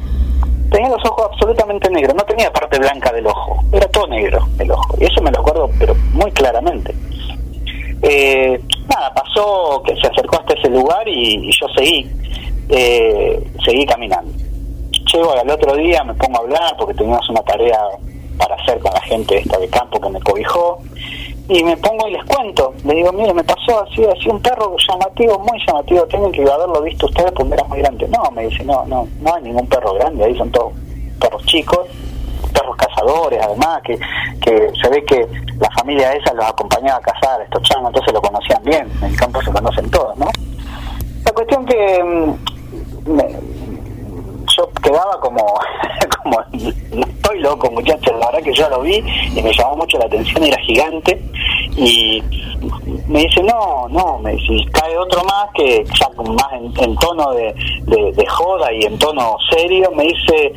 Tenía 0.71 0.89
los 0.89 1.03
ojos 1.05 1.27
absolutamente 1.33 1.89
negros, 1.89 2.15
no 2.15 2.23
tenía 2.23 2.51
parte 2.51 2.79
blanca 2.79 3.11
del 3.11 3.27
ojo, 3.27 3.61
era 3.73 3.85
todo 3.89 4.07
negro 4.07 4.39
el 4.57 4.71
ojo. 4.71 4.95
Y 4.99 5.03
eso 5.03 5.21
me 5.21 5.29
lo 5.31 5.39
acuerdo, 5.41 5.69
pero 5.77 5.93
muy 6.13 6.31
claramente. 6.31 6.95
Eh, 8.03 8.59
nada, 8.89 9.13
pasó 9.13 9.81
que 9.85 9.95
se 9.95 10.07
acercó 10.07 10.39
hasta 10.39 10.53
ese 10.55 10.69
lugar 10.69 11.07
y, 11.07 11.49
yo 11.51 11.67
seguí, 11.75 12.09
eh, 12.69 13.51
seguí 13.63 13.85
caminando. 13.85 14.31
Llego 15.13 15.33
al 15.33 15.49
otro 15.49 15.75
día, 15.75 16.03
me 16.03 16.13
pongo 16.13 16.37
a 16.37 16.41
hablar 16.41 16.75
porque 16.77 16.93
teníamos 16.93 17.27
una 17.29 17.41
tarea 17.41 17.79
para 18.37 18.55
hacer 18.55 18.79
con 18.79 18.93
la 18.93 19.01
gente 19.01 19.37
esta 19.37 19.57
de 19.59 19.67
campo 19.67 19.99
que 19.99 20.09
me 20.09 20.19
cobijó 20.21 20.79
y 21.49 21.63
me 21.63 21.75
pongo 21.77 22.07
y 22.07 22.11
les 22.11 22.23
cuento, 22.23 22.73
le 22.85 22.95
digo, 22.95 23.11
mire, 23.11 23.33
me 23.33 23.43
pasó 23.43 23.81
así, 23.81 24.05
así 24.05 24.29
un 24.29 24.41
perro 24.41 24.73
llamativo, 24.87 25.37
muy 25.39 25.59
llamativo, 25.67 26.03
tienen 26.05 26.31
que 26.31 26.43
haberlo 26.43 26.81
visto 26.81 27.07
ustedes 27.07 27.31
porque 27.33 27.53
era 27.53 27.63
muy 27.65 27.79
grande. 27.79 28.07
No, 28.07 28.31
me 28.31 28.47
dice, 28.47 28.63
no, 28.63 28.85
no, 28.85 29.05
no 29.19 29.35
hay 29.35 29.43
ningún 29.43 29.67
perro 29.67 29.93
grande, 29.95 30.23
ahí 30.23 30.37
son 30.37 30.49
todos 30.51 30.71
perros 31.19 31.45
chicos, 31.45 31.87
perros 32.53 32.75
además, 33.41 33.81
que, 33.83 33.97
que 34.41 34.71
se 34.81 34.89
ve 34.89 35.03
que 35.05 35.27
la 35.59 35.69
familia 35.79 36.13
esa 36.13 36.33
los 36.33 36.45
acompañaba 36.45 36.97
a 36.97 37.01
cazar, 37.01 37.41
estos 37.41 37.61
changos, 37.63 37.89
entonces 37.89 38.13
lo 38.13 38.21
conocían 38.21 38.63
bien, 38.63 38.87
en 39.01 39.09
el 39.11 39.15
campo 39.15 39.41
se 39.41 39.51
conocen 39.51 39.89
todos, 39.91 40.17
¿no? 40.17 40.27
La 41.25 41.31
cuestión 41.31 41.65
que 41.65 42.03
mm, 42.03 43.11
me- 43.11 43.39
quedaba 44.83 45.19
como, 45.19 45.45
como, 46.23 46.39
estoy 46.53 47.39
loco 47.39 47.71
muchachos, 47.71 48.13
la 48.19 48.27
verdad 48.27 48.43
que 48.43 48.53
yo 48.53 48.69
lo 48.69 48.81
vi 48.81 48.95
y 49.35 49.41
me 49.41 49.53
llamó 49.53 49.77
mucho 49.77 49.97
la 49.97 50.05
atención, 50.05 50.43
era 50.43 50.57
gigante. 50.61 51.21
Y 51.77 52.21
me 53.07 53.21
dice, 53.21 53.41
no, 53.43 53.87
no, 53.89 54.19
me 54.19 54.33
dice, 54.33 54.53
"y 54.53 54.65
cae 54.67 54.97
otro 54.97 55.23
más 55.23 55.47
que 55.55 55.83
ya 55.99 56.09
más 56.33 56.53
en, 56.53 56.95
tono 56.97 57.31
de, 57.31 57.53
de- 57.85 58.25
joda 58.27 58.71
y 58.73 58.83
en 58.85 58.97
tono 58.99 59.35
serio, 59.51 59.89
me 59.95 60.03
dice, 60.03 60.51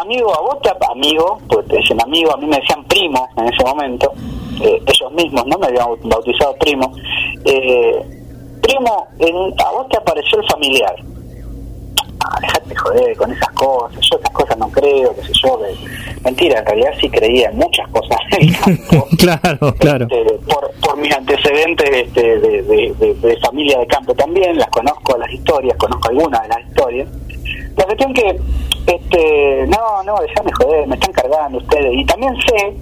amigo, 0.00 0.32
a 0.34 0.40
vos 0.40 0.60
te, 0.62 0.70
amigo, 0.90 1.38
pues 1.48 1.66
dicen 1.68 2.00
amigo, 2.02 2.32
a 2.32 2.36
mí 2.36 2.46
me 2.46 2.56
decían 2.56 2.84
primo 2.84 3.28
en 3.36 3.46
ese 3.52 3.64
momento, 3.64 4.12
eh, 4.62 4.80
ellos 4.86 5.12
mismos, 5.12 5.46
¿no? 5.46 5.58
Me 5.58 5.66
habían 5.66 5.86
bautizado 6.04 6.54
primo, 6.56 6.92
eh, 7.44 8.02
primo, 8.62 9.06
en- 9.18 9.54
a 9.60 9.70
vos 9.72 9.88
te 9.88 9.96
apareció 9.98 10.40
el 10.40 10.48
familiar 10.50 10.94
ah, 12.24 12.38
dejate 12.40 12.68
de 12.70 12.76
joder 12.76 13.16
con 13.16 13.32
esas 13.32 13.48
cosas, 13.50 13.98
yo 14.10 14.18
esas 14.18 14.30
cosas 14.32 14.58
no 14.58 14.68
creo, 14.70 15.14
qué 15.16 15.22
sé 15.22 15.32
yo, 15.42 15.58
de- 15.58 15.74
mentira, 16.24 16.58
en 16.60 16.66
realidad 16.66 16.90
sí 17.00 17.08
creía 17.08 17.48
en 17.50 17.56
muchas 17.58 17.88
cosas 17.88 18.18
del 18.30 18.56
campo, 18.90 19.06
claro, 19.18 19.74
claro. 19.78 20.06
este, 20.10 20.34
por, 20.52 20.70
por 20.80 20.96
mis 20.98 21.14
antecedentes 21.14 21.88
este, 21.92 22.38
de, 22.40 22.62
de- 22.62 22.94
de- 22.98 23.14
de 23.14 23.36
familia 23.38 23.78
de 23.78 23.86
campo 23.86 24.14
también, 24.14 24.56
las 24.58 24.68
conozco 24.68 25.16
las 25.18 25.32
historias, 25.32 25.76
conozco 25.78 26.08
algunas 26.08 26.42
de 26.42 26.48
las 26.48 26.60
historias. 26.68 27.08
La 27.76 27.84
cuestión 27.84 28.12
que, 28.12 28.36
este, 28.86 29.66
no, 29.68 30.02
no, 30.02 30.16
déjame 30.20 30.50
joder, 30.52 30.86
me 30.88 30.96
están 30.96 31.12
cargando 31.12 31.58
ustedes. 31.58 31.92
Y 31.94 32.04
también 32.04 32.34
sé 32.40 32.74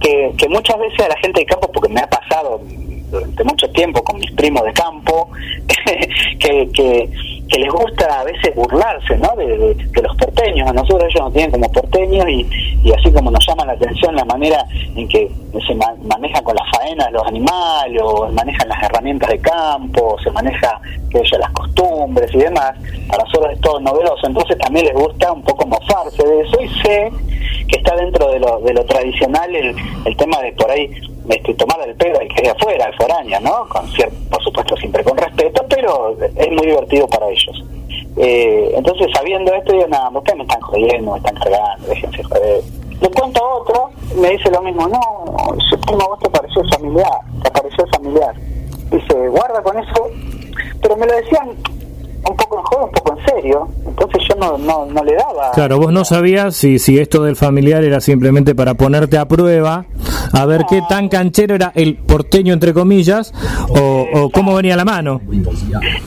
que, 0.00 0.32
que 0.38 0.48
muchas 0.48 0.78
veces 0.78 1.00
a 1.00 1.08
la 1.08 1.16
gente 1.18 1.40
de 1.40 1.46
campo, 1.46 1.68
porque 1.72 1.88
me 1.92 2.00
ha 2.00 2.06
pasado 2.08 2.60
durante 3.10 3.42
mucho 3.44 3.68
tiempo 3.72 4.02
con 4.04 4.18
mis 4.20 4.30
primos 4.32 4.62
de 4.64 4.72
campo, 4.72 5.28
que, 6.38 6.68
que, 6.72 7.10
que 7.50 7.58
les 7.58 7.68
gusta 7.72 8.20
a 8.20 8.24
veces 8.24 8.54
burlarse 8.54 9.16
¿no? 9.18 9.34
de, 9.36 9.74
los 10.02 10.16
porteños. 10.16 10.68
A 10.70 10.72
nosotros 10.72 11.02
ellos 11.10 11.24
nos 11.24 11.32
tienen 11.32 11.50
como 11.50 11.70
porteños 11.72 12.28
y, 12.28 12.46
y 12.84 12.92
así 12.92 13.12
como 13.12 13.30
nos 13.30 13.44
llama 13.46 13.64
la 13.66 13.72
atención 13.72 14.14
la 14.14 14.24
manera 14.24 14.64
en 14.94 15.08
que 15.08 15.28
se 15.66 15.74
ma- 15.74 15.94
manejan 16.04 16.44
con 16.44 16.54
las 16.54 16.68
faenas 16.70 17.10
los 17.10 17.26
animales, 17.26 18.00
o 18.02 18.28
manejan 18.30 18.68
las 18.68 18.82
herramientas 18.84 19.30
de 19.30 19.38
campo, 19.40 20.16
se 20.22 20.30
maneja 20.30 20.80
que 21.10 21.20
las 21.38 21.50
costumbres 21.50 22.32
y 22.32 22.38
demás, 22.38 22.72
para 23.08 23.24
nosotros 23.24 23.52
es 23.52 23.60
todo 23.60 23.80
novedoso. 23.80 24.26
Entonces 24.28 24.56
también 24.58 24.86
les 24.86 24.94
gusta 24.94 25.32
un 25.32 25.42
poco 25.42 25.66
mofarse 25.66 26.22
de 26.24 26.42
eso 26.42 26.60
y 26.62 26.68
sé 26.82 27.10
que 27.66 27.76
está 27.78 27.96
dentro 27.96 28.30
de 28.30 28.38
lo, 28.40 28.60
de 28.60 28.74
lo 28.74 28.84
tradicional 28.84 29.54
el, 29.54 29.74
el 30.04 30.16
tema 30.16 30.40
de 30.40 30.52
por 30.52 30.70
ahí 30.70 30.88
este, 31.28 31.54
tomar 31.54 31.80
el 31.86 31.94
pelo 31.96 32.18
al 32.18 32.28
que 32.28 32.34
es 32.36 32.42
de 32.42 32.50
afuera, 32.50 32.86
al 32.86 32.94
foráneo, 32.94 33.40
¿no? 33.40 33.66
Con 33.68 33.82
por 34.30 34.42
supuesto 34.42 34.76
siempre 34.76 35.04
con 35.04 35.16
respeto, 35.16 35.59
pero 35.80 36.16
es 36.20 36.50
muy 36.52 36.66
divertido 36.66 37.06
para 37.08 37.28
ellos. 37.28 37.64
Eh, 38.16 38.72
entonces 38.74 39.06
sabiendo 39.14 39.52
esto 39.54 39.72
digo, 39.72 39.86
nada, 39.88 40.10
ustedes 40.10 40.38
me 40.38 40.44
están 40.44 40.60
jodiendo, 40.60 41.12
me 41.12 41.18
están 41.18 41.34
cargando, 41.36 41.88
déjense 41.88 42.22
joder. 42.24 42.62
Le 43.00 43.08
cuento 43.08 43.42
a 43.42 43.54
otro, 43.54 43.90
me 44.16 44.30
dice 44.30 44.50
lo 44.50 44.60
mismo, 44.60 44.86
no, 44.88 45.54
ese 45.56 45.76
vos 45.94 46.18
te 46.20 46.28
pareció 46.28 46.62
familiar, 46.74 47.20
te 47.42 47.50
pareció 47.50 47.86
familiar. 47.86 48.34
Dice, 48.90 49.28
guarda 49.28 49.62
con 49.62 49.78
eso, 49.78 50.08
pero 50.82 50.96
me 50.96 51.06
lo 51.06 51.14
decían 51.14 51.48
un 51.48 52.36
poco 52.36 52.58
en 52.58 52.64
juego, 52.64 52.84
un 52.86 52.92
poco 52.92 53.18
en 53.18 53.19
serio, 53.40 53.68
entonces 53.86 54.22
yo 54.28 54.34
no, 54.36 54.58
no, 54.58 54.86
no 54.86 55.04
le 55.04 55.14
daba... 55.14 55.50
Claro, 55.52 55.78
vos 55.78 55.92
no 55.92 56.04
sabías 56.04 56.54
si, 56.56 56.78
si 56.78 56.98
esto 56.98 57.22
del 57.24 57.36
familiar 57.36 57.82
era 57.84 58.00
simplemente 58.00 58.54
para 58.54 58.74
ponerte 58.74 59.18
a 59.18 59.26
prueba, 59.26 59.84
a 60.32 60.46
ver 60.46 60.64
qué 60.68 60.80
tan 60.88 61.08
canchero 61.08 61.54
era 61.54 61.72
el 61.74 61.96
porteño, 61.96 62.52
entre 62.52 62.72
comillas, 62.74 63.32
o, 63.68 64.06
o 64.14 64.30
cómo 64.30 64.54
venía 64.54 64.76
la 64.76 64.84
mano. 64.84 65.20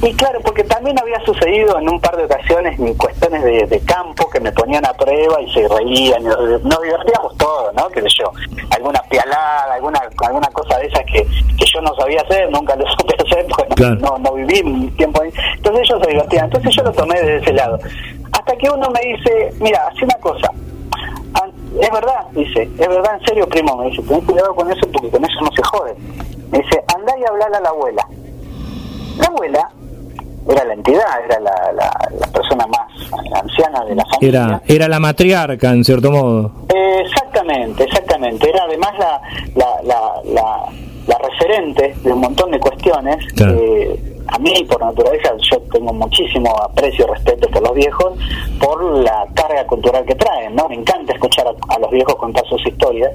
Y 0.02 0.14
claro, 0.14 0.40
porque 0.44 0.64
también 0.64 0.98
había 1.00 1.20
sucedido 1.26 1.80
en 1.80 1.90
un 1.90 2.00
par 2.00 2.16
de 2.18 2.26
ocasiones 2.26 2.80
cuestiones 2.98 3.44
de, 3.44 3.66
de 3.68 3.80
campo 3.82 4.30
que 4.30 4.40
me 4.40 4.52
ponían 4.52 4.86
a 4.86 4.94
prueba 4.94 5.42
y 5.42 5.52
se 5.54 5.68
reían, 5.68 6.24
nos, 6.24 6.38
divertíamos 6.82 7.38
todos, 7.38 7.74
¿no? 7.76 7.88
Sé 7.94 8.02
yo, 8.20 8.32
alguna 8.72 9.02
pialada, 9.10 9.74
alguna 9.74 10.00
alguna 10.26 10.48
cosa 10.48 10.78
de 10.80 10.88
esas 10.88 11.04
que, 11.06 11.22
que 11.24 11.66
yo 11.74 11.82
no 11.82 11.94
sabía 11.96 12.22
hacer, 12.22 12.50
nunca 12.52 12.76
lo 12.76 12.86
supe 12.98 13.16
hacer, 13.26 13.46
porque 13.48 13.70
no- 13.70 13.76
Claro. 13.76 13.96
no, 13.96 14.18
no 14.20 14.34
viví 14.34 14.62
un 14.62 14.96
tiempo 14.96 15.22
ahí. 15.22 15.30
Entonces 15.58 15.82
ellos 15.90 16.02
se 16.04 16.10
divertían, 16.12 16.46
entonces 16.46 16.76
yo 16.76 16.84
lo 16.84 16.92
tomé 16.92 17.22
desde 17.26 17.38
ese 17.44 17.54
lado. 17.54 17.80
Hasta 18.32 18.56
que 18.58 18.70
uno 18.70 18.90
me 18.90 19.00
dice, 19.02 19.54
mira, 19.60 19.88
hace 19.88 20.06
una 20.06 20.16
cosa, 20.16 20.50
An- 21.42 21.52
es 21.82 21.92
verdad, 21.92 22.26
dice, 22.32 22.64
es 22.64 22.88
verdad, 22.88 23.18
en 23.20 23.26
serio, 23.26 23.48
primo, 23.48 23.78
me 23.78 23.90
dice, 23.90 24.02
ten 24.04 24.22
cuidado 24.22 24.54
con 24.56 24.72
eso 24.72 24.88
porque 24.92 25.10
con 25.10 25.24
eso 25.24 25.40
no 25.42 25.50
se 25.56 25.64
jode. 25.64 25.96
Me 26.52 26.60
dice, 26.60 26.84
andá 26.96 27.14
y 27.18 27.24
hablale 27.26 27.56
a 27.58 27.62
la 27.62 27.70
abuela. 27.70 28.06
La 29.18 29.26
abuela 29.26 29.70
era 30.50 30.66
la 30.66 30.74
entidad, 30.74 31.06
era 31.26 31.40
la, 31.40 31.72
la, 31.74 31.92
la 32.20 32.28
persona 32.28 32.66
más 32.68 33.42
anciana 33.42 33.84
de 33.86 33.96
la 33.96 34.06
familia. 34.06 34.40
Era, 34.40 34.62
era 34.68 34.88
la 34.88 35.00
matriarca, 35.00 35.72
en 35.72 35.84
cierto 35.84 36.12
modo. 36.12 36.52
Eh, 36.74 37.02
exactamente, 37.06 37.84
exactamente. 37.86 38.50
Era 38.50 38.64
además 38.66 38.92
la, 39.00 39.22
la, 39.56 39.82
la, 39.84 40.64
la, 41.08 41.18
referente 41.18 41.96
de 42.04 42.14
un 42.14 42.20
montón 42.20 42.52
de 42.52 42.60
cuestiones. 42.60 43.26
Claro. 43.34 43.60
Eh, 43.60 44.00
a 44.28 44.40
mí, 44.40 44.54
por 44.68 44.82
naturaleza, 44.82 45.34
yo 45.52 45.60
tengo 45.72 45.94
muchísimo 45.94 46.50
aprecio 46.62 47.06
y 47.06 47.14
respeto 47.14 47.50
por 47.50 47.62
los 47.62 47.74
viejos 47.76 48.14
por 48.60 48.82
la 49.00 49.28
carga 49.34 49.66
cultural 49.68 50.06
que 50.06 50.16
traen, 50.16 50.56
¿no? 50.56 50.68
Me 50.70 50.76
encanta 50.76 51.14
escuchar 51.14 51.46
a, 51.48 51.76
a 51.76 51.80
los 51.80 51.92
viejos 51.92 52.16
contar 52.16 52.44
sus 52.48 52.66
historias. 52.66 53.12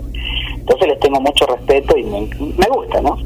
Entonces 0.54 0.88
les 0.88 1.00
tengo 1.00 1.20
mucho 1.20 1.46
respeto 1.46 1.96
y 1.96 2.04
me, 2.04 2.20
me 2.38 2.66
gusta, 2.70 3.00
¿no? 3.00 3.16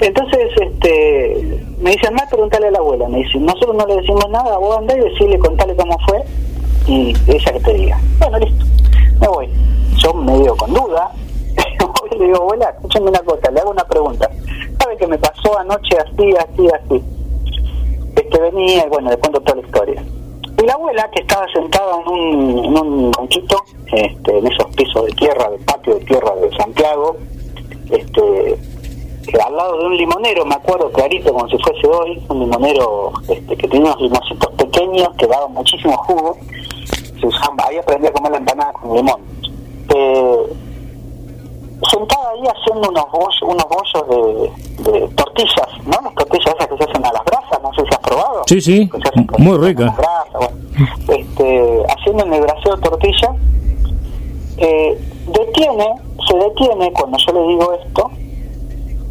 Entonces, 0.00 0.50
este, 0.60 1.60
me 1.80 1.90
dicen, 1.90 2.08
anda, 2.10 2.26
preguntale 2.30 2.68
a 2.68 2.70
la 2.70 2.78
abuela. 2.78 3.08
Me 3.08 3.18
dicen, 3.18 3.44
nosotros 3.44 3.76
no 3.76 3.86
le 3.86 3.96
decimos 3.96 4.28
nada, 4.30 4.56
vos 4.58 4.78
andá 4.78 4.96
y 4.96 5.00
decirle, 5.00 5.38
contale 5.38 5.74
cómo 5.76 5.96
fue 6.06 6.24
y 6.86 7.14
ella 7.26 7.52
que 7.52 7.60
te 7.60 7.74
diga. 7.74 8.00
Bueno, 8.18 8.38
listo, 8.38 8.64
me 9.20 9.28
voy. 9.28 9.48
Yo 9.96 10.14
medio 10.14 10.56
con 10.56 10.72
duda, 10.72 11.10
y 12.10 12.18
le 12.18 12.26
digo, 12.26 12.38
abuela, 12.38 12.70
escúchame 12.70 13.10
una 13.10 13.20
cosa, 13.20 13.50
le 13.50 13.60
hago 13.60 13.70
una 13.70 13.84
pregunta. 13.84 14.30
¿Sabe 14.80 14.96
que 14.96 15.06
me 15.06 15.18
pasó 15.18 15.58
anoche 15.58 15.96
así, 15.98 16.34
así, 16.36 16.68
así? 16.68 17.02
Este 18.16 18.40
venía 18.40 18.86
y 18.86 18.88
bueno, 18.88 19.10
le 19.10 19.16
cuento 19.18 19.40
toda 19.40 19.60
la 19.60 19.66
historia. 19.66 20.04
Y 20.60 20.66
la 20.66 20.72
abuela, 20.74 21.08
que 21.12 21.20
estaba 21.20 21.46
sentada 21.52 22.00
en 22.00 22.12
un, 22.12 22.64
en 22.64 22.78
un 22.78 23.10
banquito, 23.12 23.62
este, 23.92 24.38
en 24.38 24.46
esos 24.46 24.66
pisos 24.74 25.06
de 25.06 25.12
tierra, 25.12 25.50
de 25.50 25.58
patio 25.58 25.94
de 25.94 26.04
tierra 26.04 26.34
de 26.34 26.56
Santiago, 26.56 27.16
este, 27.90 28.58
al 29.36 29.56
lado 29.56 29.78
de 29.78 29.86
un 29.86 29.96
limonero, 29.96 30.44
me 30.44 30.54
acuerdo 30.54 30.90
clarito 30.90 31.32
como 31.32 31.48
si 31.48 31.58
fuese 31.58 31.86
hoy, 31.86 32.22
un 32.28 32.40
limonero 32.40 33.12
este, 33.28 33.56
que 33.56 33.68
tenía 33.68 33.92
unos 33.92 34.00
limoncitos 34.00 34.52
pequeños 34.54 35.08
que 35.18 35.26
daban 35.26 35.52
muchísimo 35.52 35.96
jugo, 35.98 36.36
se 37.20 37.26
usaban, 37.26 37.56
ahí 37.68 37.76
aprendí 37.76 38.08
a 38.08 38.12
comer 38.12 38.32
la 38.32 38.38
empanada 38.38 38.72
con 38.72 38.96
limón. 38.96 39.20
Eh, 39.94 40.46
sentada 41.90 42.30
ahí 42.30 42.42
haciendo 42.46 42.88
unos 42.88 43.04
bollos, 43.12 43.42
unos 43.42 43.66
bollos 43.68 44.52
de, 44.84 44.90
de 44.90 45.08
tortillas, 45.14 45.68
¿no? 45.84 46.00
Las 46.02 46.14
tortillas 46.14 46.54
esas 46.54 46.66
que 46.68 46.76
se 46.76 46.84
hacen 46.90 47.06
a 47.06 47.12
las 47.12 47.24
brasas, 47.24 47.62
no 47.62 47.72
sé 47.74 47.82
si 47.82 47.88
has 47.88 47.98
probado. 47.98 48.42
Sí, 48.46 48.60
sí, 48.60 48.90
muy 49.38 49.58
rica. 49.58 49.94
brasas, 49.96 50.32
bueno. 50.32 50.56
este, 51.08 51.82
haciendo 51.96 52.24
en 52.24 52.34
el 52.34 52.40
braseo 52.42 52.76
tortilla, 52.78 53.34
eh, 54.56 55.00
detiene, 55.26 55.94
se 56.28 56.36
detiene 56.36 56.92
cuando 56.92 57.18
yo 57.18 57.32
le 57.32 57.48
digo 57.48 57.72
esto 57.74 58.10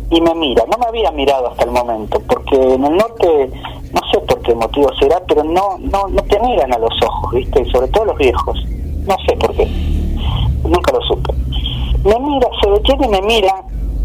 y 0.10 0.22
me 0.22 0.34
mira. 0.36 0.64
No 0.70 0.78
me 0.78 0.86
había 0.88 1.12
mirado 1.12 1.48
hasta 1.48 1.64
el 1.64 1.72
momento, 1.72 2.22
porque 2.28 2.56
en 2.56 2.84
el 2.84 2.98
norte, 2.98 3.52
no 3.94 4.02
sé 4.12 4.20
por 4.20 4.42
qué 4.42 4.54
motivo 4.56 4.90
será, 5.00 5.22
pero 5.28 5.44
no, 5.44 5.78
no, 5.80 6.08
no 6.08 6.22
te 6.24 6.40
miran 6.40 6.74
a 6.74 6.78
los 6.78 6.94
ojos, 7.04 7.34
¿viste? 7.34 7.62
Y 7.62 7.72
sobre 7.72 7.88
todo 7.90 8.06
los 8.06 8.18
viejos. 8.18 8.64
No 9.06 9.16
sé 9.26 9.36
por 9.38 9.56
qué. 9.56 9.66
Nunca 10.64 10.92
lo 10.92 11.02
supe. 11.02 11.34
Me 12.08 12.18
mira, 12.22 12.48
se 12.64 12.70
detiene 12.70 13.06
y 13.06 13.10
me 13.10 13.22
mira, 13.24 13.54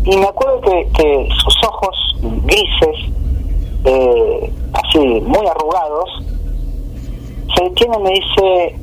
y 0.05 0.17
me 0.17 0.27
acuerdo 0.27 0.61
que, 0.63 0.89
que 0.93 1.29
sus 1.41 1.55
ojos 1.69 2.17
grises, 2.21 2.97
eh, 3.85 4.53
así, 4.73 4.99
muy 4.99 5.47
arrugados, 5.47 6.11
se 7.55 7.63
detiene 7.63 7.97
y 7.97 8.03
me 8.03 8.11
dice, 8.11 8.77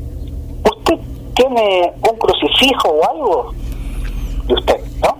¿usted 0.63 0.99
tiene 1.35 1.91
un 2.09 2.17
crucifijo 2.17 2.87
o 2.87 3.09
algo? 3.09 3.51
De 4.45 4.53
usted, 4.53 4.79
¿no? 5.01 5.17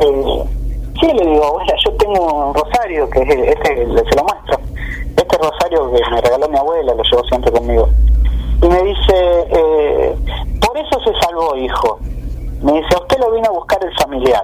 Eh, 0.00 0.44
sí, 0.98 1.06
le 1.12 1.30
digo, 1.30 1.44
abuela, 1.44 1.74
yo 1.84 1.92
tengo 1.92 2.46
un 2.48 2.54
rosario, 2.54 3.10
que 3.10 3.20
es 3.20 3.28
este, 3.28 3.86
se 3.86 4.16
lo 4.16 4.24
muestro. 4.24 4.58
Este 5.14 5.36
rosario 5.36 5.92
que 5.92 6.10
me 6.10 6.20
regaló 6.22 6.48
mi 6.48 6.56
abuela, 6.56 6.94
lo 6.94 7.02
llevo 7.02 7.22
siempre 7.24 7.52
conmigo. 7.52 7.86
Y 8.62 8.66
me 8.66 8.82
dice, 8.82 9.46
eh, 9.50 10.16
por 10.58 10.78
eso 10.78 10.98
se 11.04 11.20
salvó, 11.20 11.54
hijo. 11.54 11.98
Me 12.62 12.72
dice, 12.72 12.88
usted 13.00 13.18
lo 13.18 13.32
vino 13.32 13.46
a 13.48 13.52
buscar 13.52 13.78
el 13.84 13.92
familiar. 13.98 14.42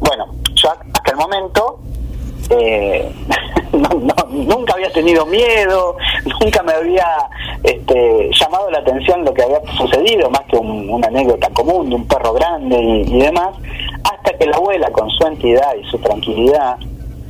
Bueno, 0.00 0.26
yo 0.54 0.70
hasta 0.70 1.10
el 1.10 1.16
momento 1.16 1.78
eh, 2.50 3.12
no, 3.72 3.88
no, 3.88 4.14
nunca 4.30 4.74
había 4.74 4.90
tenido 4.92 5.26
miedo, 5.26 5.96
nunca 6.40 6.62
me 6.62 6.72
había 6.72 7.06
este, 7.62 8.30
llamado 8.40 8.70
la 8.70 8.78
atención 8.78 9.24
lo 9.24 9.32
que 9.34 9.42
había 9.42 9.60
sucedido, 9.76 10.30
más 10.30 10.42
que 10.50 10.56
un- 10.56 10.88
una 10.90 11.06
anécdota 11.08 11.48
común 11.50 11.88
de 11.88 11.96
un 11.96 12.06
perro 12.06 12.32
grande 12.34 12.76
y, 12.80 13.00
y 13.02 13.18
demás, 13.20 13.56
hasta 14.04 14.36
que 14.38 14.46
la 14.46 14.56
abuela 14.56 14.90
con 14.92 15.08
su 15.10 15.26
entidad 15.26 15.74
y 15.80 15.84
su 15.90 15.98
tranquilidad 15.98 16.76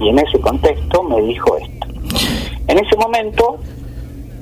y 0.01 0.09
en 0.11 0.19
ese 0.19 0.39
contexto 0.41 1.03
me 1.05 1.21
dijo 1.23 1.57
esto. 1.57 1.87
En 2.69 2.79
ese 2.79 2.97
momento 2.97 3.59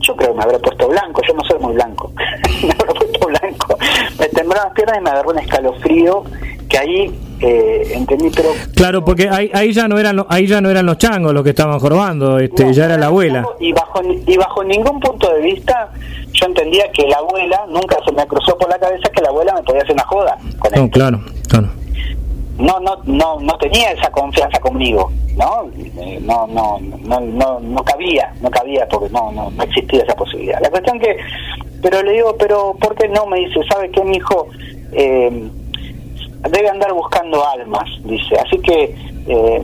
yo 0.07 0.17
creo 0.17 0.31
que 0.31 0.37
me 0.37 0.43
habré 0.43 0.59
puesto 0.59 0.89
blanco, 0.89 1.23
yo 1.27 1.35
no 1.35 1.45
soy 1.45 1.59
muy 1.59 1.75
blanco, 1.75 2.13
me 2.63 2.71
habré 2.73 2.95
puesto 2.95 3.27
blanco, 3.27 3.79
me 4.19 4.29
temblaban 4.29 4.69
las 4.69 4.75
piernas 4.75 4.99
y 4.99 5.01
me 5.03 5.11
agarró 5.11 5.31
un 5.31 5.39
escalofrío 5.39 6.25
que 6.69 6.79
ahí 6.79 7.21
eh, 7.41 7.93
entendí, 7.95 8.31
pero 8.35 8.51
Claro, 8.75 9.05
porque 9.05 9.29
ahí, 9.29 9.51
ahí 9.53 9.73
ya 9.73 9.87
no 9.89 9.99
eran 9.99 10.25
ahí 10.29 10.47
ya 10.47 10.61
no 10.61 10.71
eran 10.71 10.87
los 10.87 10.99
changos 10.99 11.33
los 11.33 11.43
que 11.43 11.51
estaban 11.51 11.79
jorobando, 11.79 12.39
este, 12.39 12.65
No, 12.65 12.73
ya 12.73 12.87
era 12.87 12.97
la 12.97 13.07
abuela. 13.07 13.45
Y 13.61 13.73
bajo, 13.73 14.01
y 14.27 14.37
bajo 14.37 14.65
ningún 14.65 15.01
punto 15.01 15.33
de 15.35 15.43
vista 15.43 15.91
yo 16.33 16.47
entendía 16.47 16.91
que 16.93 17.07
la 17.07 17.17
abuela, 17.17 17.61
nunca 17.69 17.97
se 18.05 18.13
me 18.13 18.27
cruzó 18.27 18.57
por 18.59 18.69
la 18.69 18.79
cabeza 18.79 19.09
que 19.15 19.23
la 19.23 19.29
abuela 19.29 19.55
me 19.55 19.63
podía 19.63 19.83
hacer 19.83 19.93
una 19.93 20.05
joda 20.05 20.39
con 20.59 20.73
No, 20.73 20.91
claro, 20.91 21.21
claro. 21.49 21.69
No, 22.59 22.79
no, 22.81 22.97
no, 23.05 23.41
no 23.41 23.59
tenía 23.59 23.91
esa 23.91 24.11
confianza 24.11 24.61
conmigo, 24.61 25.11
¿no? 25.37 25.69
Eh, 26.01 26.21
No, 26.23 26.47
no, 26.47 26.79
no, 26.81 27.21
no, 27.21 27.61
no 27.61 27.85
cabía, 27.85 28.33
no 28.41 28.51
cabía 28.51 28.87
porque 28.89 29.11
no, 29.13 29.33
no, 29.33 29.51
no 29.51 29.63
existía 29.65 30.03
esa 30.05 30.15
posibilidad. 30.15 30.61
La 30.63 30.71
cuestión 30.71 31.01
que, 31.01 31.17
pero 31.83 32.01
le 32.03 32.13
digo, 32.13 32.37
pero 32.39 32.75
¿por 32.81 32.95
qué 32.95 33.09
no? 33.09 33.27
Me 33.27 33.41
dice, 33.41 33.61
¿sabe 33.69 33.91
qué, 33.91 34.03
mi 34.05 34.17
hijo? 34.19 34.47
Eh, 34.93 35.49
debe 36.51 36.69
andar 36.69 36.93
buscando 36.93 37.45
almas, 37.49 37.85
dice. 38.05 38.37
Así 38.37 38.57
que 38.59 38.95
eh, 39.27 39.63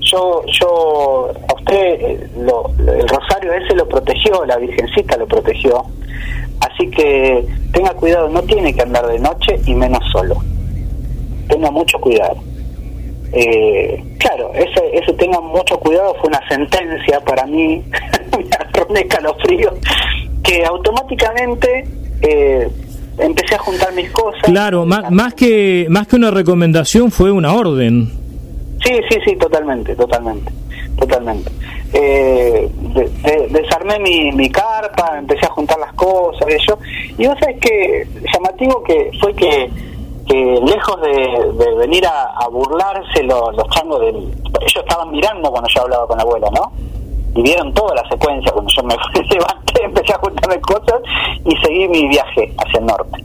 yo, 0.00 0.42
yo, 0.60 1.30
a 1.48 1.54
usted 1.54 2.00
eh, 2.00 2.30
lo- 2.38 2.70
el 2.78 3.08
rosario 3.08 3.52
ese 3.54 3.74
lo 3.74 3.88
protegió, 3.88 4.44
la 4.44 4.56
Virgencita 4.58 5.16
lo 5.16 5.26
protegió. 5.26 5.82
Así 6.60 6.88
que 6.90 7.44
tenga 7.72 7.92
cuidado, 7.94 8.28
no 8.28 8.40
tiene 8.42 8.72
que 8.72 8.82
andar 8.82 9.06
de 9.08 9.18
noche 9.18 9.58
y 9.66 9.74
menos 9.74 10.00
solo. 10.12 10.36
Tenga 11.48 11.70
mucho 11.70 11.98
cuidado. 11.98 12.36
Eh, 13.32 14.02
claro, 14.18 14.52
ese, 14.54 14.80
ese 14.96 15.12
tenga 15.14 15.40
mucho 15.40 15.78
cuidado 15.78 16.14
fue 16.20 16.28
una 16.28 16.40
sentencia 16.48 17.20
para 17.20 17.44
mí, 17.46 17.82
me 18.90 19.00
escalofrío, 19.00 19.74
que 20.42 20.64
automáticamente 20.64 21.84
eh, 22.22 22.68
empecé 23.18 23.56
a 23.56 23.58
juntar 23.58 23.92
mis 23.94 24.10
cosas. 24.12 24.42
Claro, 24.44 24.86
más, 24.86 25.10
más 25.10 25.34
que 25.34 25.86
más 25.90 26.06
que 26.06 26.16
una 26.16 26.30
recomendación 26.30 27.10
fue 27.10 27.32
una 27.32 27.54
orden. 27.54 28.08
Sí, 28.84 28.92
sí, 29.10 29.18
sí, 29.24 29.36
totalmente, 29.36 29.96
totalmente, 29.96 30.52
totalmente. 30.98 31.50
Eh, 31.92 32.68
de- 32.94 33.08
de- 33.08 33.48
desarmé 33.50 33.98
mi, 33.98 34.30
mi 34.32 34.48
carpa, 34.50 35.16
empecé 35.18 35.46
a 35.46 35.50
juntar 35.50 35.78
las 35.80 35.92
cosas, 35.94 36.46
y 36.48 36.66
yo. 36.68 36.78
Y 37.18 37.26
vos 37.26 37.36
sabés 37.40 37.56
que 37.60 38.06
llamativo 38.32 38.82
que 38.84 39.10
fue 39.20 39.32
que, 39.34 39.70
que 40.26 40.60
lejos 40.64 41.00
de, 41.02 41.74
venir 41.76 42.06
a, 42.06 42.48
burlarse 42.48 43.22
los, 43.24 43.54
changos 43.70 44.00
del... 44.00 44.16
Ellos 44.60 44.76
estaban 44.76 45.10
mirando 45.10 45.50
cuando 45.50 45.68
yo 45.68 45.82
hablaba 45.82 46.06
con 46.06 46.16
la 46.16 46.22
abuela, 46.22 46.48
¿no? 46.50 46.72
Y 47.34 47.42
vieron 47.42 47.74
toda 47.74 47.94
la 47.94 48.08
secuencia 48.08 48.52
cuando 48.52 48.70
yo 48.74 48.82
me 48.84 48.94
levanté, 49.30 49.84
empecé 49.84 50.12
a 50.14 50.18
juntarme 50.18 50.60
cosas 50.60 51.00
y 51.44 51.56
seguí 51.56 51.88
mi 51.88 52.08
viaje 52.08 52.54
hacia 52.58 52.78
el 52.78 52.86
norte 52.86 53.24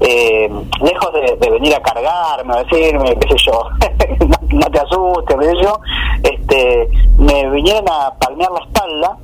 eh, 0.00 0.50
lejos 0.82 1.12
de, 1.12 1.50
venir 1.50 1.74
a 1.74 1.80
cargarme, 1.80 2.54
a 2.54 2.64
decirme, 2.64 3.16
qué 3.18 3.28
sé 3.28 3.44
yo, 3.46 3.68
no, 4.26 4.58
no 4.58 4.70
te 4.70 4.78
asustes, 4.78 5.36
qué 5.38 5.46
sé 5.46 5.62
yo, 5.62 5.80
este, 6.22 6.88
me 7.18 7.50
vinieron 7.50 7.84
a 7.90 8.12
palmear 8.18 8.50
la 8.52 8.60
espalda, 8.60 9.16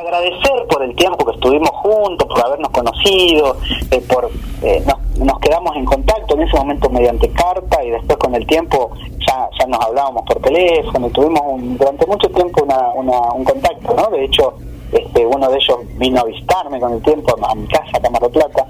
agradecer 0.00 0.66
por 0.70 0.82
el 0.82 0.94
tiempo 0.96 1.24
que 1.24 1.32
estuvimos 1.32 1.70
juntos, 1.70 2.26
por 2.28 2.44
habernos 2.44 2.70
conocido, 2.70 3.56
eh, 3.90 4.00
por 4.08 4.30
eh, 4.62 4.82
nos, 5.18 5.38
quedamos 5.40 5.76
en 5.76 5.84
contacto 5.84 6.34
en 6.34 6.42
ese 6.42 6.56
momento 6.56 6.88
mediante 6.90 7.28
carta 7.30 7.82
y 7.84 7.90
después 7.90 8.18
con 8.18 8.34
el 8.34 8.46
tiempo 8.46 8.90
ya, 9.26 9.48
ya 9.58 9.66
nos 9.66 9.80
hablábamos 9.84 10.22
por 10.26 10.40
teléfono 10.40 11.06
y 11.06 11.10
tuvimos 11.10 11.40
un- 11.44 11.76
durante 11.78 12.06
mucho 12.06 12.28
tiempo 12.30 12.62
una, 12.64 12.88
una- 12.94 13.32
un 13.32 13.44
contacto, 13.44 13.94
¿no? 13.94 14.08
De 14.16 14.24
hecho, 14.24 14.54
este, 14.92 15.24
uno 15.26 15.48
de 15.50 15.56
ellos 15.56 15.78
vino 15.96 16.20
a 16.20 16.24
visitarme 16.24 16.78
con 16.80 16.92
el 16.92 17.02
tiempo 17.02 17.34
a, 17.42 17.54
mi 17.54 17.66
casa, 17.68 17.90
a 18.04 18.10
Mar 18.10 18.22
del 18.22 18.30
Plata, 18.30 18.66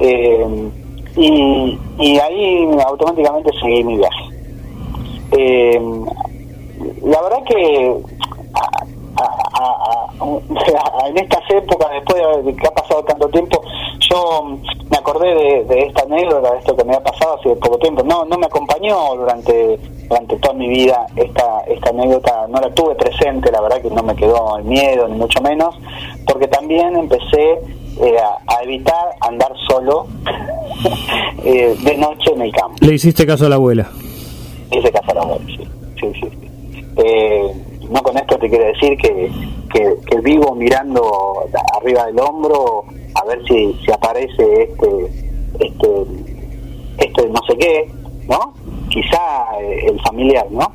eh, 0.00 0.70
y, 1.16 1.78
y 1.98 2.18
ahí 2.18 2.68
automáticamente 2.86 3.50
seguí 3.60 3.84
mi 3.84 3.96
viaje. 3.96 4.24
Eh, 5.32 5.80
la 7.02 7.22
verdad 7.22 7.42
que 7.46 7.96
a- 9.16 11.08
en 11.08 11.18
estas 11.18 11.42
épocas, 11.50 11.88
después 11.92 12.44
de 12.44 12.54
que 12.56 12.66
ha 12.66 12.70
pasado 12.70 13.02
tanto 13.04 13.28
tiempo, 13.28 13.60
yo 14.10 14.44
me 14.90 14.96
acordé 14.96 15.34
de, 15.34 15.64
de 15.64 15.82
esta 15.82 16.02
anécdota, 16.04 16.52
de 16.52 16.58
esto 16.58 16.76
que 16.76 16.84
me 16.84 16.94
ha 16.94 17.00
pasado 17.02 17.34
hace 17.38 17.54
poco 17.56 17.78
tiempo. 17.78 18.02
No, 18.04 18.24
no 18.24 18.38
me 18.38 18.46
acompañó 18.46 19.14
durante 19.16 19.78
durante 20.08 20.36
toda 20.36 20.54
mi 20.54 20.68
vida 20.68 21.06
esta 21.16 21.60
esta 21.66 21.90
anécdota, 21.90 22.46
no 22.48 22.60
la 22.60 22.70
tuve 22.74 22.94
presente, 22.94 23.50
la 23.50 23.60
verdad 23.62 23.80
que 23.80 23.90
no 23.90 24.02
me 24.02 24.14
quedó 24.14 24.58
el 24.58 24.64
miedo 24.64 25.08
ni 25.08 25.16
mucho 25.16 25.40
menos, 25.40 25.74
porque 26.26 26.46
también 26.48 26.94
empecé 26.96 27.52
eh, 28.00 28.16
a, 28.18 28.54
a 28.58 28.62
evitar 28.64 29.14
andar 29.20 29.52
solo 29.68 30.06
eh, 31.44 31.74
de 31.82 31.96
noche 31.96 32.32
en 32.34 32.42
el 32.42 32.52
campo. 32.52 32.76
Le 32.80 32.94
hiciste 32.94 33.26
caso 33.26 33.46
a 33.46 33.48
la 33.48 33.54
abuela. 33.56 33.88
Hice 34.70 34.90
caso 34.92 35.10
a 35.12 35.14
la 35.14 35.20
abuela, 35.22 35.44
sí, 35.46 35.64
sí, 36.00 36.12
sí. 36.20 36.28
sí. 36.30 36.84
Eh, 36.96 37.52
no 37.90 38.02
con 38.02 38.16
esto 38.16 38.38
te 38.38 38.48
quiero 38.48 38.64
decir 38.66 38.96
que, 38.98 39.30
que, 39.72 39.94
que 40.06 40.20
vivo 40.20 40.54
mirando 40.54 41.44
arriba 41.76 42.06
del 42.06 42.20
hombro 42.20 42.84
a 43.14 43.24
ver 43.26 43.42
si, 43.46 43.74
si 43.84 43.92
aparece 43.92 44.62
este, 44.62 45.06
este, 45.60 45.88
este 46.98 47.28
no 47.28 47.40
sé 47.48 47.56
qué, 47.58 47.90
¿no? 48.28 48.54
Quizá 48.88 49.58
eh, 49.60 49.86
el 49.88 50.00
familiar, 50.02 50.46
¿no? 50.50 50.72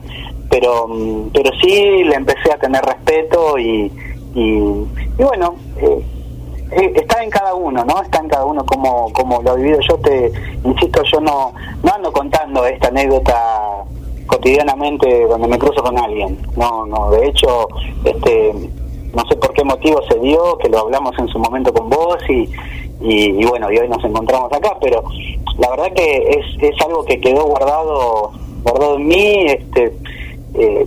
Pero, 0.50 0.88
mm, 0.88 1.30
pero 1.34 1.52
sí 1.62 2.04
le 2.04 2.16
empecé 2.16 2.52
a 2.54 2.58
tener 2.58 2.84
respeto 2.84 3.58
y, 3.58 3.92
y, 4.36 4.42
y 4.44 5.24
bueno, 5.24 5.56
eh, 5.78 6.04
eh, 6.72 6.94
está 6.96 7.24
en 7.24 7.30
cada 7.30 7.54
uno, 7.56 7.84
¿no? 7.84 8.02
Está 8.02 8.20
en 8.20 8.30
cada 8.30 8.46
uno 8.46 8.66
como, 8.66 9.12
como 9.14 9.42
lo 9.42 9.52
ha 9.52 9.56
vivido. 9.56 9.80
Yo 9.88 9.98
te 9.98 10.32
insisto, 10.64 11.02
yo 11.12 11.20
no, 11.20 11.54
no 11.84 11.94
ando 11.94 12.12
contando 12.12 12.66
esta 12.66 12.90
anécdota 12.90 13.84
cotidianamente 14.30 15.26
donde 15.28 15.48
me 15.48 15.58
cruzo 15.58 15.84
con 15.84 15.98
alguien. 15.98 16.38
No, 16.56 16.86
no, 16.86 17.10
de 17.10 17.28
hecho, 17.28 17.68
este, 18.06 18.54
no 19.14 19.26
sé 19.28 19.36
por 19.36 19.54
qué 19.54 19.64
motivo 19.64 20.00
se 20.10 20.20
dio, 20.20 20.58
que 20.60 20.70
lo 20.70 20.80
hablamos 20.80 21.18
en 21.18 21.28
su 21.28 21.40
momento 21.40 21.74
con 21.74 21.90
vos 21.90 22.18
y, 22.30 22.48
y, 23.02 23.46
bueno, 23.46 23.72
y 23.72 23.78
hoy 23.78 23.90
nos 23.90 24.04
encontramos 24.06 24.52
acá, 24.54 24.78
pero 24.80 25.04
la 25.58 25.70
verdad 25.72 25.92
que 25.94 26.18
es, 26.30 26.64
es 26.64 26.86
algo 26.86 27.04
que 27.04 27.20
quedó 27.20 27.46
guardado, 27.46 28.32
guardado 28.64 28.96
en 28.98 29.08
mí, 29.08 29.46
este, 29.48 29.94
eh, 30.54 30.86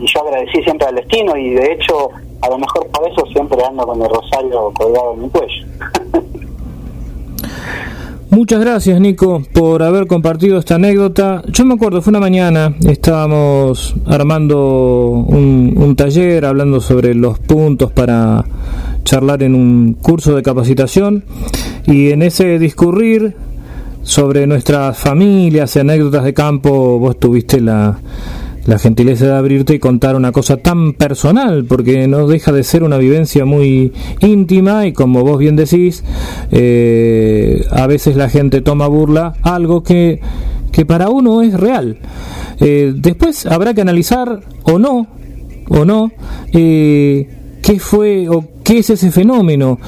y 0.00 0.06
yo 0.06 0.20
agradecí 0.20 0.62
siempre 0.62 0.88
al 0.88 0.96
destino 0.96 1.36
y 1.36 1.50
de 1.50 1.72
hecho, 1.72 2.10
a 2.40 2.50
lo 2.50 2.58
mejor 2.58 2.88
por 2.88 3.08
eso 3.08 3.24
siempre 3.26 3.64
ando 3.64 3.86
con 3.86 4.02
el 4.02 4.08
rosario 4.08 4.72
colgado 4.74 5.14
en 5.14 5.22
mi 5.22 5.28
cuello. 5.30 5.66
Muchas 8.34 8.60
gracias, 8.60 8.98
Nico, 8.98 9.42
por 9.52 9.82
haber 9.82 10.06
compartido 10.06 10.56
esta 10.56 10.76
anécdota. 10.76 11.42
Yo 11.48 11.66
me 11.66 11.74
acuerdo, 11.74 12.00
fue 12.00 12.12
una 12.12 12.18
mañana, 12.18 12.74
estábamos 12.88 13.94
armando 14.06 15.10
un, 15.28 15.94
taller, 15.96 16.46
hablando 16.46 16.80
sobre 16.80 17.14
los 17.14 17.38
puntos 17.38 17.92
para 17.92 18.42
charlar 19.04 19.42
en 19.42 19.54
un 19.54 19.92
curso 19.92 20.34
de 20.34 20.42
capacitación, 20.42 21.24
y 21.86 22.08
en 22.08 22.22
ese 22.22 22.58
discurrir 22.58 23.36
sobre 24.00 24.46
nuestras 24.46 24.96
familias 24.96 25.76
y 25.76 25.80
anécdotas 25.80 26.24
de 26.24 26.32
campo, 26.32 26.98
vos 26.98 27.18
tuviste 27.18 27.60
la, 27.60 27.98
la 28.66 28.78
gentileza 28.78 29.26
de 29.26 29.36
abrirte 29.36 29.74
y 29.74 29.78
contar 29.78 30.14
una 30.16 30.32
cosa 30.32 30.56
tan 30.56 30.92
personal, 30.92 31.64
porque 31.64 32.06
no 32.06 32.26
deja 32.26 32.52
de 32.52 32.62
ser 32.62 32.82
una 32.82 32.98
vivencia 32.98 33.44
muy 33.44 33.92
íntima 34.20 34.86
y 34.86 34.92
como 34.92 35.22
vos 35.22 35.38
bien 35.38 35.56
decís, 35.56 36.04
eh, 36.50 37.64
a 37.70 37.86
veces 37.86 38.16
la 38.16 38.28
gente 38.28 38.60
toma 38.60 38.86
burla 38.86 39.34
algo 39.42 39.82
que, 39.82 40.20
que 40.70 40.86
para 40.86 41.08
uno 41.08 41.42
es 41.42 41.54
real. 41.54 41.98
Eh, 42.60 42.92
después 42.94 43.46
habrá 43.46 43.74
que 43.74 43.80
analizar 43.80 44.40
o 44.62 44.78
no, 44.78 45.08
o 45.68 45.84
no, 45.84 46.12
eh, 46.52 47.28
qué 47.62 47.80
fue 47.80 48.28
o 48.28 48.51
qué 48.72 48.78
es 48.78 48.88
ese 48.88 49.10
fenómeno, 49.10 49.78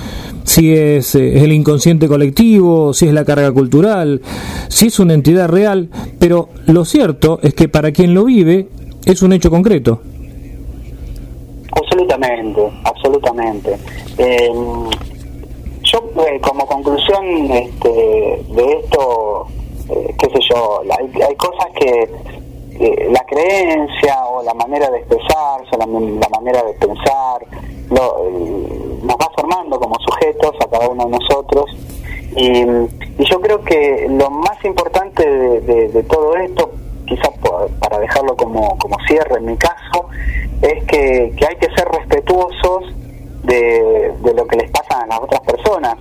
si 0.43 0.75
es, 0.75 1.15
eh, 1.15 1.43
el 1.43 1.53
inconsciente 1.53 2.07
colectivo, 2.07 2.93
si 2.93 3.07
es 3.07 3.15
la 3.15 3.25
carga 3.25 3.51
cultural, 3.51 4.21
si 4.69 4.89
es 4.89 4.99
una 4.99 5.15
entidad 5.15 5.49
real, 5.49 5.89
pero 6.19 6.51
lo 6.67 6.85
cierto 6.85 7.39
es 7.43 7.55
que 7.55 7.71
para 7.71 7.93
quien 7.93 8.13
lo 8.13 8.27
vive 8.27 8.69
es 9.07 9.23
un 9.23 9.33
hecho 9.33 9.49
concreto. 9.49 10.03
Absolutamente, 11.73 12.61
absolutamente. 12.85 13.75
Eh, 14.19 14.53
yo 15.85 16.11
eh, 16.27 16.39
como 16.43 16.67
conclusión 16.67 17.25
este, 17.53 17.89
de 17.89 18.81
esto, 18.83 19.47
eh, 19.89 20.15
qué 20.19 20.27
sé 20.29 20.41
yo, 20.51 20.83
hay, 20.83 21.23
hay 21.23 21.35
cosas 21.37 21.69
que 21.81 22.11
la 23.11 23.25
creencia 23.25 24.27
o 24.27 24.43
la 24.43 24.53
manera 24.53 24.91
de 24.91 24.99
expresarse, 24.99 25.71
la, 25.79 25.87
la 25.87 26.29
manera 26.29 26.63
de 26.65 26.75
pensar, 26.75 27.47
lo, 27.91 28.31
nos 29.03 29.17
va 29.17 29.31
formando 29.37 29.79
como 29.79 29.97
sujetos 30.01 30.53
a 30.61 30.69
cada 30.69 30.89
uno 30.89 31.05
de 31.05 31.11
nosotros. 31.11 31.65
Y, 32.37 32.63
y 33.19 33.25
yo 33.31 33.41
creo 33.41 33.63
que 33.63 34.07
lo 34.09 34.31
más 34.31 34.65
importante 34.65 35.25
de, 35.25 36.03
todo 36.05 36.35
esto, 36.37 36.73
quizás 37.07 37.31
para 37.79 37.99
dejarlo 37.99 38.37
como, 38.37 38.77
como 38.79 38.97
cierre 39.07 39.39
en 39.39 39.47
mi 39.47 39.57
caso, 39.57 40.09
es 40.63 40.85
que, 40.85 41.33
que 41.37 41.47
hay 41.47 41.57
que 41.57 41.69
ser 41.77 41.87
respetuosos 41.89 42.85
de, 43.45 44.13
de, 44.23 44.35
lo 44.35 44.47
que 44.47 44.57
les 44.57 44.71
pasa 44.71 45.03
a 45.03 45.07
las 45.07 45.21
otras 45.21 45.41
personas. 45.43 45.97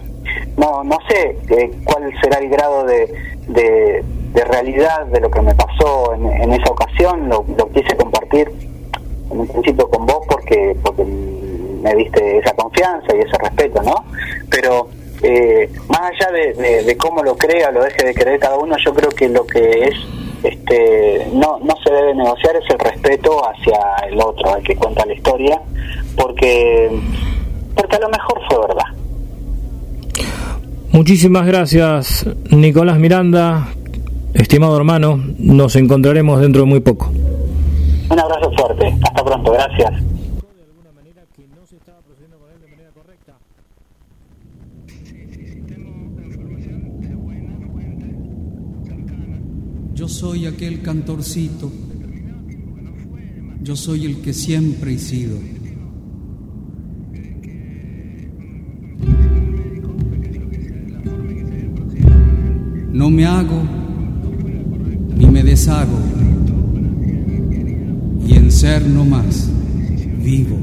No, 0.58 0.84
no 0.84 0.98
sé 1.10 1.38
eh, 1.50 1.72
cuál 1.84 2.12
será 2.22 2.40
el 2.40 2.50
grado 2.50 2.86
de, 2.86 3.14
de, 3.48 4.04
de, 4.34 4.44
realidad 4.46 5.06
de 5.08 5.20
lo 5.20 5.30
que 5.30 5.42
me 5.42 5.54
pasó 5.54 6.14
en, 6.14 6.26
en 6.26 6.54
esa 6.54 6.72
ocasión, 6.72 7.30
lo, 7.30 7.46
lo, 7.58 7.70
quise 7.72 7.96
compartir 7.98 8.50
en 9.32 9.40
un 9.40 9.48
principio 9.48 9.90
con 9.90 10.06
vos 10.06 10.26
porque, 10.28 10.76
porque 10.82 11.04
me 11.84 11.94
diste 11.96 12.38
esa 12.40 12.54
confianza 12.54 13.16
y 13.16 13.20
ese 13.20 13.38
respeto, 13.38 13.84
¿no? 13.84 14.06
Pero 14.50 14.88
eh, 15.22 15.70
más 15.90 16.02
allá 16.02 16.32
de, 16.32 16.54
de, 16.54 16.84
de, 16.84 16.98
cómo 16.98 17.22
lo 17.24 17.36
crea, 17.36 17.72
lo 17.72 17.84
deje 17.84 18.06
de 18.06 18.14
creer 18.14 18.40
cada 18.40 18.58
uno, 18.58 18.76
yo 18.84 18.94
creo 18.94 19.10
que 19.10 19.30
lo 19.30 19.46
que 19.46 19.86
es, 19.86 19.96
este, 20.44 21.28
no, 21.34 21.60
no 21.60 21.76
se 21.84 21.94
debe 21.94 22.16
negociar 22.16 22.56
es 22.56 22.70
el 22.70 22.80
respeto 22.80 23.42
hacia 23.48 23.78
el 24.10 24.20
otro, 24.20 24.54
al 24.54 24.64
que 24.64 24.76
cuenta 24.76 25.06
la 25.06 25.14
historia, 25.14 25.62
porque, 26.16 26.90
porque 27.76 27.96
a 27.96 28.00
lo 28.00 28.10
mejor 28.10 28.42
fue 28.50 28.60
verdad. 28.68 28.86
Muchísimas 30.92 31.46
gracias, 31.46 32.26
Nicolás 32.52 32.98
Miranda, 32.98 33.68
estimado 34.34 34.78
hermano, 34.78 35.20
nos 35.40 35.76
encontraremos 35.76 36.40
dentro 36.40 36.62
de 36.62 36.68
muy 36.68 36.80
poco. 36.82 37.12
Un 38.10 38.20
abrazo 38.20 38.52
fuerte, 38.52 38.94
hasta 39.02 39.24
pronto, 39.24 39.52
gracias. 39.54 40.13
Yo 50.04 50.10
soy 50.10 50.48
aquel 50.48 50.82
cantorcito, 50.82 51.72
yo 53.62 53.74
soy 53.78 54.04
el 54.04 54.18
que 54.18 54.34
siempre 54.34 54.96
he 54.96 55.00
sido. 55.00 55.38
No 62.92 63.10
me 63.10 63.26
hago 63.26 63.64
ni 65.18 65.26
me 65.28 65.42
deshago, 65.42 65.98
y 68.28 68.34
en 68.34 68.52
ser 68.52 68.86
no 68.86 69.06
más 69.06 69.50
vivo. 70.22 70.58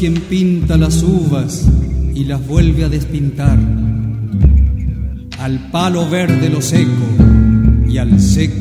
Quien 0.00 0.14
pinta 0.14 0.78
las 0.78 1.02
uvas 1.02 1.68
y 2.14 2.24
las 2.24 2.46
vuelve 2.46 2.84
a 2.84 2.88
despintar. 2.88 3.58
Al 5.38 5.70
palo 5.70 6.08
verde 6.08 6.48
lo 6.48 6.62
seco 6.62 6.88
y 7.86 7.98
al 7.98 8.18
seco 8.18 8.59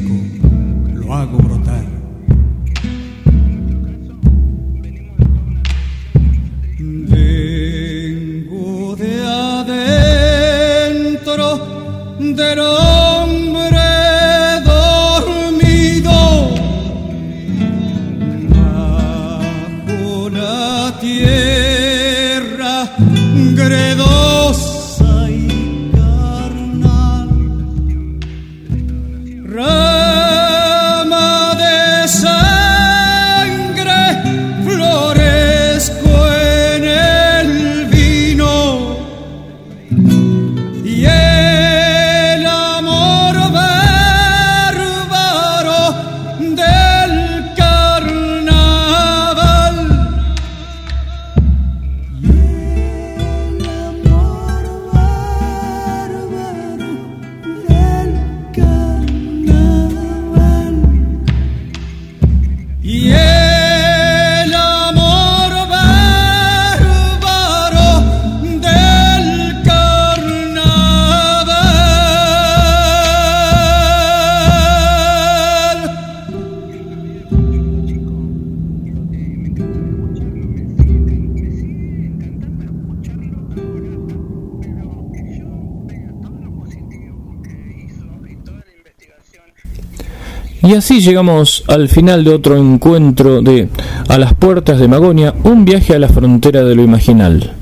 Y 90.70 90.76
así 90.76 91.02
llegamos 91.02 91.64
al 91.68 91.90
final 91.90 92.24
de 92.24 92.32
otro 92.32 92.56
encuentro 92.56 93.42
de 93.42 93.70
A 94.08 94.20
las 94.20 94.36
puertas 94.36 94.78
de 94.78 94.88
Magonia, 94.88 95.34
un 95.44 95.66
viaje 95.66 95.96
a 95.96 96.00
la 96.00 96.10
frontera 96.10 96.64
de 96.64 96.76
lo 96.76 96.84
imaginal. 96.84 97.54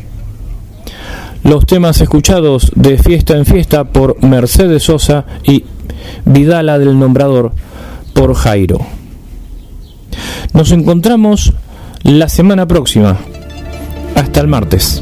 Los 1.42 1.66
temas 1.66 2.02
escuchados 2.02 2.70
de 2.76 2.98
Fiesta 2.98 3.38
en 3.38 3.46
Fiesta 3.46 3.86
por 3.86 4.22
Mercedes 4.26 4.84
Sosa 4.84 5.24
y 5.46 5.64
Vidala 6.26 6.80
del 6.80 7.00
Nombrador 7.00 7.54
por 8.12 8.34
Jairo. 8.34 8.80
Nos 10.52 10.74
encontramos 10.74 11.54
la 12.04 12.28
semana 12.28 12.68
próxima. 12.68 13.20
Hasta 14.16 14.42
el 14.42 14.48
martes. 14.48 15.02